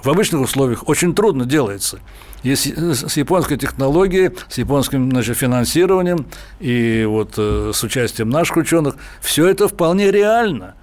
в 0.04 0.10
обычных 0.10 0.42
условиях 0.42 0.88
очень 0.88 1.16
трудно 1.16 1.46
делается. 1.46 2.00
И 2.44 2.56
с, 2.56 2.66
с 2.66 3.18
японской 3.18 3.58
технологией, 3.58 4.32
с 4.50 4.58
японским 4.58 5.10
значит, 5.10 5.38
финансированием 5.38 6.26
и 6.60 7.06
вот 7.06 7.36
э, 7.38 7.72
с 7.74 7.84
участием 7.84 8.30
наших 8.30 8.58
ученых, 8.58 8.96
все 9.22 9.48
это 9.48 9.68
вполне 9.68 10.12
реально. 10.12 10.76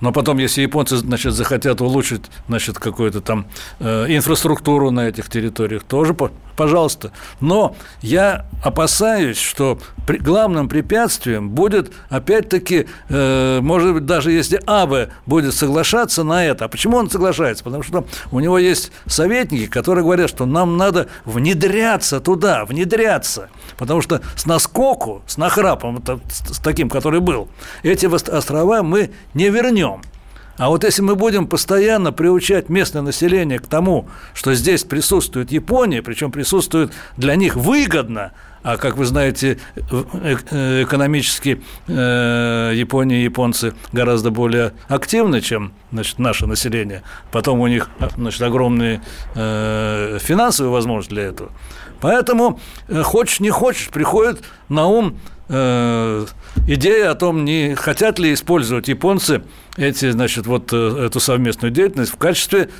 Но 0.00 0.12
потом, 0.12 0.38
если 0.38 0.62
японцы 0.62 0.96
значит, 0.96 1.32
захотят 1.32 1.80
улучшить 1.80 2.22
значит, 2.48 2.78
какую-то 2.78 3.20
там 3.20 3.46
э, 3.80 4.06
инфраструктуру 4.08 4.90
на 4.90 5.08
этих 5.08 5.28
территориях, 5.30 5.84
тоже 5.84 6.14
пожалуйста. 6.56 7.12
Но 7.40 7.76
я 8.02 8.46
опасаюсь, 8.62 9.38
что 9.38 9.78
при, 10.06 10.18
главным 10.18 10.68
препятствием 10.68 11.50
будет, 11.50 11.92
опять-таки, 12.08 12.86
э, 13.08 13.60
может 13.60 13.94
быть, 13.94 14.06
даже 14.06 14.32
если 14.32 14.60
Абе 14.66 15.10
будет 15.26 15.54
соглашаться 15.54 16.24
на 16.24 16.44
это. 16.44 16.64
А 16.64 16.68
почему 16.68 16.96
он 16.96 17.10
соглашается? 17.10 17.64
Потому 17.64 17.82
что 17.82 18.06
у 18.32 18.40
него 18.40 18.58
есть 18.58 18.92
советники, 19.06 19.66
которые 19.66 20.04
говорят, 20.04 20.30
что 20.30 20.46
нам 20.46 20.76
надо 20.76 21.08
внедряться 21.24 22.20
туда, 22.20 22.64
внедряться. 22.64 23.48
Потому 23.76 24.00
что 24.00 24.20
с 24.34 24.46
наскоку, 24.46 25.22
с 25.26 25.36
нахрапом, 25.36 26.02
с 26.28 26.58
таким, 26.58 26.88
который 26.88 27.20
был, 27.20 27.48
эти 27.82 28.06
острова 28.06 28.82
мы 28.82 29.10
не 29.34 29.50
вернем. 29.50 29.85
А 30.58 30.68
вот 30.68 30.84
если 30.84 31.02
мы 31.02 31.16
будем 31.16 31.46
постоянно 31.46 32.12
приучать 32.12 32.68
местное 32.68 33.02
население 33.02 33.58
к 33.58 33.66
тому, 33.66 34.08
что 34.34 34.54
здесь 34.54 34.84
присутствует 34.84 35.52
Япония, 35.52 36.02
причем 36.02 36.32
присутствует 36.32 36.92
для 37.16 37.36
них 37.36 37.56
выгодно, 37.56 38.32
а 38.62 38.78
как 38.78 38.96
вы 38.96 39.04
знаете, 39.04 39.58
э, 39.76 40.82
экономически 40.82 41.62
э, 41.86 42.72
Япония 42.74 43.20
и 43.20 43.24
японцы 43.24 43.74
гораздо 43.92 44.30
более 44.30 44.72
активны, 44.88 45.40
чем 45.40 45.72
значит, 45.92 46.18
наше 46.18 46.46
население. 46.46 47.02
Потом 47.30 47.60
у 47.60 47.68
них 47.68 47.88
значит, 48.16 48.42
огромные 48.42 49.02
э, 49.36 50.18
финансовые 50.20 50.72
возможности 50.72 51.14
для 51.14 51.22
этого. 51.24 51.50
Поэтому, 52.00 52.58
хочешь 53.04 53.38
не 53.40 53.50
хочешь, 53.50 53.88
приходит 53.88 54.42
на 54.68 54.86
ум 54.86 55.18
идея 56.66 57.10
о 57.10 57.14
том, 57.14 57.44
не 57.44 57.74
хотят 57.74 58.18
ли 58.18 58.32
использовать 58.32 58.88
японцы 58.88 59.42
эти, 59.76 60.10
значит, 60.10 60.46
вот 60.46 60.72
э, 60.72 61.06
эту 61.06 61.20
совместную 61.20 61.72
деятельность 61.72 62.12
в 62.12 62.16
качестве 62.16 62.70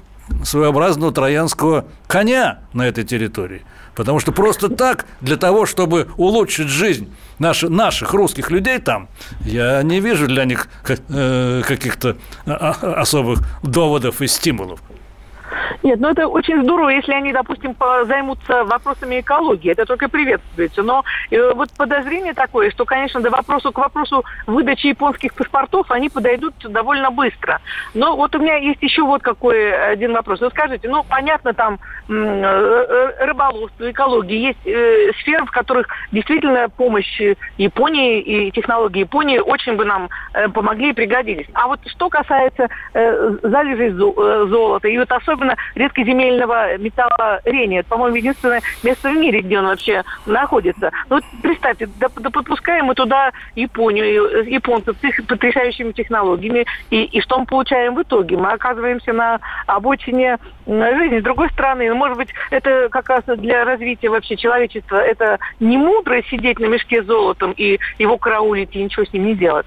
своеобразного 0.45 1.13
троянского 1.13 1.87
коня 2.07 2.61
на 2.73 2.87
этой 2.87 3.05
территории. 3.05 3.63
Потому 3.95 4.21
что 4.21 4.31
просто 4.33 4.69
так, 4.69 5.07
для 5.21 5.37
того, 5.37 5.65
чтобы 5.65 6.09
улучшить 6.17 6.69
жизнь 6.69 7.11
наших, 7.39 7.71
наших 7.71 8.13
русских 8.13 8.51
людей 8.51 8.79
там, 8.79 9.09
я 9.41 9.83
не 9.83 10.01
вижу 10.01 10.27
для 10.27 10.45
них 10.45 10.69
э, 11.09 11.63
каких-то 11.67 12.17
а, 12.45 12.77
а, 12.81 13.01
особых 13.01 13.41
доводов 13.63 14.21
и 14.21 14.27
стимулов. 14.27 14.81
Нет, 15.83 16.01
ну 16.01 16.09
это 16.11 16.29
очень 16.29 16.63
здорово, 16.63 16.91
если 16.91 17.13
они, 17.13 17.33
допустим, 17.33 17.75
займутся 18.05 18.65
вопросами 18.65 19.21
экологии. 19.21 19.73
Это 19.73 19.87
только 19.87 20.09
приветствуется. 20.09 20.83
Но 20.83 21.05
э, 21.31 21.53
вот 21.55 21.71
подозрение 21.77 22.35
такое, 22.35 22.71
что, 22.71 22.85
конечно, 22.85 23.21
до 23.21 23.31
вопросу, 23.31 23.73
к 23.73 23.79
вопросу 23.79 24.25
выдачи 24.47 24.89
японских 24.89 25.35
паспортов 25.35 25.91
они 25.91 26.09
подойдут 26.09 26.55
довольно 26.65 27.11
быстро. 27.11 27.61
Но 27.95 28.17
вот 28.17 28.35
у 28.35 28.39
меня 28.39 28.57
есть 28.57 28.83
еще 28.83 29.03
вот 29.03 29.23
какой 29.23 29.73
один 29.93 30.13
вопрос. 30.13 30.41
Вы 30.41 30.51
скажите, 30.51 30.89
ну, 30.89 31.05
понятно, 31.05 31.53
там 31.55 31.79
э, 32.09 32.13
э, 32.13 33.25
рыболовство, 33.25 33.91
экология, 33.91 34.39
есть 34.39 34.67
э, 34.67 35.13
сферы, 35.21 35.45
в 35.47 35.51
которых 35.51 35.87
действительно 36.13 36.69
помощь 36.69 37.21
Японии 37.57 38.21
и 38.21 38.51
технологии 38.51 39.01
Японии 39.01 39.39
очень 39.39 39.77
бы 39.77 39.85
нам 39.85 40.09
э, 40.35 40.49
помогли 40.49 40.91
и 40.91 40.93
пригодились. 40.93 41.47
А 41.55 41.67
вот 41.69 41.81
что 41.87 42.09
касается 42.09 42.69
э, 42.95 43.37
залежей 43.43 43.91
э, 43.91 44.47
золота, 44.49 44.89
и 44.89 44.99
вот 44.99 45.11
особенно 45.11 45.56
редкоземельного 45.75 46.79
металла 46.79 47.41
рения. 47.45 47.81
Это, 47.81 47.89
по-моему, 47.89 48.17
единственное 48.17 48.63
место 48.83 49.11
в 49.11 49.17
мире, 49.17 49.41
где 49.41 49.59
он 49.59 49.67
вообще 49.67 50.03
находится. 50.27 50.91
Ну, 51.09 51.17
вот 51.17 51.25
представьте, 51.43 51.89
да, 51.99 52.09
да 52.17 52.31
подпускаем 52.31 52.87
мы 52.87 52.95
туда 52.95 53.33
Японию, 53.55 54.45
японцев 54.47 54.97
с 55.01 55.05
их 55.05 55.27
потрясающими 55.27 55.93
технологиями, 55.93 56.67
и, 56.91 57.05
и 57.05 57.21
что 57.21 57.39
мы 57.39 57.47
получаем 57.47 57.95
в 57.95 58.03
итоге? 58.03 58.37
Мы 58.37 58.51
оказываемся 58.51 59.13
на 59.13 59.41
обочине 59.67 60.39
жизни. 60.67 61.21
С 61.21 61.23
другой 61.23 61.51
стороны, 61.51 61.89
ну, 61.89 61.97
может 61.97 62.17
быть, 62.17 62.29
это 62.51 62.89
как 62.91 63.09
раз 63.09 63.25
для 63.27 63.65
развития 63.65 64.09
вообще 64.09 64.37
человечества, 64.37 64.97
это 64.97 65.39
не 65.61 65.77
мудро 65.77 66.23
сидеть 66.31 66.59
на 66.59 66.67
мешке 66.67 67.03
с 67.03 67.07
золотом 67.07 67.53
и 67.53 67.79
его 67.99 68.19
караулить 68.19 68.75
и 68.75 68.83
ничего 68.83 69.05
с 69.05 69.13
ним 69.13 69.27
не 69.27 69.35
делать. 69.35 69.67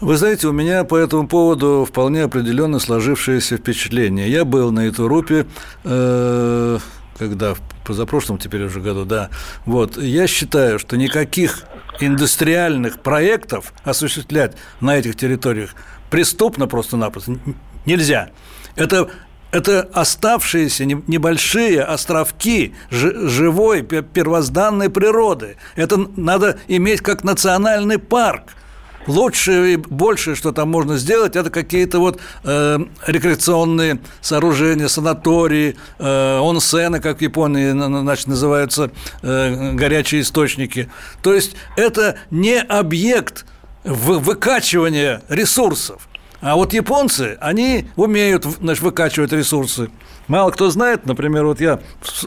Вы 0.00 0.16
знаете, 0.16 0.48
у 0.48 0.52
меня 0.52 0.84
по 0.84 0.96
этому 0.96 1.26
поводу 1.26 1.86
вполне 1.88 2.24
определенно 2.24 2.78
сложившееся 2.78 3.56
впечатление. 3.56 4.30
Я 4.30 4.44
был 4.44 4.72
на 4.72 4.88
Итурупе, 4.88 5.46
э, 5.84 6.78
когда 7.18 7.54
в 7.54 7.60
позапрошлом 7.84 8.38
теперь 8.38 8.64
уже 8.64 8.80
году, 8.80 9.04
да. 9.04 9.30
Вот, 9.64 9.96
я 9.96 10.26
считаю, 10.26 10.78
что 10.78 10.96
никаких 10.96 11.64
индустриальных 12.00 13.00
проектов 13.00 13.72
осуществлять 13.84 14.56
на 14.80 14.96
этих 14.96 15.16
территориях 15.16 15.74
преступно 16.10 16.66
просто-напросто 16.66 17.38
нельзя. 17.86 18.30
Это 18.74 19.08
это 19.52 19.88
оставшиеся 19.94 20.84
небольшие 20.84 21.82
островки 21.82 22.74
живой 22.90 23.82
первозданной 23.82 24.90
природы. 24.90 25.56
Это 25.76 25.96
надо 26.16 26.58
иметь 26.68 27.00
как 27.00 27.24
национальный 27.24 27.98
парк– 27.98 28.54
лучшее 29.06 29.74
и 29.74 29.76
большее, 29.76 30.34
что 30.34 30.52
там 30.52 30.70
можно 30.70 30.96
сделать, 30.96 31.36
это 31.36 31.50
какие-то 31.50 31.98
вот 31.98 32.20
э, 32.44 32.78
рекреационные 33.06 34.00
сооружения, 34.20 34.88
санатории, 34.88 35.76
э, 35.98 36.38
онсены, 36.38 37.00
как 37.00 37.18
в 37.18 37.22
Японии 37.22 37.70
значит, 37.70 38.26
называются 38.26 38.90
э, 39.22 39.72
горячие 39.72 40.22
источники. 40.22 40.90
То 41.22 41.34
есть 41.34 41.56
это 41.76 42.18
не 42.30 42.58
объект 42.60 43.46
выкачивания 43.84 45.22
ресурсов. 45.28 46.08
А 46.40 46.54
вот 46.54 46.74
японцы, 46.74 47.38
они 47.40 47.88
умеют 47.96 48.44
значит, 48.44 48.82
выкачивать 48.82 49.32
ресурсы. 49.32 49.90
Мало 50.28 50.50
кто 50.50 50.70
знает, 50.70 51.06
например, 51.06 51.46
вот 51.46 51.60
я 51.60 51.80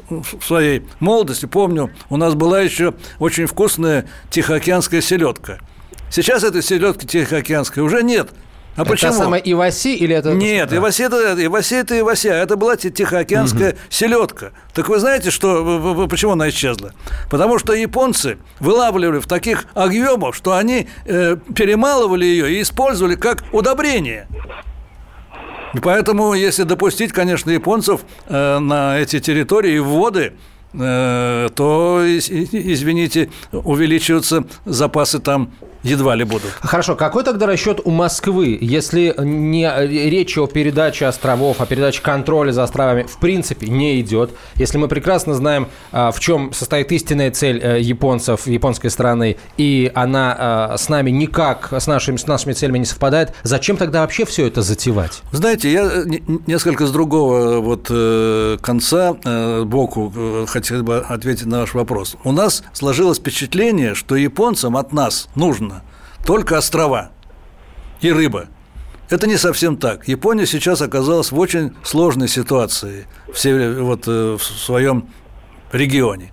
в 0.09 0.43
своей 0.43 0.87
молодости 0.99 1.45
помню, 1.45 1.91
у 2.09 2.17
нас 2.17 2.33
была 2.33 2.61
еще 2.61 2.93
очень 3.19 3.45
вкусная 3.45 4.05
тихоокеанская 4.29 5.01
селедка– 5.01 5.59
Сейчас 6.09 6.43
этой 6.43 6.63
селедки 6.63 7.05
Тихоокеанской 7.05 7.83
уже 7.83 8.03
нет. 8.03 8.29
А 8.75 8.83
это 8.83 8.91
почему? 8.91 9.13
самая 9.13 9.41
Иваси 9.41 9.95
или 9.95 10.15
это... 10.15 10.33
Нет, 10.33 10.71
Иваси 10.71 11.03
это, 11.03 11.35
Иваси 11.45 11.75
это 11.75 11.99
Иваси, 11.99 12.29
а 12.29 12.35
это 12.35 12.55
была 12.55 12.77
Тихоокеанская 12.77 13.71
угу. 13.71 13.77
селедка. 13.89 14.51
Так 14.73 14.87
вы 14.87 14.99
знаете, 14.99 15.31
что, 15.31 16.07
почему 16.09 16.31
она 16.31 16.47
исчезла? 16.49 16.93
Потому 17.29 17.59
что 17.59 17.73
японцы 17.73 18.37
вылавливали 18.61 19.19
в 19.19 19.27
таких 19.27 19.65
объемах, 19.73 20.33
что 20.33 20.55
они 20.55 20.87
э, 21.05 21.35
перемалывали 21.55 22.23
ее 22.23 22.53
и 22.53 22.61
использовали 22.61 23.15
как 23.15 23.43
удобрение. 23.51 24.27
И 25.73 25.79
поэтому, 25.79 26.33
если 26.33 26.63
допустить, 26.63 27.11
конечно, 27.11 27.51
японцев 27.51 28.01
э, 28.27 28.59
на 28.59 28.97
эти 28.97 29.19
территории 29.19 29.73
и 29.73 29.79
воды, 29.79 30.33
э, 30.73 31.49
то, 31.53 32.01
извините, 32.05 33.29
увеличиваются 33.51 34.45
запасы 34.65 35.19
там 35.19 35.51
едва 35.83 36.15
ли 36.15 36.23
будут. 36.23 36.51
Хорошо, 36.61 36.95
какой 36.95 37.23
тогда 37.23 37.45
расчет 37.45 37.79
у 37.83 37.91
Москвы, 37.91 38.57
если 38.59 39.13
не 39.17 39.69
речь 40.09 40.37
о 40.37 40.47
передаче 40.47 41.05
островов, 41.05 41.61
о 41.61 41.65
передаче 41.65 42.01
контроля 42.01 42.51
за 42.51 42.63
островами 42.63 43.03
в 43.03 43.17
принципе 43.19 43.67
не 43.67 43.99
идет, 44.01 44.31
если 44.55 44.77
мы 44.77 44.87
прекрасно 44.87 45.33
знаем, 45.33 45.67
а, 45.91 46.11
в 46.11 46.19
чем 46.19 46.53
состоит 46.53 46.91
истинная 46.91 47.31
цель 47.31 47.59
э, 47.61 47.79
японцев, 47.81 48.47
японской 48.47 48.89
страны, 48.89 49.37
и 49.57 49.91
она 49.95 50.35
а, 50.37 50.77
с 50.77 50.89
нами 50.89 51.11
никак, 51.11 51.71
с 51.71 51.87
нашими, 51.87 52.17
с 52.17 52.27
нашими 52.27 52.53
целями 52.53 52.79
не 52.79 52.85
совпадает, 52.85 53.33
зачем 53.43 53.77
тогда 53.77 54.01
вообще 54.01 54.25
все 54.25 54.47
это 54.47 54.61
затевать? 54.61 55.21
Знаете, 55.31 55.71
я 55.71 55.85
э, 55.85 56.05
несколько 56.47 56.85
с 56.85 56.91
другого 56.91 57.39
э, 57.39 57.59
вот 57.59 58.59
конца, 58.61 59.13
боку 59.63 60.45
хотел 60.47 60.83
бы 60.83 60.97
ответить 60.97 61.45
на 61.45 61.61
ваш 61.61 61.73
вопрос. 61.73 62.15
У 62.23 62.31
нас 62.31 62.63
сложилось 62.73 63.19
впечатление, 63.19 63.95
что 63.95 64.15
японцам 64.15 64.77
от 64.77 64.93
нас 64.93 65.29
нужно 65.35 65.78
только 66.25 66.57
острова 66.57 67.11
и 68.01 68.11
рыба. 68.11 68.47
Это 69.09 69.25
не 69.27 69.37
совсем 69.37 69.77
так. 69.77 70.07
Япония 70.07 70.45
сейчас 70.45 70.81
оказалась 70.81 71.31
в 71.31 71.39
очень 71.39 71.75
сложной 71.83 72.27
ситуации 72.27 73.07
в, 73.27 73.81
вот, 73.81 74.03
э, 74.07 74.37
в 74.37 74.43
своем 74.43 75.09
регионе. 75.71 76.31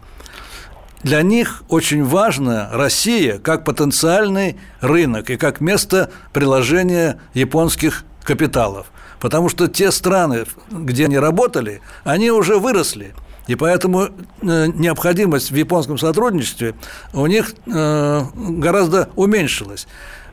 Для 1.02 1.22
них 1.22 1.62
очень 1.68 2.04
важна 2.04 2.68
Россия 2.72 3.38
как 3.38 3.64
потенциальный 3.64 4.58
рынок 4.80 5.30
и 5.30 5.36
как 5.36 5.60
место 5.60 6.10
приложения 6.32 7.20
японских 7.32 8.04
капиталов. 8.24 8.88
Потому 9.20 9.48
что 9.48 9.68
те 9.68 9.90
страны, 9.90 10.44
где 10.70 11.06
они 11.06 11.18
работали, 11.18 11.80
они 12.04 12.30
уже 12.30 12.58
выросли. 12.58 13.14
И 13.46 13.54
поэтому 13.54 14.08
э, 14.42 14.66
необходимость 14.74 15.50
в 15.50 15.54
японском 15.54 15.98
сотрудничестве 15.98 16.74
у 17.12 17.26
них 17.26 17.54
э, 17.66 18.22
гораздо 18.34 19.08
уменьшилась. 19.14 19.86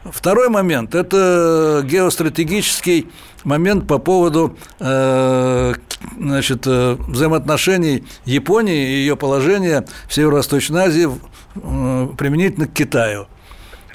Второй 0.04 0.49
момент– 0.49 0.95
это 0.95 1.82
геостратегический 1.86 3.10
момент 3.43 3.88
по 3.88 3.99
поводу 3.99 4.58
э, 4.80 5.73
значит, 6.19 6.65
взаимоотношений 6.65 8.04
Японии 8.26 8.89
и 8.89 8.95
ее 8.95 9.15
положения 9.15 9.86
в 10.08 10.13
Северо-Восточной 10.13 10.82
Азии 10.82 11.10
применительно 11.54 12.67
к 12.67 12.73
Китаю. 12.73 13.28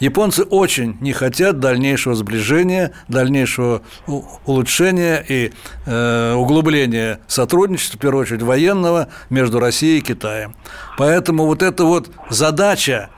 Японцы 0.01 0.45
очень 0.45 0.97
не 1.01 1.13
хотят 1.13 1.59
дальнейшего 1.61 2.15
сближения, 2.15 2.93
дальнейшего 3.09 3.83
улучшения 4.47 5.25
и 5.27 5.53
э, 5.87 6.35
углубления 6.35 7.21
сотрудничества, 7.27 7.97
в 7.97 8.01
первую 8.01 8.23
очередь 8.23 8.43
военного, 8.43 9.09
между 9.31 9.59
Россией 9.59 9.99
и 9.99 10.03
Китаем. 10.03 10.55
Поэтому 10.97 11.47
вот 11.47 11.63
эта 11.63 11.85
вот 11.85 12.11
задача 12.31 13.11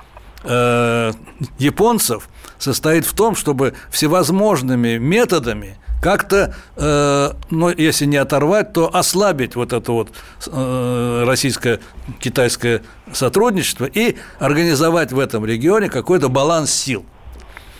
э, 0.44 1.12
японцев 1.58 2.28
состоит 2.58 3.04
в 3.04 3.14
том, 3.14 3.36
чтобы 3.36 3.74
всевозможными 3.90 4.98
методами 4.98 5.76
как-то, 6.00 6.54
э, 6.76 7.30
ну, 7.50 7.68
если 7.70 8.06
не 8.06 8.16
оторвать, 8.16 8.72
то 8.72 8.94
ослабить 8.94 9.54
вот 9.54 9.72
это 9.72 9.92
вот 9.92 10.10
э, 10.46 11.24
российско-китайское 11.26 12.82
сотрудничество 13.12 13.84
и 13.84 14.16
организовать 14.38 15.12
в 15.12 15.18
этом 15.18 15.44
регионе 15.44 15.88
какой-то 15.88 16.28
баланс 16.28 16.70
сил. 16.72 17.04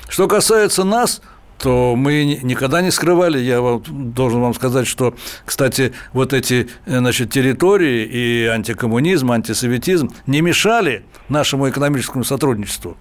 Что 0.08 0.28
касается 0.28 0.84
нас, 0.84 1.22
то 1.58 1.94
мы 1.94 2.38
никогда 2.42 2.80
не 2.80 2.90
скрывали. 2.90 3.38
Я 3.38 3.60
вам, 3.60 3.82
должен 4.12 4.40
вам 4.40 4.54
сказать, 4.54 4.86
что, 4.86 5.14
кстати, 5.44 5.92
вот 6.12 6.32
эти 6.32 6.68
значит, 6.86 7.30
территории 7.30 8.04
и 8.04 8.46
антикоммунизм, 8.46 9.30
антисоветизм 9.30 10.10
не 10.26 10.40
мешали 10.40 11.04
нашему 11.28 11.68
экономическому 11.68 12.24
сотрудничеству. 12.24 12.96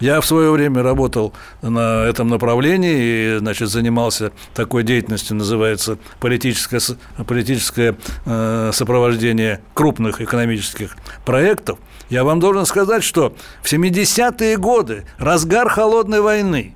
Я 0.00 0.20
в 0.20 0.26
свое 0.26 0.50
время 0.50 0.82
работал 0.82 1.32
на 1.60 2.04
этом 2.04 2.28
направлении 2.28 3.34
и, 3.34 3.38
значит, 3.38 3.68
занимался 3.68 4.32
такой 4.54 4.84
деятельностью, 4.84 5.36
называется 5.36 5.98
политическое, 6.20 6.80
политическое 7.26 7.96
э, 8.24 8.70
сопровождение 8.72 9.60
крупных 9.74 10.20
экономических 10.20 10.96
проектов. 11.24 11.78
Я 12.10 12.24
вам 12.24 12.40
должен 12.40 12.64
сказать, 12.64 13.02
что 13.02 13.34
в 13.62 13.72
70-е 13.72 14.56
годы, 14.56 15.04
разгар 15.18 15.68
холодной 15.68 16.20
войны, 16.20 16.74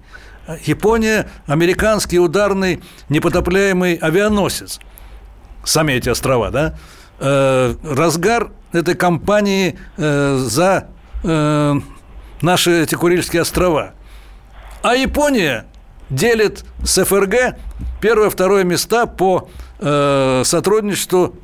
Япония, 0.65 1.31
американский 1.47 2.19
ударный 2.19 2.83
непотопляемый 3.09 3.95
авианосец, 3.95 4.81
сами 5.65 5.93
эти 5.93 6.09
острова, 6.09 6.51
да, 6.51 6.75
э, 7.21 7.75
разгар 7.85 8.51
этой 8.73 8.95
кампании 8.95 9.79
э, 9.97 10.37
за 10.39 10.89
э, 11.23 11.81
наши 12.43 12.83
эти 12.83 12.95
Курильские 12.95 13.43
острова. 13.43 13.95
А 14.83 14.95
Япония 14.95 15.65
делит 16.11 16.65
с 16.85 17.05
ФРГ 17.05 17.57
первое-второе 18.01 18.65
места 18.65 19.07
по 19.07 19.49
э, 19.79 20.43
сотрудничеству 20.45 21.37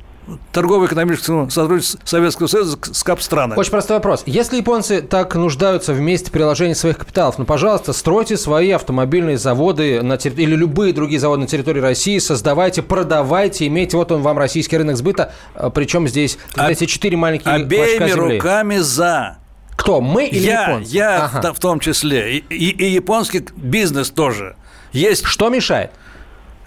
торгово-экономическому 0.51 1.49
сотрудничеству 1.49 1.99
Советского 2.03 2.47
Союза 2.47 2.77
с 2.81 3.03
кап-странами. 3.03 3.57
Очень 3.57 3.71
простой 3.71 3.97
вопрос. 3.97 4.23
Если 4.27 4.57
японцы 4.57 5.01
так 5.01 5.33
нуждаются 5.35 5.93
в 5.93 5.99
месте 5.99 6.29
приложения 6.29 6.75
своих 6.75 6.97
капиталов, 6.97 7.39
ну, 7.39 7.45
пожалуйста, 7.45 7.93
стройте 7.93 8.37
свои 8.37 8.71
автомобильные 8.71 9.37
заводы 9.37 10.01
на 10.03 10.17
терри... 10.17 10.43
или 10.43 10.55
любые 10.55 10.93
другие 10.93 11.19
заводы 11.19 11.41
на 11.41 11.47
территории 11.47 11.79
России, 11.79 12.19
создавайте, 12.19 12.81
продавайте, 12.81 13.65
имейте, 13.67 13.97
вот 13.97 14.11
он 14.11 14.21
вам 14.21 14.37
российский 14.37 14.77
рынок 14.77 14.97
сбыта, 14.97 15.33
а, 15.55 15.69
причем 15.69 16.07
здесь, 16.07 16.37
эти 16.55 16.85
четыре 16.85 17.17
маленькие 17.17 17.55
Обеими 17.55 18.11
руками 18.11 18.77
за. 18.77 19.37
Кто? 19.79 20.01
Мы 20.01 20.27
или 20.27 20.39
я, 20.39 20.63
японцы? 20.63 20.91
Я 20.91 21.25
ага. 21.25 21.53
в 21.53 21.59
том 21.59 21.79
числе. 21.79 22.37
И, 22.37 22.43
и, 22.49 22.69
и 22.69 22.89
японский 22.91 23.45
бизнес 23.55 24.09
тоже. 24.09 24.57
Есть... 24.91 25.25
Что 25.25 25.49
мешает? 25.49 25.91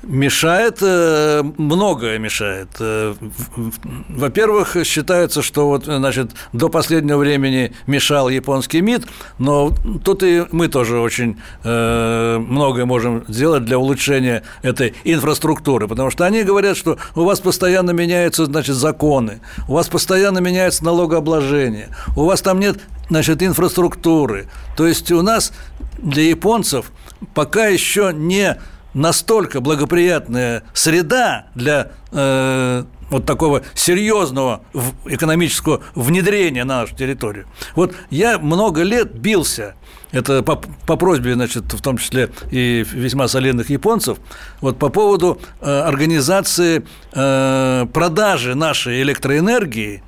Мешает, 0.03 0.79
э, 0.81 1.45
многое 1.59 2.19
мешает. 2.19 2.69
Э, 2.81 3.15
во-первых, 4.09 4.77
считается, 4.85 5.43
что 5.43 5.69
вот, 5.69 5.85
значит, 5.85 6.33
до 6.53 6.69
последнего 6.69 7.19
времени 7.19 7.73
мешал 7.87 8.29
японский 8.29 8.81
МИД, 8.81 9.07
но 9.39 9.73
тут 10.05 10.25
и 10.25 10.45
мы 10.51 10.67
тоже 10.67 10.99
очень 10.99 11.41
э, 11.63 12.39
многое 12.39 12.85
можем 12.85 13.25
сделать 13.29 13.65
для 13.65 13.79
улучшения 13.79 14.43
этой 14.63 14.95
инфраструктуры, 15.05 15.87
потому 15.87 16.11
что 16.11 16.27
они 16.27 16.43
говорят, 16.43 16.77
что 16.77 16.99
у 17.15 17.23
вас 17.23 17.39
постоянно 17.39 17.93
меняются, 17.93 18.47
значит, 18.47 18.75
законы, 18.75 19.41
у 19.69 19.75
вас 19.75 19.89
постоянно 19.89 20.41
меняется 20.41 20.85
налогообложение, 20.85 21.91
у 22.17 22.25
вас 22.25 22.43
там 22.43 22.59
нет, 22.59 22.81
значит, 23.09 23.41
инфраструктуры. 23.41 24.49
То 24.77 24.87
есть 24.87 25.13
у 25.13 25.23
нас 25.23 25.53
для 25.99 26.25
японцев 26.25 26.91
пока 27.35 27.67
еще 27.67 28.11
не 28.13 28.59
настолько 28.95 29.61
благоприятная 29.61 30.63
среда 30.75 31.47
для 31.55 31.93
э, 32.11 32.85
вот 33.11 33.27
такого 33.27 33.63
серьезного 33.75 34.63
экономического 35.05 35.83
внедрения 35.95 36.65
на 36.65 36.81
нашу 36.81 36.97
территорию. 36.97 37.47
Вот 37.75 37.95
я 38.11 38.39
много 38.39 38.83
лет 38.83 39.13
бился, 39.13 39.75
это 40.13 40.43
по, 40.43 40.57
по 40.57 40.97
просьбе, 40.97 41.35
значит, 41.35 41.73
в 41.73 41.81
том 41.83 41.99
числе 41.99 42.31
и 42.51 42.85
весьма 42.91 43.29
солидных 43.29 43.71
японцев, 43.71 44.19
вот 44.61 44.79
по 44.79 44.89
поводу 44.89 45.41
э, 45.61 45.81
организации 45.81 46.85
э, 47.13 47.87
продажи 47.93 48.55
нашей 48.55 49.03
электроэнергии 49.03 50.03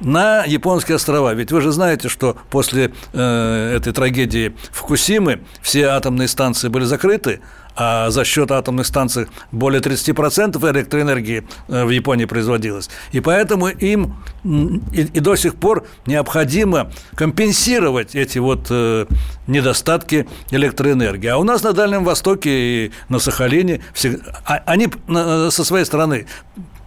на 0.00 0.44
японские 0.44 0.96
острова. 0.96 1.34
Ведь 1.34 1.52
вы 1.52 1.60
же 1.60 1.72
знаете, 1.72 2.08
что 2.08 2.36
после 2.50 2.92
э, 3.12 3.76
этой 3.76 3.92
трагедии 3.92 4.54
Фукусимы 4.72 5.40
все 5.62 5.86
атомные 5.86 6.28
станции 6.28 6.68
были 6.68 6.84
закрыты, 6.84 7.40
а 7.76 8.10
за 8.10 8.24
счет 8.24 8.50
атомных 8.50 8.86
станций 8.86 9.26
более 9.52 9.80
30% 9.80 10.72
электроэнергии 10.72 11.44
э, 11.68 11.84
в 11.84 11.90
Японии 11.90 12.24
производилось. 12.24 12.90
И 13.12 13.20
поэтому 13.20 13.68
им 13.68 14.16
и, 14.44 15.00
и 15.00 15.20
до 15.20 15.36
сих 15.36 15.56
пор 15.56 15.86
необходимо 16.06 16.92
компенсировать 17.14 18.14
эти 18.14 18.38
вот 18.38 18.66
э, 18.70 19.06
недостатки 19.46 20.26
электроэнергии. 20.50 21.28
А 21.28 21.38
у 21.38 21.44
нас 21.44 21.62
на 21.62 21.72
Дальнем 21.72 22.04
Востоке 22.04 22.50
и 22.50 22.92
на 23.08 23.18
Сахалине 23.18 23.82
все, 23.92 24.20
а, 24.44 24.62
они 24.66 24.88
э, 25.08 25.48
со 25.50 25.64
своей 25.64 25.84
стороны 25.84 26.26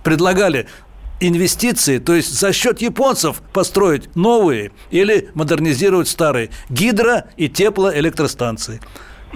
предлагали 0.03 0.67
инвестиции, 1.19 1.97
то 1.97 2.13
есть 2.13 2.39
за 2.39 2.53
счет 2.53 2.81
японцев 2.81 3.41
построить 3.53 4.15
новые 4.15 4.71
или 4.91 5.29
модернизировать 5.33 6.07
старые 6.07 6.49
гидро- 6.69 7.25
и 7.37 7.49
теплоэлектростанции. 7.49 8.79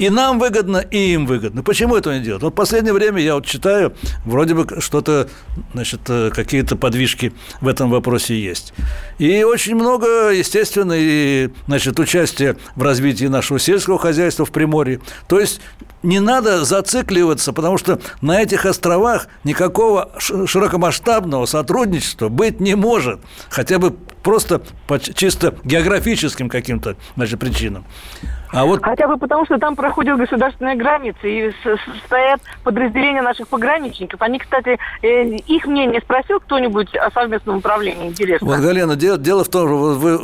И 0.01 0.09
нам 0.09 0.39
выгодно, 0.39 0.77
и 0.77 1.13
им 1.13 1.27
выгодно. 1.27 1.61
Почему 1.61 1.95
этого 1.95 2.15
не 2.15 2.21
делать? 2.21 2.41
Вот 2.41 2.53
в 2.53 2.55
последнее 2.55 2.91
время 2.91 3.21
я 3.21 3.35
вот 3.35 3.45
читаю, 3.45 3.93
вроде 4.25 4.55
бы 4.55 4.81
что-то, 4.81 5.29
значит, 5.73 6.01
э, 6.07 6.31
какие-то 6.33 6.75
подвижки 6.75 7.33
в 7.61 7.67
этом 7.67 7.91
вопросе 7.91 8.33
есть. 8.33 8.73
И 9.19 9.43
очень 9.43 9.75
много, 9.75 10.31
естественно, 10.31 10.93
и, 10.97 11.51
значит, 11.67 11.99
участия 11.99 12.57
в 12.75 12.81
развитии 12.81 13.25
нашего 13.25 13.59
сельского 13.59 13.99
хозяйства 13.99 14.43
в 14.43 14.49
Приморье. 14.49 15.01
То 15.27 15.39
есть 15.39 15.61
не 16.01 16.19
надо 16.19 16.65
зацикливаться, 16.65 17.53
потому 17.53 17.77
что 17.77 17.99
на 18.21 18.41
этих 18.41 18.65
островах 18.65 19.27
никакого 19.43 20.09
широкомасштабного 20.17 21.45
сотрудничества 21.45 22.29
быть 22.29 22.59
не 22.59 22.73
может, 22.73 23.19
хотя 23.51 23.77
бы 23.77 23.95
просто 24.23 24.63
по 24.87 24.97
чисто 24.99 25.53
географическим 25.63 26.49
каким-то 26.49 26.95
значит, 27.15 27.39
причинам. 27.39 27.85
А 28.51 28.65
вот... 28.65 28.83
Хотя 28.83 29.07
бы 29.07 29.17
потому, 29.17 29.45
что 29.45 29.57
там 29.57 29.75
проходят 29.75 30.17
государственные 30.17 30.75
границы 30.75 31.17
и 31.23 31.53
стоят 32.05 32.41
подразделения 32.63 33.21
наших 33.21 33.47
пограничников. 33.47 34.21
Они, 34.21 34.39
кстати, 34.39 34.77
э, 35.01 35.23
их 35.23 35.65
мнение 35.65 36.01
спросил 36.01 36.39
кто-нибудь 36.39 36.95
о 36.95 37.09
совместном 37.11 37.57
управлении? 37.57 38.07
Интересно. 38.07 38.47
Вот, 38.47 38.59
Галина, 38.59 38.95
дело, 38.95 39.17
дело 39.17 39.43
в 39.43 39.49
том, 39.49 39.67
что 39.67 39.75
вы 39.95 40.19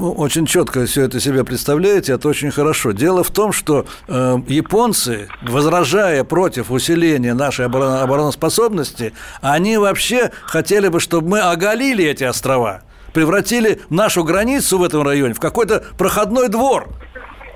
очень 0.00 0.46
четко 0.46 0.84
все 0.86 1.02
это 1.02 1.20
себе 1.20 1.44
представляете, 1.44 2.12
это 2.12 2.28
очень 2.28 2.50
хорошо. 2.50 2.92
Дело 2.92 3.24
в 3.24 3.30
том, 3.30 3.52
что 3.52 3.86
э, 4.08 4.36
японцы, 4.48 5.28
возражая 5.42 6.24
против 6.24 6.70
усиления 6.70 7.34
нашей 7.34 7.66
обороноспособности, 7.66 9.14
они 9.40 9.78
вообще 9.78 10.30
хотели 10.44 10.88
бы, 10.88 11.00
чтобы 11.00 11.28
мы 11.28 11.40
оголили 11.40 12.04
эти 12.04 12.24
острова 12.24 12.82
превратили 13.12 13.80
нашу 13.90 14.24
границу 14.24 14.78
в 14.78 14.82
этом 14.82 15.02
районе 15.02 15.34
в 15.34 15.40
какой-то 15.40 15.84
проходной 15.98 16.48
двор 16.48 16.88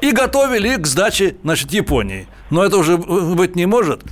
и 0.01 0.13
готовили 0.13 0.77
к 0.77 0.87
сдаче, 0.87 1.37
значит, 1.43 1.73
Японии. 1.73 2.27
Но 2.51 2.65
это 2.65 2.77
уже 2.77 2.97
быть 2.97 3.57
не 3.57 3.67
может. 3.67 4.03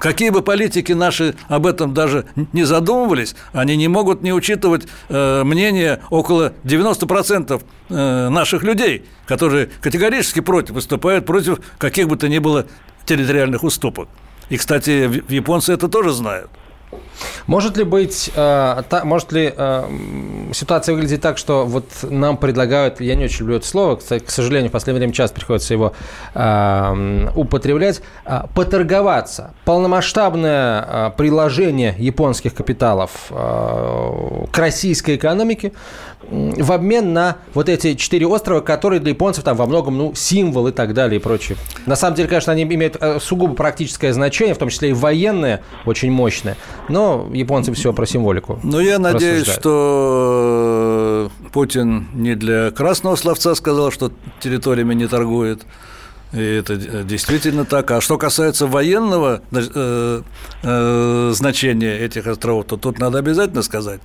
Какие 0.00 0.30
бы 0.30 0.42
политики 0.42 0.92
наши 0.92 1.36
об 1.48 1.66
этом 1.66 1.94
даже 1.94 2.26
не 2.52 2.64
задумывались, 2.64 3.36
они 3.52 3.76
не 3.76 3.86
могут 3.86 4.22
не 4.22 4.32
учитывать 4.32 4.88
э, 5.08 5.44
мнение 5.44 6.00
около 6.10 6.54
90% 6.64 7.62
э, 7.88 8.28
наших 8.30 8.64
людей, 8.64 9.04
которые 9.26 9.70
категорически 9.80 10.40
против 10.40 10.74
выступают 10.74 11.24
против 11.24 11.60
каких 11.78 12.08
бы 12.08 12.16
то 12.16 12.28
ни 12.28 12.38
было 12.38 12.66
территориальных 13.06 13.62
уступок. 13.62 14.08
И, 14.48 14.56
кстати, 14.56 15.22
японцы 15.32 15.72
это 15.72 15.88
тоже 15.88 16.12
знают. 16.12 16.50
Может 17.46 17.76
ли 17.76 17.84
быть, 17.84 18.30
э, 18.34 18.82
та, 18.88 19.04
может 19.04 19.32
ли 19.32 19.52
э, 19.54 19.84
ситуация 20.52 20.94
выглядеть 20.94 21.20
так, 21.20 21.38
что 21.38 21.64
вот 21.66 21.86
нам 22.02 22.36
предлагают, 22.36 23.00
я 23.00 23.14
не 23.14 23.24
очень 23.24 23.40
люблю 23.40 23.56
это 23.56 23.66
слово, 23.66 23.96
кстати, 23.96 24.24
к 24.24 24.30
сожалению, 24.30 24.70
в 24.70 24.72
последнее 24.72 25.00
время 25.00 25.12
часто 25.12 25.36
приходится 25.36 25.74
его 25.74 25.92
э, 26.34 27.28
употреблять, 27.34 28.02
э, 28.24 28.42
поторговаться. 28.54 29.54
Полномасштабное 29.64 30.86
э, 30.86 31.10
приложение 31.16 31.94
японских 31.98 32.54
капиталов 32.54 33.10
э, 33.30 34.46
к 34.50 34.58
российской 34.58 35.16
экономике 35.16 35.72
в 36.30 36.72
обмен 36.72 37.12
на 37.12 37.36
вот 37.52 37.68
эти 37.68 37.94
четыре 37.94 38.26
острова, 38.26 38.60
которые 38.60 39.00
для 39.00 39.10
японцев 39.10 39.44
там 39.44 39.56
во 39.56 39.66
многом 39.66 39.98
ну, 39.98 40.14
символ 40.14 40.68
и 40.68 40.72
так 40.72 40.94
далее 40.94 41.20
и 41.20 41.22
прочее. 41.22 41.58
На 41.86 41.96
самом 41.96 42.16
деле, 42.16 42.28
конечно, 42.28 42.52
они 42.52 42.62
имеют 42.62 42.96
э, 43.00 43.18
сугубо 43.20 43.54
практическое 43.54 44.12
значение, 44.12 44.54
в 44.54 44.58
том 44.58 44.68
числе 44.68 44.90
и 44.90 44.92
военное, 44.92 45.62
очень 45.84 46.10
мощное. 46.10 46.56
Но 46.88 47.03
японцы 47.32 47.72
все 47.72 47.92
про 47.92 48.06
символику. 48.06 48.58
Ну, 48.62 48.80
я 48.80 48.98
надеюсь, 48.98 49.46
что 49.46 51.30
э, 51.44 51.48
Путин 51.52 52.08
не 52.14 52.34
для 52.34 52.70
красного 52.70 53.16
словца 53.16 53.54
сказал, 53.54 53.90
что 53.90 54.12
территориями 54.40 54.94
не 54.94 55.06
торгует. 55.06 55.64
И 56.32 56.40
это 56.40 56.76
действительно 57.04 57.64
так. 57.64 57.90
А 57.90 58.00
что 58.00 58.18
касается 58.18 58.66
военного 58.66 59.40
э, 59.52 60.22
э, 60.62 61.30
значения 61.32 61.96
этих 61.98 62.26
островов, 62.26 62.66
то 62.66 62.76
тут 62.76 62.98
надо 62.98 63.18
обязательно 63.18 63.62
сказать. 63.62 64.00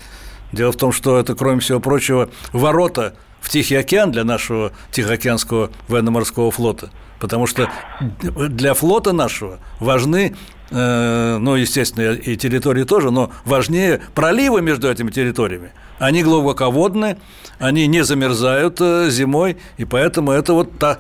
Дело 0.51 0.71
в 0.71 0.77
том, 0.77 0.91
что 0.91 1.19
это, 1.19 1.35
кроме 1.35 1.59
всего 1.59 1.79
прочего, 1.79 2.29
ворота 2.53 3.15
в 3.41 3.49
Тихий 3.49 3.75
океан 3.75 4.11
для 4.11 4.23
нашего 4.23 4.71
Тихоокеанского 4.91 5.71
военно-морского 5.87 6.51
флота. 6.51 6.89
Потому 7.19 7.47
что 7.47 7.69
для 8.09 8.73
флота 8.73 9.11
нашего 9.11 9.59
важны 9.79 10.35
ну, 10.71 11.55
естественно, 11.55 12.13
и 12.13 12.35
территории 12.35 12.83
тоже, 12.83 13.11
но 13.11 13.31
важнее 13.45 14.01
проливы 14.13 14.61
между 14.61 14.89
этими 14.89 15.09
территориями. 15.11 15.71
Они 15.99 16.23
глубоководны, 16.23 17.17
они 17.59 17.87
не 17.87 18.03
замерзают 18.03 18.79
э, 18.79 19.09
зимой, 19.09 19.57
и 19.77 19.85
поэтому 19.85 20.31
это 20.31 20.53
вот 20.53 20.79
та 20.79 20.99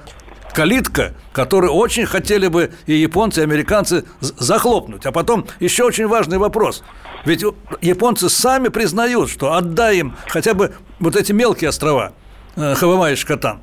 калитка, 0.53 1.13
которую 1.31 1.71
очень 1.73 2.05
хотели 2.05 2.47
бы 2.47 2.71
и 2.85 2.93
японцы, 2.95 3.39
и 3.39 3.43
американцы 3.43 4.03
захлопнуть. 4.19 5.05
А 5.05 5.11
потом 5.11 5.47
еще 5.59 5.85
очень 5.85 6.07
важный 6.07 6.37
вопрос. 6.37 6.83
Ведь 7.25 7.43
японцы 7.81 8.29
сами 8.29 8.67
признают, 8.67 9.29
что 9.29 9.53
отдай 9.53 9.99
им 9.99 10.15
хотя 10.27 10.53
бы 10.53 10.73
вот 10.99 11.15
эти 11.15 11.31
мелкие 11.31 11.69
острова, 11.69 12.13
э, 12.55 12.75
Хавамай 12.75 13.13
и 13.13 13.15
Шкатан. 13.15 13.61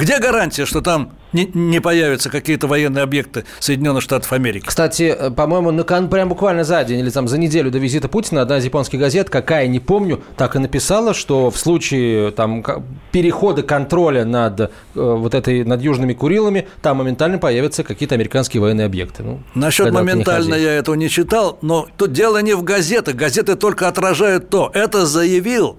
Где 0.00 0.18
гарантия, 0.18 0.64
что 0.64 0.80
там 0.80 1.12
не, 1.34 1.44
не 1.52 1.78
появятся 1.78 2.30
какие-то 2.30 2.66
военные 2.66 3.02
объекты 3.02 3.44
Соединенных 3.58 4.02
Штатов 4.02 4.32
Америки. 4.32 4.64
Кстати, 4.66 5.14
э, 5.16 5.30
по-моему, 5.30 5.72
на, 5.72 5.84
прям 5.84 6.30
буквально 6.30 6.64
за 6.64 6.82
день 6.84 7.00
или 7.00 7.10
там 7.10 7.28
за 7.28 7.36
неделю 7.36 7.70
до 7.70 7.78
визита 7.78 8.08
Путина 8.08 8.40
одна 8.40 8.56
из 8.56 8.64
японских 8.64 8.98
газет, 8.98 9.28
какая 9.28 9.66
не 9.66 9.78
помню, 9.78 10.22
так 10.38 10.56
и 10.56 10.58
написала, 10.58 11.12
что 11.12 11.50
в 11.50 11.58
случае 11.58 12.30
там 12.30 12.64
перехода 13.12 13.62
контроля 13.62 14.24
над 14.24 14.60
э, 14.60 14.68
вот 14.94 15.34
этой 15.34 15.64
над 15.64 15.82
южными 15.82 16.14
Курилами 16.14 16.66
там 16.80 16.96
моментально 16.96 17.36
появятся 17.36 17.84
какие-то 17.84 18.14
американские 18.14 18.62
военные 18.62 18.86
объекты. 18.86 19.22
Ну, 19.22 19.40
Насчет 19.54 19.92
моментально 19.92 20.54
я 20.54 20.72
этого 20.72 20.94
не 20.94 21.10
читал, 21.10 21.58
но 21.60 21.86
тут 21.98 22.12
дело 22.12 22.40
не 22.40 22.54
в 22.54 22.62
газетах, 22.62 23.16
газеты 23.16 23.54
только 23.54 23.86
отражают 23.86 24.48
то. 24.48 24.70
Это 24.72 25.04
заявил 25.04 25.76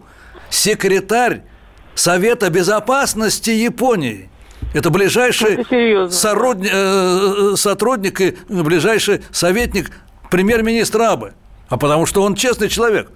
секретарь 0.52 1.42
Совета 1.96 2.50
Безопасности 2.50 3.50
Японии. 3.50 4.30
Это 4.74 4.90
ближайший 4.90 5.56
это 5.56 6.10
сородни, 6.10 6.70
э, 6.72 7.54
сотрудник 7.56 8.22
и 8.22 8.36
ближайший 8.48 9.22
советник 9.32 9.92
премьер-министра 10.30 11.12
Абы. 11.12 11.34
А 11.68 11.78
потому 11.78 12.06
что 12.06 12.24
он 12.24 12.36
честный 12.36 12.70
человек. 12.70 13.12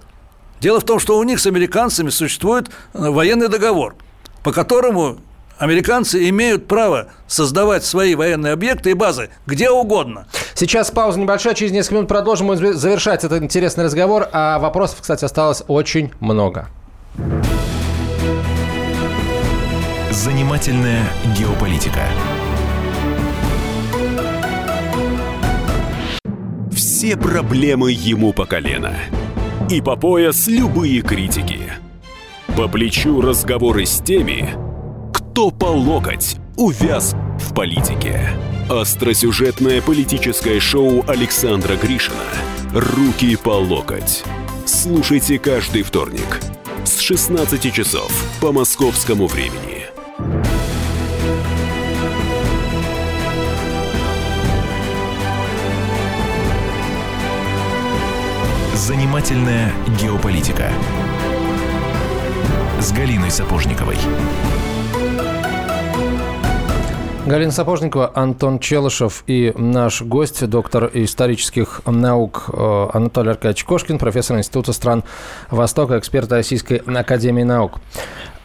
Дело 0.60 0.80
в 0.80 0.84
том, 0.84 0.98
что 0.98 1.18
у 1.18 1.22
них 1.22 1.40
с 1.40 1.46
американцами 1.46 2.10
существует 2.10 2.68
э, 2.68 3.10
военный 3.10 3.48
договор, 3.48 3.94
по 4.42 4.52
которому 4.52 5.18
Американцы 5.58 6.28
имеют 6.28 6.68
право 6.68 7.08
создавать 7.26 7.82
свои 7.84 8.14
военные 8.14 8.52
объекты 8.52 8.90
и 8.90 8.94
базы 8.94 9.30
где 9.46 9.70
угодно. 9.70 10.26
Сейчас 10.54 10.90
пауза 10.90 11.18
небольшая, 11.18 11.54
через 11.54 11.72
несколько 11.72 11.94
минут 11.94 12.08
продолжим 12.08 12.54
завершать 12.74 13.24
этот 13.24 13.42
интересный 13.42 13.84
разговор. 13.84 14.28
А 14.32 14.58
вопросов, 14.58 14.98
кстати, 15.00 15.24
осталось 15.24 15.62
очень 15.66 16.12
много. 16.20 16.68
Занимательная 20.16 21.04
геополитика. 21.38 22.08
Все 26.72 27.18
проблемы 27.18 27.92
ему 27.92 28.32
по 28.32 28.46
колено. 28.46 28.94
И 29.70 29.82
по 29.82 29.94
пояс 29.96 30.46
любые 30.46 31.02
критики. 31.02 31.70
По 32.56 32.66
плечу 32.66 33.20
разговоры 33.20 33.84
с 33.84 34.00
теми, 34.00 34.54
кто 35.12 35.50
по 35.50 35.66
локоть 35.66 36.36
увяз 36.56 37.14
в 37.38 37.52
политике. 37.54 38.30
Остросюжетное 38.70 39.82
политическое 39.82 40.60
шоу 40.60 41.04
Александра 41.06 41.76
Гришина 41.76 42.24
«Руки 42.72 43.36
по 43.36 43.50
локоть». 43.50 44.24
Слушайте 44.64 45.38
каждый 45.38 45.82
вторник 45.82 46.40
с 46.84 47.00
16 47.00 47.70
часов 47.70 48.10
по 48.40 48.50
московскому 48.50 49.26
времени. 49.26 49.75
Занимательная 58.86 59.72
геополитика 60.00 60.70
с 62.78 62.92
Галиной 62.92 63.32
Сапожниковой. 63.32 63.96
Галина 67.26 67.50
Сапожникова, 67.50 68.12
Антон 68.14 68.60
Челышев 68.60 69.24
и 69.26 69.52
наш 69.56 70.02
гость, 70.02 70.48
доктор 70.48 70.88
исторических 70.94 71.80
наук 71.84 72.44
э, 72.52 72.86
Анатолий 72.92 73.30
Аркадьевич 73.30 73.64
Кошкин, 73.64 73.98
профессор 73.98 74.38
Института 74.38 74.72
стран 74.72 75.02
Востока, 75.50 75.98
эксперт 75.98 76.30
Российской 76.30 76.76
Академии 76.86 77.42
Наук. 77.42 77.80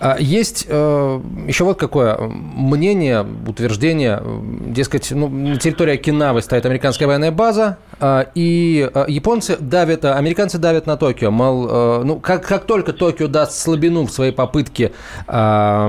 А 0.03 0.17
есть 0.19 0.65
э, 0.67 1.21
еще 1.47 1.63
вот 1.63 1.77
какое 1.77 2.17
мнение, 2.17 3.23
утверждение, 3.45 4.19
дескать, 4.65 5.11
ну, 5.11 5.29
на 5.29 5.57
территории 5.57 5.93
Окинавы 5.93 6.41
стоит 6.41 6.65
американская 6.65 7.07
военная 7.07 7.29
база, 7.29 7.77
э, 7.99 8.25
и 8.33 8.89
э, 8.91 9.05
японцы 9.07 9.57
давят, 9.59 10.03
э, 10.03 10.13
американцы 10.13 10.57
давят 10.57 10.87
на 10.87 10.97
Токио, 10.97 11.29
мол, 11.29 12.03
ну, 12.03 12.19
как, 12.19 12.47
как 12.47 12.65
только 12.65 12.93
Токио 12.93 13.27
даст 13.27 13.59
слабину 13.59 14.07
в 14.07 14.11
своей 14.11 14.31
попытке 14.31 14.91
э, 15.27 15.87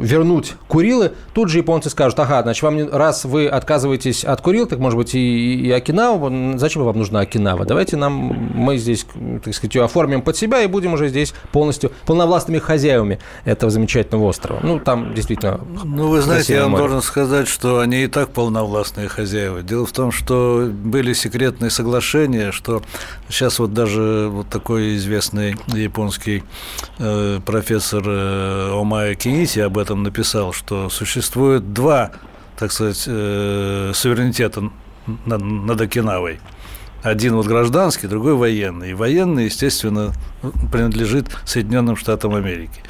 вернуть 0.00 0.54
Курилы, 0.68 1.14
тут 1.32 1.48
же 1.48 1.58
японцы 1.58 1.90
скажут, 1.90 2.20
ага, 2.20 2.42
значит, 2.42 2.62
вам 2.62 2.88
раз 2.92 3.24
вы 3.24 3.48
отказываетесь 3.48 4.24
от 4.24 4.40
Курил, 4.40 4.66
так, 4.66 4.78
может 4.78 4.96
быть, 4.96 5.16
и, 5.16 5.54
и 5.66 5.70
Окинава, 5.72 6.58
зачем 6.58 6.84
вам 6.84 6.96
нужна 6.98 7.18
Окинава? 7.20 7.64
Давайте 7.64 7.96
нам, 7.96 8.12
мы 8.54 8.76
здесь, 8.76 9.04
так 9.44 9.52
сказать, 9.52 9.74
ее 9.74 9.82
оформим 9.82 10.22
под 10.22 10.36
себя 10.36 10.62
и 10.62 10.68
будем 10.68 10.92
уже 10.92 11.08
здесь 11.08 11.34
полностью 11.50 11.90
полновластными 12.06 12.60
хозяевами 12.60 12.83
хозяевами 12.84 13.18
этого 13.44 13.70
замечательного 13.70 14.28
острова. 14.28 14.60
Ну, 14.62 14.78
там 14.78 15.14
действительно 15.14 15.60
Ну, 15.84 16.08
вы 16.08 16.20
знаете, 16.20 16.54
я 16.54 16.62
вам 16.62 16.72
море. 16.72 16.82
должен 16.82 17.02
сказать, 17.02 17.48
что 17.48 17.78
они 17.78 18.04
и 18.04 18.06
так 18.06 18.30
полновластные 18.30 19.08
хозяева. 19.08 19.62
Дело 19.62 19.86
в 19.86 19.92
том, 19.92 20.12
что 20.12 20.68
были 20.70 21.14
секретные 21.14 21.70
соглашения, 21.70 22.52
что 22.52 22.82
сейчас 23.28 23.58
вот 23.58 23.72
даже 23.72 24.28
вот 24.30 24.48
такой 24.48 24.96
известный 24.96 25.56
японский 25.68 26.42
э, 26.98 27.40
профессор 27.44 28.02
э, 28.06 28.70
Омая 28.72 29.14
Киниси 29.14 29.60
об 29.60 29.78
этом 29.78 30.02
написал, 30.02 30.52
что 30.52 30.90
существует 30.90 31.72
два, 31.72 32.10
так 32.58 32.70
сказать, 32.72 33.04
э, 33.06 33.92
суверенитета 33.94 34.70
над, 35.26 35.42
над 35.42 35.80
Окинавой– 35.80 36.38
один 37.04 37.36
вот 37.36 37.46
гражданский, 37.46 38.08
другой 38.08 38.34
военный. 38.34 38.90
И 38.90 38.94
военный, 38.94 39.44
естественно, 39.44 40.12
принадлежит 40.72 41.26
Соединенным 41.44 41.96
Штатам 41.96 42.34
Америки. 42.34 42.80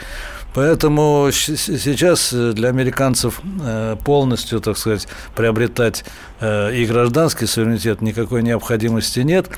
Поэтому 0.54 1.30
сейчас 1.32 2.32
для 2.32 2.68
американцев 2.68 3.40
э, 3.60 3.96
полностью, 4.04 4.60
так 4.60 4.78
сказать, 4.78 5.08
приобретать 5.34 6.04
э, 6.38 6.76
и 6.76 6.86
гражданский 6.86 7.46
суверенитет 7.46 8.00
никакой 8.02 8.44
необходимости 8.44 9.18
нет. 9.20 9.50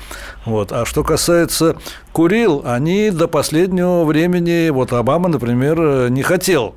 Вот. 0.43 0.71
А 0.71 0.85
что 0.85 1.03
касается 1.03 1.77
Курил, 2.11 2.63
они 2.65 3.11
до 3.11 3.27
последнего 3.27 4.05
времени, 4.05 4.71
вот 4.71 4.91
Обама, 4.91 5.29
например, 5.29 5.77
э, 5.79 6.07
не 6.09 6.23
хотел 6.23 6.73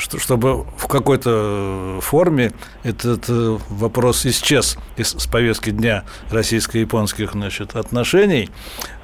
чтобы 0.00 0.64
в 0.76 0.86
какой-то 0.86 1.98
форме 2.00 2.52
этот 2.82 3.28
э, 3.28 3.58
вопрос 3.68 4.26
исчез 4.26 4.76
из, 4.96 5.10
с 5.10 5.26
повестки 5.26 5.70
дня 5.70 6.04
российско-японских 6.30 7.32
значит, 7.32 7.76
отношений. 7.76 8.50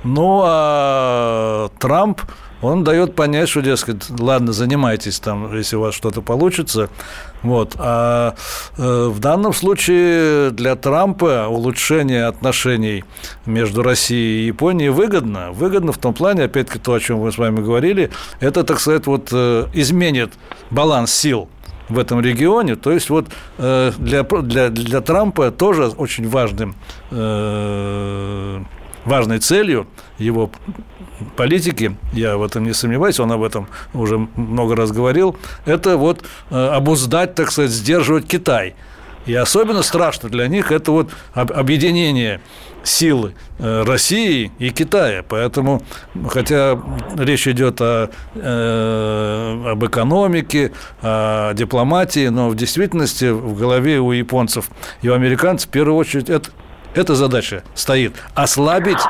Ну, 0.05 0.43
а 0.45 1.69
Трамп, 1.79 2.23
он 2.63 2.85
дает 2.85 3.15
понять, 3.15 3.49
что, 3.49 3.61
дескать, 3.61 4.09
ладно, 4.19 4.53
занимайтесь 4.53 5.21
там, 5.21 5.55
если 5.55 5.77
у 5.77 5.81
вас 5.81 5.95
что-то 5.95 6.23
получится. 6.23 6.89
Вот. 7.47 7.75
А 7.79 8.35
э, 8.77 9.09
в 9.09 9.21
данном 9.21 9.53
случае 9.53 10.51
для 10.51 10.75
Трампа 10.75 11.47
улучшение 11.49 12.27
отношений 12.27 13.05
между 13.47 13.83
Россией 13.83 14.43
и 14.43 14.47
Японией 14.47 14.91
выгодно. 14.91 15.53
Выгодно 15.53 15.93
в 15.93 15.99
том 15.99 16.13
плане, 16.13 16.45
опять-таки, 16.45 16.81
то, 16.81 16.95
о 16.95 17.01
чем 17.01 17.19
мы 17.19 17.31
с 17.31 17.39
вами 17.39 17.61
говорили, 17.61 18.11
это, 18.41 18.65
так 18.65 18.81
сказать, 18.81 19.07
вот 19.07 19.29
э, 19.33 19.67
изменит 19.75 20.33
баланс 20.71 21.13
сил 21.13 21.49
в 21.89 22.01
этом 22.01 22.21
регионе. 22.21 22.75
То 22.75 22.91
есть 22.91 23.11
вот 23.11 23.29
э, 23.59 23.93
для, 23.97 24.25
для, 24.25 24.69
для 24.71 25.01
Трампа 25.01 25.53
тоже 25.53 25.87
очень 25.87 26.29
важным, 26.29 26.75
важной 29.05 29.39
целью 29.39 29.87
его 30.19 30.51
политики, 31.37 31.97
я 32.13 32.37
в 32.37 32.43
этом 32.43 32.65
не 32.65 32.73
сомневаюсь, 32.73 33.21
он 33.21 33.33
об 33.33 33.43
этом 33.43 33.69
уже 33.95 34.19
много 34.37 34.77
раз 34.77 34.93
говорил, 34.93 35.37
это 35.65 35.97
вот 35.97 36.25
э, 36.51 36.67
обуздать, 36.69 37.35
так 37.35 37.51
сказать, 37.51 37.71
сдерживать 37.71 38.27
Китай. 38.27 38.75
И 39.27 39.35
особенно 39.35 39.83
страшно 39.83 40.29
для 40.29 40.47
них 40.47 40.71
это 40.71 40.93
вот 40.93 41.11
объединение 41.35 42.41
силы 42.85 43.35
э, 43.59 43.83
России 43.83 44.53
и 44.59 44.71
Китая. 44.71 45.25
Поэтому, 45.29 45.83
хотя 46.29 46.81
речь 47.17 47.49
идет 47.49 47.81
о, 47.81 48.11
э, 48.35 49.71
об 49.73 49.85
экономике, 49.85 50.73
о 51.03 51.53
дипломатии, 51.55 52.29
но 52.29 52.49
в 52.49 52.55
действительности 52.55 53.31
в 53.31 53.59
голове 53.59 53.99
у 53.99 54.13
японцев 54.13 54.71
и 55.03 55.09
у 55.09 55.15
американцев 55.15 55.69
в 55.69 55.73
первую 55.73 55.97
очередь 55.97 56.31
это, 56.31 56.51
эта 56.95 57.17
задача 57.17 57.65
стоит– 57.75 58.15
ослабить 58.35 59.01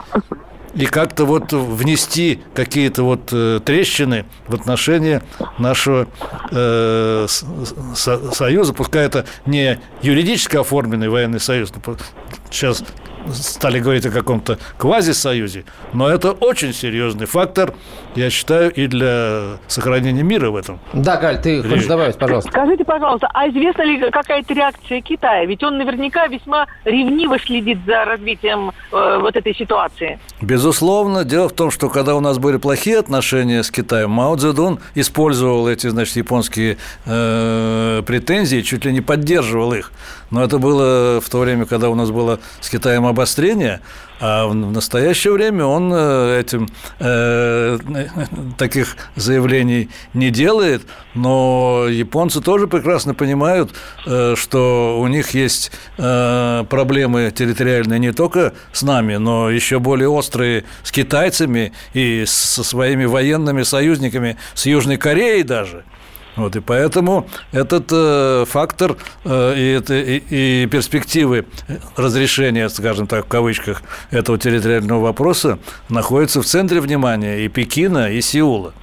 и 0.76 0.84
как-то 0.84 1.24
вот 1.24 1.52
внести 1.52 2.42
какие-то 2.54 3.02
вот 3.02 3.30
э, 3.32 3.60
трещины 3.64 4.26
в 4.46 4.54
отношении 4.54 5.22
нашего 5.58 6.06
э, 6.50 7.26
союза, 7.26 8.74
пускай 8.74 9.06
это 9.06 9.24
не 9.46 9.80
юридически 10.02 10.56
оформленный 10.56 11.08
военный 11.08 11.40
союз, 11.40 11.72
сейчас 12.50 12.84
стали 13.32 13.80
говорить 13.80 14.06
о 14.06 14.10
каком-то 14.10 14.58
квазисоюзе, 14.78 15.64
но 15.92 16.08
это 16.08 16.32
очень 16.32 16.72
серьезный 16.72 17.26
фактор, 17.26 17.74
я 18.14 18.30
считаю, 18.30 18.72
и 18.72 18.86
для 18.86 19.58
сохранения 19.66 20.22
мира 20.22 20.50
в 20.50 20.56
этом. 20.56 20.78
Да, 20.92 21.16
Галь, 21.16 21.40
ты 21.40 21.56
Режим. 21.56 21.70
хочешь 21.70 21.86
добавить, 21.86 22.16
пожалуйста. 22.16 22.50
Скажите, 22.50 22.84
пожалуйста, 22.84 23.28
а 23.32 23.48
известна 23.48 23.82
ли 23.82 24.10
какая-то 24.10 24.54
реакция 24.54 25.00
Китая? 25.00 25.44
Ведь 25.44 25.62
он 25.62 25.78
наверняка 25.78 26.26
весьма 26.26 26.66
ревниво 26.84 27.38
следит 27.38 27.78
за 27.86 28.04
развитием 28.04 28.72
э, 28.92 29.18
вот 29.20 29.36
этой 29.36 29.54
ситуации. 29.54 30.18
Безусловно. 30.40 31.24
Дело 31.24 31.48
в 31.48 31.52
том, 31.52 31.70
что 31.70 31.88
когда 31.88 32.14
у 32.14 32.20
нас 32.20 32.38
были 32.38 32.56
плохие 32.56 32.98
отношения 32.98 33.62
с 33.62 33.70
Китаем, 33.70 34.10
Мао 34.10 34.36
Цзэдун 34.36 34.80
использовал 34.94 35.68
эти, 35.68 35.88
значит, 35.88 36.16
японские 36.16 36.78
э, 37.04 38.02
претензии, 38.06 38.60
чуть 38.60 38.84
ли 38.84 38.92
не 38.92 39.00
поддерживал 39.00 39.72
их. 39.72 39.92
Но 40.30 40.42
это 40.42 40.58
было 40.58 41.20
в 41.20 41.28
то 41.28 41.38
время, 41.38 41.66
когда 41.66 41.88
у 41.88 41.94
нас 41.94 42.10
было 42.10 42.40
с 42.60 42.68
Китаем 42.68 43.06
обострение, 43.06 43.80
а 44.18 44.46
в 44.46 44.54
настоящее 44.54 45.34
время 45.34 45.66
он 45.66 45.92
э, 45.94 46.40
этим 46.40 46.68
э, 47.00 47.78
таких 48.58 48.96
заявлений 49.14 49.90
не 50.14 50.30
делает, 50.30 50.82
но 51.14 51.86
японцы 51.88 52.40
тоже 52.40 52.66
прекрасно 52.66 53.14
понимают, 53.14 53.72
э, 54.06 54.34
что 54.36 54.98
у 55.00 55.06
них 55.06 55.30
есть 55.30 55.70
э, 55.98 56.64
проблемы 56.68 57.30
территориальные 57.30 57.98
не 57.98 58.12
только 58.12 58.54
с 58.72 58.82
нами, 58.82 59.16
но 59.16 59.50
еще 59.50 59.80
более 59.80 60.08
острые 60.08 60.64
с 60.82 60.90
китайцами 60.90 61.72
и 61.92 62.24
со 62.26 62.64
своими 62.64 63.04
военными 63.04 63.64
союзниками 63.64 64.38
с 64.54 64.64
Южной 64.64 64.96
Кореей 64.96 65.42
даже. 65.42 65.84
Вот, 66.36 66.54
и 66.54 66.60
поэтому 66.60 67.26
этот 67.52 67.86
э, 67.90 68.44
фактор 68.46 68.96
э, 69.24 69.54
и, 69.56 69.72
это, 69.72 69.94
и, 69.94 70.62
и 70.62 70.66
перспективы 70.66 71.46
разрешения, 71.96 72.68
скажем 72.68 73.06
так, 73.06 73.24
в 73.24 73.28
кавычках, 73.28 73.82
этого 74.10 74.38
территориального 74.38 75.00
вопроса 75.00 75.58
находятся 75.88 76.42
в 76.42 76.46
центре 76.46 76.80
внимания 76.80 77.44
и 77.44 77.48
Пекина, 77.48 78.12
и 78.12 78.20
Сеула. 78.20 78.74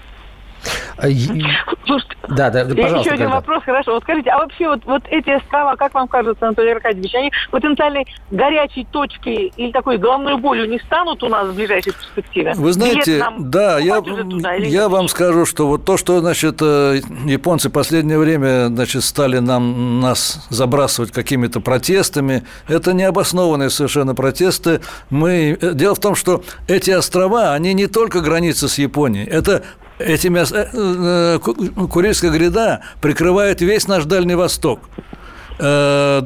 А, 0.98 1.08
Слушайте, 1.86 2.16
да, 2.30 2.50
да, 2.50 2.64
пожалуйста. 2.66 3.00
Еще 3.00 3.12
один 3.12 3.30
вопрос, 3.30 3.64
хорошо. 3.64 3.94
Вот 3.94 4.04
скажите, 4.04 4.30
а 4.30 4.40
вообще 4.40 4.68
вот, 4.68 4.86
вот 4.86 5.04
эти 5.10 5.30
острова, 5.30 5.76
как 5.76 5.94
вам 5.94 6.08
кажется, 6.08 6.46
Анатолий 6.46 6.72
Аркадьевич, 6.72 7.14
они 7.16 7.32
потенциальной 7.52 8.08
горячей 8.32 8.88
точкой 8.92 9.52
или 9.58 9.72
такой 9.72 9.98
головной 9.98 10.38
болью 10.38 10.70
не 10.70 10.80
станут 10.80 11.22
у 11.24 11.30
нас 11.30 11.48
в 11.48 11.56
ближайшей 11.56 11.92
перспективе? 11.92 12.54
Вы 12.56 12.72
знаете, 12.72 13.24
да, 13.40 13.80
я, 13.80 14.02
туда, 14.02 14.54
я 14.54 14.88
вам 14.88 15.10
скажу, 15.10 15.46
что 15.46 15.68
вот 15.68 15.84
то, 15.84 15.98
что, 15.98 16.20
значит, 16.22 16.60
э, 16.62 17.02
японцы 17.26 17.70
в 17.70 17.74
последнее 17.74 18.18
время, 18.18 18.68
значит, 18.68 19.04
стали 19.04 19.40
нам, 19.40 20.00
нас 20.00 20.48
забрасывать 20.50 21.12
какими-то 21.12 21.60
протестами, 21.60 22.44
это 22.70 22.94
необоснованные 22.94 23.70
совершенно 23.70 24.16
протесты. 24.16 24.80
Мы... 25.10 25.58
Э, 25.60 25.74
дело 25.74 25.96
в 25.96 26.00
том, 26.00 26.16
что 26.16 26.44
эти 26.68 26.92
острова, 26.92 27.54
они 27.54 27.74
не 27.74 27.88
только 27.88 28.22
границы 28.22 28.70
с 28.70 28.78
Японией, 28.78 29.28
это 29.28 29.64
Этими 30.04 30.40
э, 30.40 30.68
э, 30.74 31.88
Курильская 31.88 32.30
гряда 32.30 32.82
прикрывает 33.02 33.62
весь 33.62 33.88
наш 33.88 34.04
Дальний 34.04 34.36
Восток. 34.36 34.82
Э, 35.60 36.24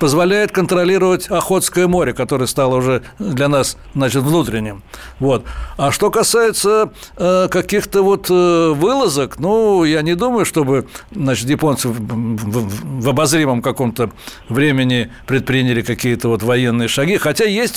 позволяет 0.00 0.52
контролировать 0.52 1.30
Охотское 1.30 1.86
море, 1.86 2.14
которое 2.14 2.46
стало 2.46 2.76
уже 2.76 3.02
для 3.18 3.48
нас, 3.48 3.76
значит, 3.94 4.22
внутренним. 4.22 4.82
Вот. 5.18 5.44
А 5.76 5.92
что 5.92 6.10
касается 6.10 6.90
э, 7.16 7.48
каких-то 7.50 8.02
вот 8.02 8.30
э, 8.30 8.70
вылазок, 8.70 9.38
ну, 9.38 9.84
я 9.84 10.00
не 10.00 10.14
думаю, 10.14 10.46
чтобы, 10.46 10.86
значит, 11.12 11.50
японцы 11.50 11.88
в, 11.88 13.08
обозримом 13.08 13.60
каком-то 13.60 14.10
времени 14.48 15.10
предприняли 15.26 15.82
какие-то 15.82 16.28
вот 16.28 16.42
военные 16.42 16.88
шаги, 16.88 17.18
хотя 17.18 17.44
есть 17.44 17.76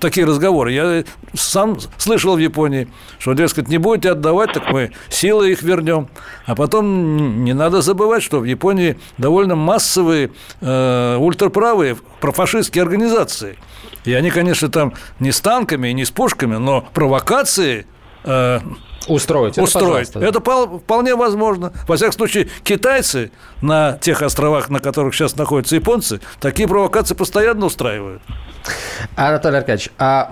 такие 0.00 0.26
разговоры. 0.26 0.72
Я 0.72 1.04
сам 1.34 1.78
слышал 1.98 2.36
в 2.36 2.38
Японии, 2.38 2.88
что, 3.18 3.34
дескать, 3.34 3.68
не 3.68 3.78
будете 3.78 4.12
отдавать, 4.12 4.52
так 4.52 4.70
мы 4.72 4.92
силы 5.08 5.52
их 5.52 5.62
вернем. 5.62 6.08
А 6.46 6.54
потом 6.54 7.44
не 7.44 7.52
надо 7.52 7.82
забывать, 7.82 8.22
что 8.22 8.40
в 8.40 8.44
Японии 8.44 8.96
довольно 9.18 9.54
массовые 9.54 10.30
э, 10.60 11.16
ультраправые 11.18 11.96
профашистские 12.20 12.82
организации. 12.82 13.58
И 14.04 14.12
они, 14.14 14.30
конечно, 14.30 14.68
там 14.68 14.94
не 15.18 15.32
с 15.32 15.40
танками 15.40 15.88
и 15.88 15.92
не 15.92 16.04
с 16.04 16.10
пушками, 16.10 16.56
но 16.56 16.82
провокации 16.94 17.86
э, 18.24 18.60
Устроить. 19.08 19.54
Это, 19.54 19.62
устроить. 19.62 20.10
Это 20.14 20.40
вполне 20.40 21.14
возможно. 21.14 21.72
Во 21.88 21.96
всяком 21.96 22.12
случае, 22.12 22.48
китайцы 22.62 23.30
на 23.62 23.98
тех 24.00 24.22
островах, 24.22 24.68
на 24.68 24.80
которых 24.80 25.14
сейчас 25.14 25.36
находятся 25.36 25.76
японцы, 25.76 26.20
такие 26.40 26.68
провокации 26.68 27.14
постоянно 27.14 27.66
устраивают. 27.66 28.22
Анатолий 29.16 29.58
Аркадьевич, 29.58 29.90
а 29.98 30.30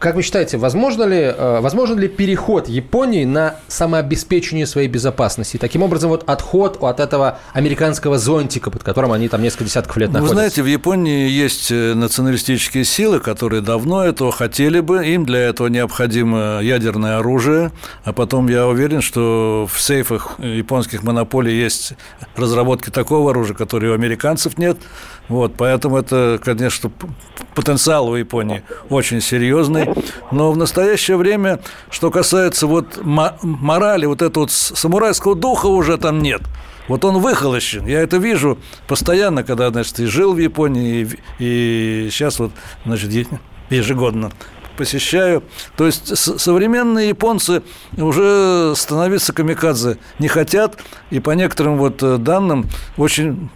как 0.00 0.14
вы 0.14 0.22
считаете, 0.22 0.56
возможно 0.56 1.04
ли, 1.04 1.20
э, 1.20 1.60
возможен 1.60 1.98
ли 1.98 2.08
переход 2.08 2.68
Японии 2.68 3.24
на 3.24 3.56
самообеспечение 3.68 4.66
своей 4.66 4.88
безопасности? 4.88 5.56
Таким 5.58 5.82
образом, 5.82 6.10
вот 6.10 6.24
отход 6.28 6.82
от 6.82 7.00
этого 7.00 7.38
американского 7.52 8.18
зонтика, 8.18 8.70
под 8.70 8.82
которым 8.82 9.12
они 9.12 9.28
там 9.28 9.42
несколько 9.42 9.64
десятков 9.64 9.96
лет 9.98 10.10
находятся. 10.10 10.34
Вы 10.34 10.40
знаете, 10.40 10.62
в 10.62 10.66
Японии 10.66 11.28
есть 11.28 11.70
э, 11.70 11.94
националистические 11.94 12.84
силы, 12.84 13.20
которые 13.20 13.60
давно 13.60 14.04
этого 14.04 14.32
хотели 14.32 14.80
бы. 14.80 15.06
Им 15.06 15.26
для 15.26 15.40
этого 15.40 15.68
необходимо 15.68 16.60
ядерное 16.62 17.18
оружие. 17.18 17.70
А 18.08 18.14
потом 18.14 18.48
я 18.48 18.66
уверен, 18.66 19.02
что 19.02 19.68
в 19.70 19.78
сейфах 19.78 20.36
японских 20.38 21.02
монополий 21.02 21.54
есть 21.54 21.92
разработки 22.36 22.88
такого 22.88 23.32
оружия, 23.32 23.54
которое 23.54 23.90
у 23.90 23.94
американцев 23.94 24.56
нет. 24.56 24.78
Вот, 25.28 25.56
поэтому 25.58 25.98
это, 25.98 26.40
конечно, 26.42 26.90
потенциал 27.54 28.08
у 28.08 28.14
Японии 28.14 28.62
очень 28.88 29.20
серьезный. 29.20 29.90
Но 30.30 30.50
в 30.52 30.56
настоящее 30.56 31.18
время, 31.18 31.60
что 31.90 32.10
касается 32.10 32.66
вот 32.66 32.98
морали, 33.04 34.06
вот 34.06 34.22
этого 34.22 34.44
вот 34.44 34.52
самурайского 34.52 35.34
духа 35.34 35.66
уже 35.66 35.98
там 35.98 36.22
нет. 36.22 36.40
Вот 36.88 37.04
он 37.04 37.18
выхолощен. 37.18 37.86
Я 37.86 38.00
это 38.00 38.16
вижу 38.16 38.56
постоянно, 38.86 39.44
когда, 39.44 39.68
значит, 39.68 40.00
и 40.00 40.06
жил 40.06 40.32
в 40.32 40.38
Японии, 40.38 41.06
и, 41.38 42.06
и 42.06 42.10
сейчас 42.10 42.38
вот, 42.38 42.52
значит, 42.86 43.28
ежегодно 43.68 44.30
посещаю. 44.78 45.42
То 45.76 45.84
есть 45.84 46.16
современные 46.16 47.10
японцы 47.10 47.62
уже 47.96 48.72
становиться 48.76 49.34
камикадзе 49.34 49.98
не 50.18 50.28
хотят, 50.28 50.78
и 51.10 51.20
по 51.20 51.32
некоторым 51.32 51.76
вот 51.76 52.02
э, 52.02 52.16
данным 52.16 52.66
очень 52.96 53.50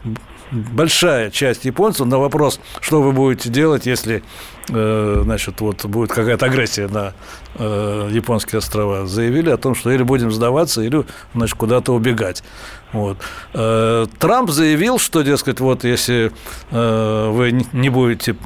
большая 0.51 1.31
часть 1.31 1.65
японцев 1.65 2.07
на 2.07 2.19
вопрос, 2.19 2.61
что 2.81 3.01
вы 3.01 3.13
будете 3.13 3.49
делать, 3.49 3.87
если 3.87 4.23
значит, 4.69 5.61
вот 5.61 5.85
будет 5.87 6.13
какая-то 6.13 6.47
агрессия 6.47 6.89
на 6.89 7.15
э, 7.57 8.09
японские 8.13 8.59
острова, 8.59 9.07
заявили 9.07 9.51
о 9.51 9.57
том, 9.57 9.75
что 9.75 9.91
или 9.91 10.03
будем 10.03 10.31
сдаваться, 10.31 10.83
или, 10.83 11.05
значит, 11.35 11.57
куда-то 11.57 11.93
убегать. 11.93 12.43
Вот. 12.93 13.17
Э, 13.55 14.07
Трамп 14.19 14.51
заявил, 14.51 14.99
что, 14.99 15.23
дескать, 15.23 15.61
вот 15.61 15.85
если 15.85 16.31
э, 16.71 17.31
вы 17.31 17.65
не 17.73 17.89
будете 17.89 18.37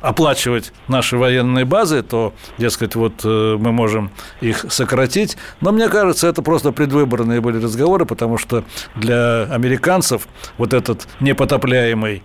оплачивать 0.00 0.72
наши 0.88 1.16
военные 1.16 1.64
базы, 1.64 2.02
то, 2.02 2.32
дескать, 2.58 2.94
вот 2.94 3.20
э, 3.24 3.56
мы 3.58 3.72
можем 3.72 4.10
их 4.40 4.64
сократить. 4.70 5.36
Но 5.60 5.72
мне 5.72 5.88
кажется, 5.88 6.26
это 6.26 6.42
просто 6.42 6.72
предвыборные 6.72 7.40
были 7.40 7.62
разговоры, 7.62 8.06
потому 8.06 8.38
что 8.38 8.64
для 8.94 9.44
американцев 9.44 10.26
вот 10.56 10.72
этот 10.72 11.06
непотопляемый 11.20 12.22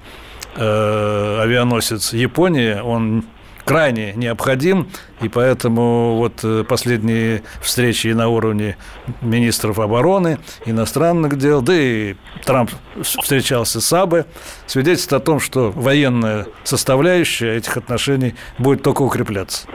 авианосец 0.58 2.14
Японии, 2.14 2.80
он 2.80 3.26
крайне 3.66 4.14
необходим, 4.14 4.88
и 5.22 5.28
поэтому 5.28 6.16
вот 6.18 6.42
э, 6.44 6.64
последние 6.64 7.42
встречи 7.62 8.08
на 8.08 8.30
уровне 8.30 8.78
министров 9.22 9.80
обороны, 9.80 10.38
иностранных 10.66 11.38
дел, 11.38 11.62
да 11.62 11.74
и 11.76 12.16
Трамп 12.46 12.70
встречался 13.02 13.82
с 13.82 13.94
Абе, 13.94 14.26
свидетельствует 14.68 15.22
о 15.22 15.26
том, 15.26 15.40
что 15.40 15.72
военная 15.72 16.46
составляющая 16.64 17.56
этих 17.56 17.76
отношений 17.76 18.36
будет 18.60 18.84
только 18.84 19.02
укрепляться. 19.02 19.68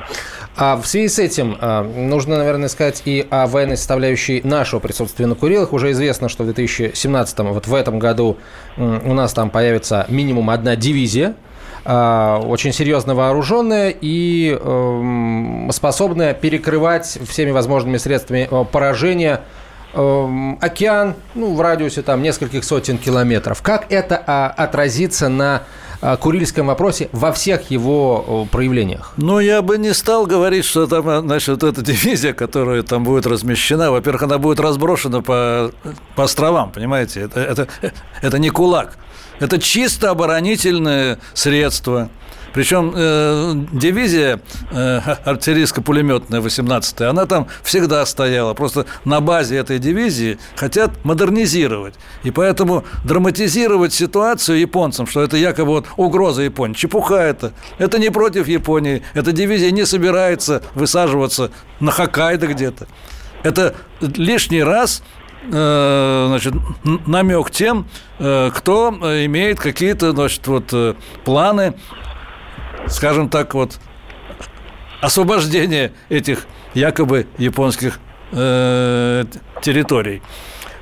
А 0.63 0.77
в 0.77 0.87
связи 0.87 1.09
с 1.09 1.19
этим 1.19 1.57
а, 1.61 1.83
нужно, 1.83 2.37
наверное, 2.37 2.69
сказать 2.69 3.03
и 3.07 3.27
о 3.31 3.47
военной 3.47 3.77
составляющей 3.77 4.43
нашего 4.45 4.79
присутствия 4.79 5.27
на 5.27 5.35
Курилах. 5.35 5.73
Уже 5.73 5.91
известно, 5.93 6.29
что 6.29 6.43
в 6.43 6.47
2017, 6.47 7.39
вот 7.39 7.67
в 7.67 7.75
этом 7.75 7.99
году 7.99 8.37
у 8.77 9.15
нас 9.15 9.33
там 9.33 9.51
появится 9.51 10.05
минимум 10.09 10.51
одна 10.51 10.77
дивизия– 10.77 11.35
а, 11.85 12.39
очень 12.41 12.73
серьезно 12.73 13.15
вооруженная 13.15 13.95
и 14.01 14.51
эм, 14.61 15.71
способная 15.73 16.35
перекрывать 16.35 17.19
всеми 17.27 17.51
возможными 17.51 17.97
средствами 17.97 18.49
э, 18.51 18.65
поражения 18.71 19.41
эм, 19.95 20.59
океан 20.61 21.15
ну, 21.35 21.55
в 21.55 21.61
радиусе 21.61 22.03
там 22.03 22.23
нескольких 22.23 22.65
сотен 22.65 22.99
километров. 22.99 23.63
Как 23.63 23.91
это 23.91 24.23
а, 24.27 24.53
отразится 24.55 25.29
на 25.29 25.63
Курильском 26.01 26.67
вопросе 26.67 27.09
во 27.13 27.33
всех 27.33 27.71
его 27.71 28.47
проявлениях? 28.51 29.13
Ну, 29.17 29.39
я 29.39 29.63
бы 29.63 29.79
не 29.79 29.93
стал 29.93 30.27
говорить, 30.27 30.65
что 30.65 30.87
там, 30.87 31.27
значит, 31.27 31.63
эта 31.63 31.83
дивизия, 31.83 32.33
которая 32.33 32.83
там 32.83 33.05
будет 33.05 33.27
размещена, 33.27 33.91
во-первых, 33.91 34.23
она 34.23 34.39
будет 34.39 34.61
разброшена 34.61 35.21
по, 35.21 35.73
по 36.17 36.25
островам, 36.25 36.73
понимаете? 36.73 37.21
Это, 37.21 37.41
это, 37.41 37.69
это 38.23 38.39
не 38.39 38.51
кулак. 38.51 38.97
Это 39.41 39.59
чисто 39.59 40.11
оборонительное 40.11 41.19
средство. 41.33 42.11
Причем 42.53 42.93
э, 42.95 43.55
дивизия 43.73 44.41
э, 44.71 45.01
артиллерийско-пулеметная 45.25 46.41
18-я, 46.41 47.11
она 47.11 47.27
там 47.27 47.47
всегда 47.63 48.05
стояла. 48.07 48.55
Просто 48.55 48.87
на 49.05 49.21
базе 49.21 49.57
этой 49.57 49.79
дивизии 49.79 50.39
хотят 50.57 51.05
модернизировать. 51.05 51.95
И 52.25 52.31
поэтому 52.31 52.85
драматизировать 53.05 53.93
ситуацию 53.93 54.59
японцам, 54.59 55.07
что 55.07 55.23
это 55.23 55.37
якобы 55.37 55.71
вот 55.71 55.87
угроза 55.97 56.43
Японии. 56.43 56.75
Чепуха 56.75 57.17
это. 57.17 57.53
Это 57.79 57.99
не 57.99 58.11
против 58.11 58.49
Японии. 58.49 59.03
Эта 59.15 59.33
дивизия 59.33 59.71
не 59.71 59.87
собирается 59.87 60.63
высаживаться 60.75 61.51
на 61.79 61.91
Хоккайдо 61.91 62.47
где-то. 62.47 62.87
Это 63.43 63.75
лишний 64.01 64.63
раз 64.63 65.03
Э, 65.43 66.27
значит, 66.29 66.55
намек 67.07 67.51
тем, 67.51 67.87
э, 68.19 68.51
кто 68.55 68.91
имеет 69.25 69.59
какие-то, 69.59 70.13
значит, 70.13 70.47
вот 70.47 70.65
э, 70.73 70.95
планы, 71.25 71.75
скажем 72.91 73.29
так, 73.29 73.55
вот 73.55 73.79
освобождения 75.01 75.93
этих 76.09 76.47
якобы 76.75 77.27
японских 77.39 77.99
э, 78.33 79.25
территорий. 79.63 80.23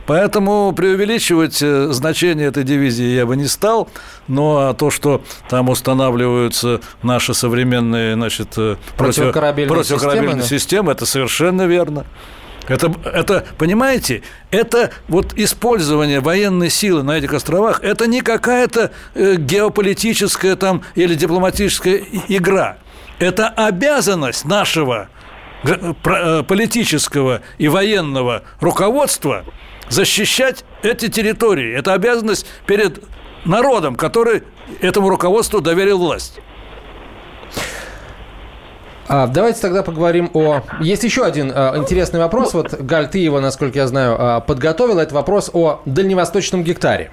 Поэтому 0.06 0.72
преувеличивать 0.72 1.58
значение 1.58 2.46
этой 2.46 2.64
дивизии 2.64 3.14
я 3.14 3.26
бы 3.26 3.36
не 3.36 3.46
стал, 3.46 3.90
но 4.26 4.72
то, 4.72 4.90
что 4.90 5.22
там 5.50 5.68
устанавливаются 5.68 6.80
наши 7.02 7.34
современные 7.34 8.14
значит, 8.14 8.56
противокорабельные, 8.96 9.76
противокорабельные 9.76 10.42
системы, 10.44 10.58
системы, 10.60 10.92
это 10.92 11.04
совершенно 11.04 11.66
верно. 11.66 12.06
Это, 12.68 12.92
это, 13.04 13.46
понимаете, 13.56 14.22
это 14.50 14.90
вот 15.08 15.32
использование 15.36 16.20
военной 16.20 16.68
силы 16.68 17.02
на 17.02 17.16
этих 17.16 17.32
островах, 17.32 17.82
это 17.82 18.06
не 18.06 18.20
какая-то 18.20 18.92
э, 19.14 19.36
геополитическая 19.36 20.54
там 20.54 20.82
или 20.94 21.14
дипломатическая 21.14 22.02
игра. 22.28 22.76
Это 23.18 23.48
обязанность 23.48 24.44
нашего 24.44 25.08
э, 25.64 26.42
политического 26.46 27.40
и 27.56 27.68
военного 27.68 28.42
руководства 28.60 29.44
защищать 29.88 30.64
эти 30.82 31.08
территории. 31.08 31.74
Это 31.74 31.94
обязанность 31.94 32.46
перед 32.66 33.02
народом, 33.46 33.96
который 33.96 34.42
этому 34.82 35.08
руководству 35.08 35.62
доверил 35.62 35.98
власть. 35.98 36.38
А, 39.08 39.26
давайте 39.26 39.60
тогда 39.60 39.82
поговорим 39.82 40.30
о... 40.34 40.62
Есть 40.80 41.02
еще 41.02 41.24
один 41.24 41.50
а, 41.54 41.76
интересный 41.76 42.20
вопрос. 42.20 42.52
Вот, 42.54 42.74
Галь, 42.74 43.08
ты 43.08 43.18
его, 43.18 43.40
насколько 43.40 43.78
я 43.78 43.86
знаю, 43.86 44.16
а, 44.18 44.40
подготовила. 44.40 45.00
Это 45.00 45.14
вопрос 45.14 45.50
о 45.52 45.80
дальневосточном 45.86 46.62
гектаре. 46.62 47.10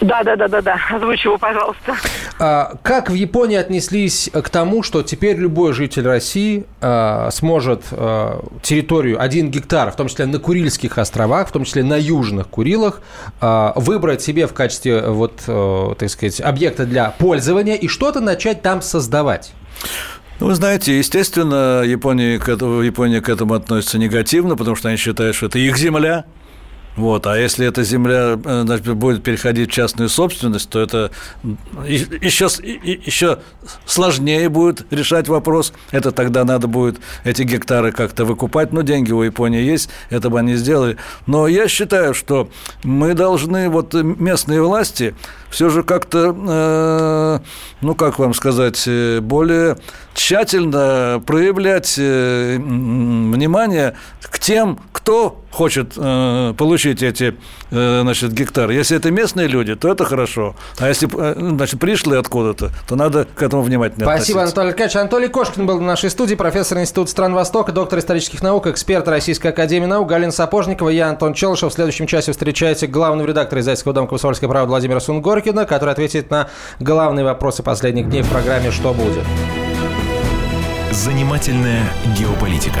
Да, 0.00 0.22
да, 0.22 0.36
да, 0.36 0.46
да, 0.46 0.62
да. 0.62 0.76
Озвучь 0.94 1.24
его, 1.24 1.38
пожалуйста. 1.38 1.96
А, 2.38 2.74
как 2.82 3.10
в 3.10 3.14
Японии 3.14 3.56
отнеслись 3.56 4.30
к 4.32 4.48
тому, 4.48 4.84
что 4.84 5.02
теперь 5.02 5.36
любой 5.36 5.72
житель 5.72 6.06
России 6.06 6.66
а, 6.80 7.30
сможет 7.32 7.86
а, 7.90 8.44
территорию 8.62 9.20
1 9.20 9.50
гектар, 9.50 9.90
в 9.90 9.96
том 9.96 10.06
числе 10.06 10.26
на 10.26 10.38
Курильских 10.38 10.98
островах, 10.98 11.48
в 11.48 11.52
том 11.52 11.64
числе 11.64 11.82
на 11.82 11.96
южных 11.96 12.46
Курилах, 12.46 13.00
а, 13.40 13.72
выбрать 13.74 14.22
себе 14.22 14.46
в 14.46 14.54
качестве 14.54 15.00
вот, 15.00 15.42
а, 15.48 15.94
так 15.96 16.08
сказать, 16.10 16.40
объекта 16.40 16.86
для 16.86 17.10
пользования 17.10 17.74
и 17.74 17.88
что-то 17.88 18.20
начать 18.20 18.62
там 18.62 18.82
создавать? 18.82 19.52
Ну, 20.40 20.46
вы 20.46 20.54
знаете, 20.54 20.96
естественно, 20.96 21.82
Япония 21.82 22.38
к, 22.38 22.48
этому, 22.48 22.80
Япония 22.82 23.20
к 23.20 23.28
этому 23.28 23.54
относится 23.54 23.98
негативно, 23.98 24.56
потому 24.56 24.76
что 24.76 24.88
они 24.88 24.96
считают, 24.96 25.34
что 25.34 25.46
это 25.46 25.58
их 25.58 25.76
земля, 25.76 26.26
вот. 26.98 27.28
А 27.28 27.38
если 27.38 27.64
эта 27.64 27.84
земля 27.84 28.36
э, 28.44 28.62
значит, 28.66 28.92
будет 28.94 29.22
переходить 29.22 29.70
в 29.70 29.72
частную 29.72 30.08
собственность, 30.08 30.68
то 30.68 30.80
это 30.80 31.12
еще, 31.84 32.48
еще 32.64 33.38
сложнее 33.86 34.48
будет 34.48 34.92
решать 34.92 35.28
вопрос. 35.28 35.72
Это 35.92 36.10
тогда 36.10 36.44
надо 36.44 36.66
будет 36.66 36.98
эти 37.22 37.42
гектары 37.42 37.92
как-то 37.92 38.24
выкупать. 38.24 38.72
Но 38.72 38.82
деньги 38.82 39.12
у 39.12 39.22
Японии 39.22 39.62
есть, 39.62 39.90
это 40.10 40.28
бы 40.28 40.40
они 40.40 40.56
сделали. 40.56 40.96
Но 41.26 41.46
я 41.46 41.68
считаю, 41.68 42.14
что 42.14 42.50
мы 42.82 43.14
должны, 43.14 43.68
вот 43.68 43.94
местные 43.94 44.60
власти, 44.60 45.14
все 45.50 45.68
же 45.70 45.82
как-то, 45.82 46.34
э, 46.36 47.38
ну, 47.80 47.94
как 47.94 48.18
вам 48.18 48.34
сказать, 48.34 48.84
э, 48.86 49.20
более 49.20 49.78
тщательно 50.14 51.22
проявлять 51.26 51.94
э, 51.98 52.56
внимание 52.58 53.94
к 54.22 54.38
тем, 54.38 54.78
кто 54.92 55.42
хочет 55.50 55.92
э, 55.96 56.54
получить 56.56 57.02
эти 57.02 57.36
значит, 57.70 58.32
гектары. 58.32 58.74
Если 58.74 58.96
это 58.96 59.10
местные 59.10 59.48
люди, 59.48 59.74
то 59.74 59.90
это 59.90 60.04
хорошо. 60.04 60.54
А 60.78 60.88
если 60.88 61.08
э, 61.14 61.34
значит, 61.36 61.80
пришли 61.80 62.16
откуда-то, 62.16 62.70
то 62.88 62.96
надо 62.96 63.26
к 63.26 63.42
этому 63.42 63.62
внимательно 63.62 64.04
Спасибо, 64.06 64.40
относиться. 64.40 64.62
Анатолий 64.62 64.72
Ткач. 64.72 64.96
Анатолий 64.96 65.28
Кошкин 65.28 65.66
был 65.66 65.78
в 65.78 65.82
нашей 65.82 66.10
студии, 66.10 66.34
профессор 66.34 66.78
Института 66.78 67.10
стран 67.10 67.34
Востока, 67.34 67.72
доктор 67.72 67.98
исторических 67.98 68.42
наук, 68.42 68.66
эксперт 68.66 69.06
Российской 69.08 69.48
Академии 69.48 69.86
Наук, 69.86 70.08
Галина 70.08 70.32
Сапожникова, 70.32 70.88
я 70.88 71.08
Антон 71.08 71.34
Челышев. 71.34 71.70
В 71.70 71.74
следующем 71.74 72.06
часе 72.06 72.32
встречаете 72.32 72.86
главного 72.86 73.26
редактора 73.26 73.60
издательского 73.60 73.94
дома 73.94 74.08
«Комсомольская 74.08 74.48
правда» 74.48 74.68
Владимира 74.70 75.00
Сунгоркина, 75.00 75.64
который 75.66 75.90
ответит 75.90 76.30
на 76.30 76.48
главные 76.80 77.24
вопросы 77.24 77.62
последних 77.62 78.08
дней 78.08 78.22
в 78.22 78.28
программе 78.28 78.70
«Что 78.70 78.92
будет?». 78.92 79.24
Занимательная 80.90 81.82
геополитика. 82.18 82.80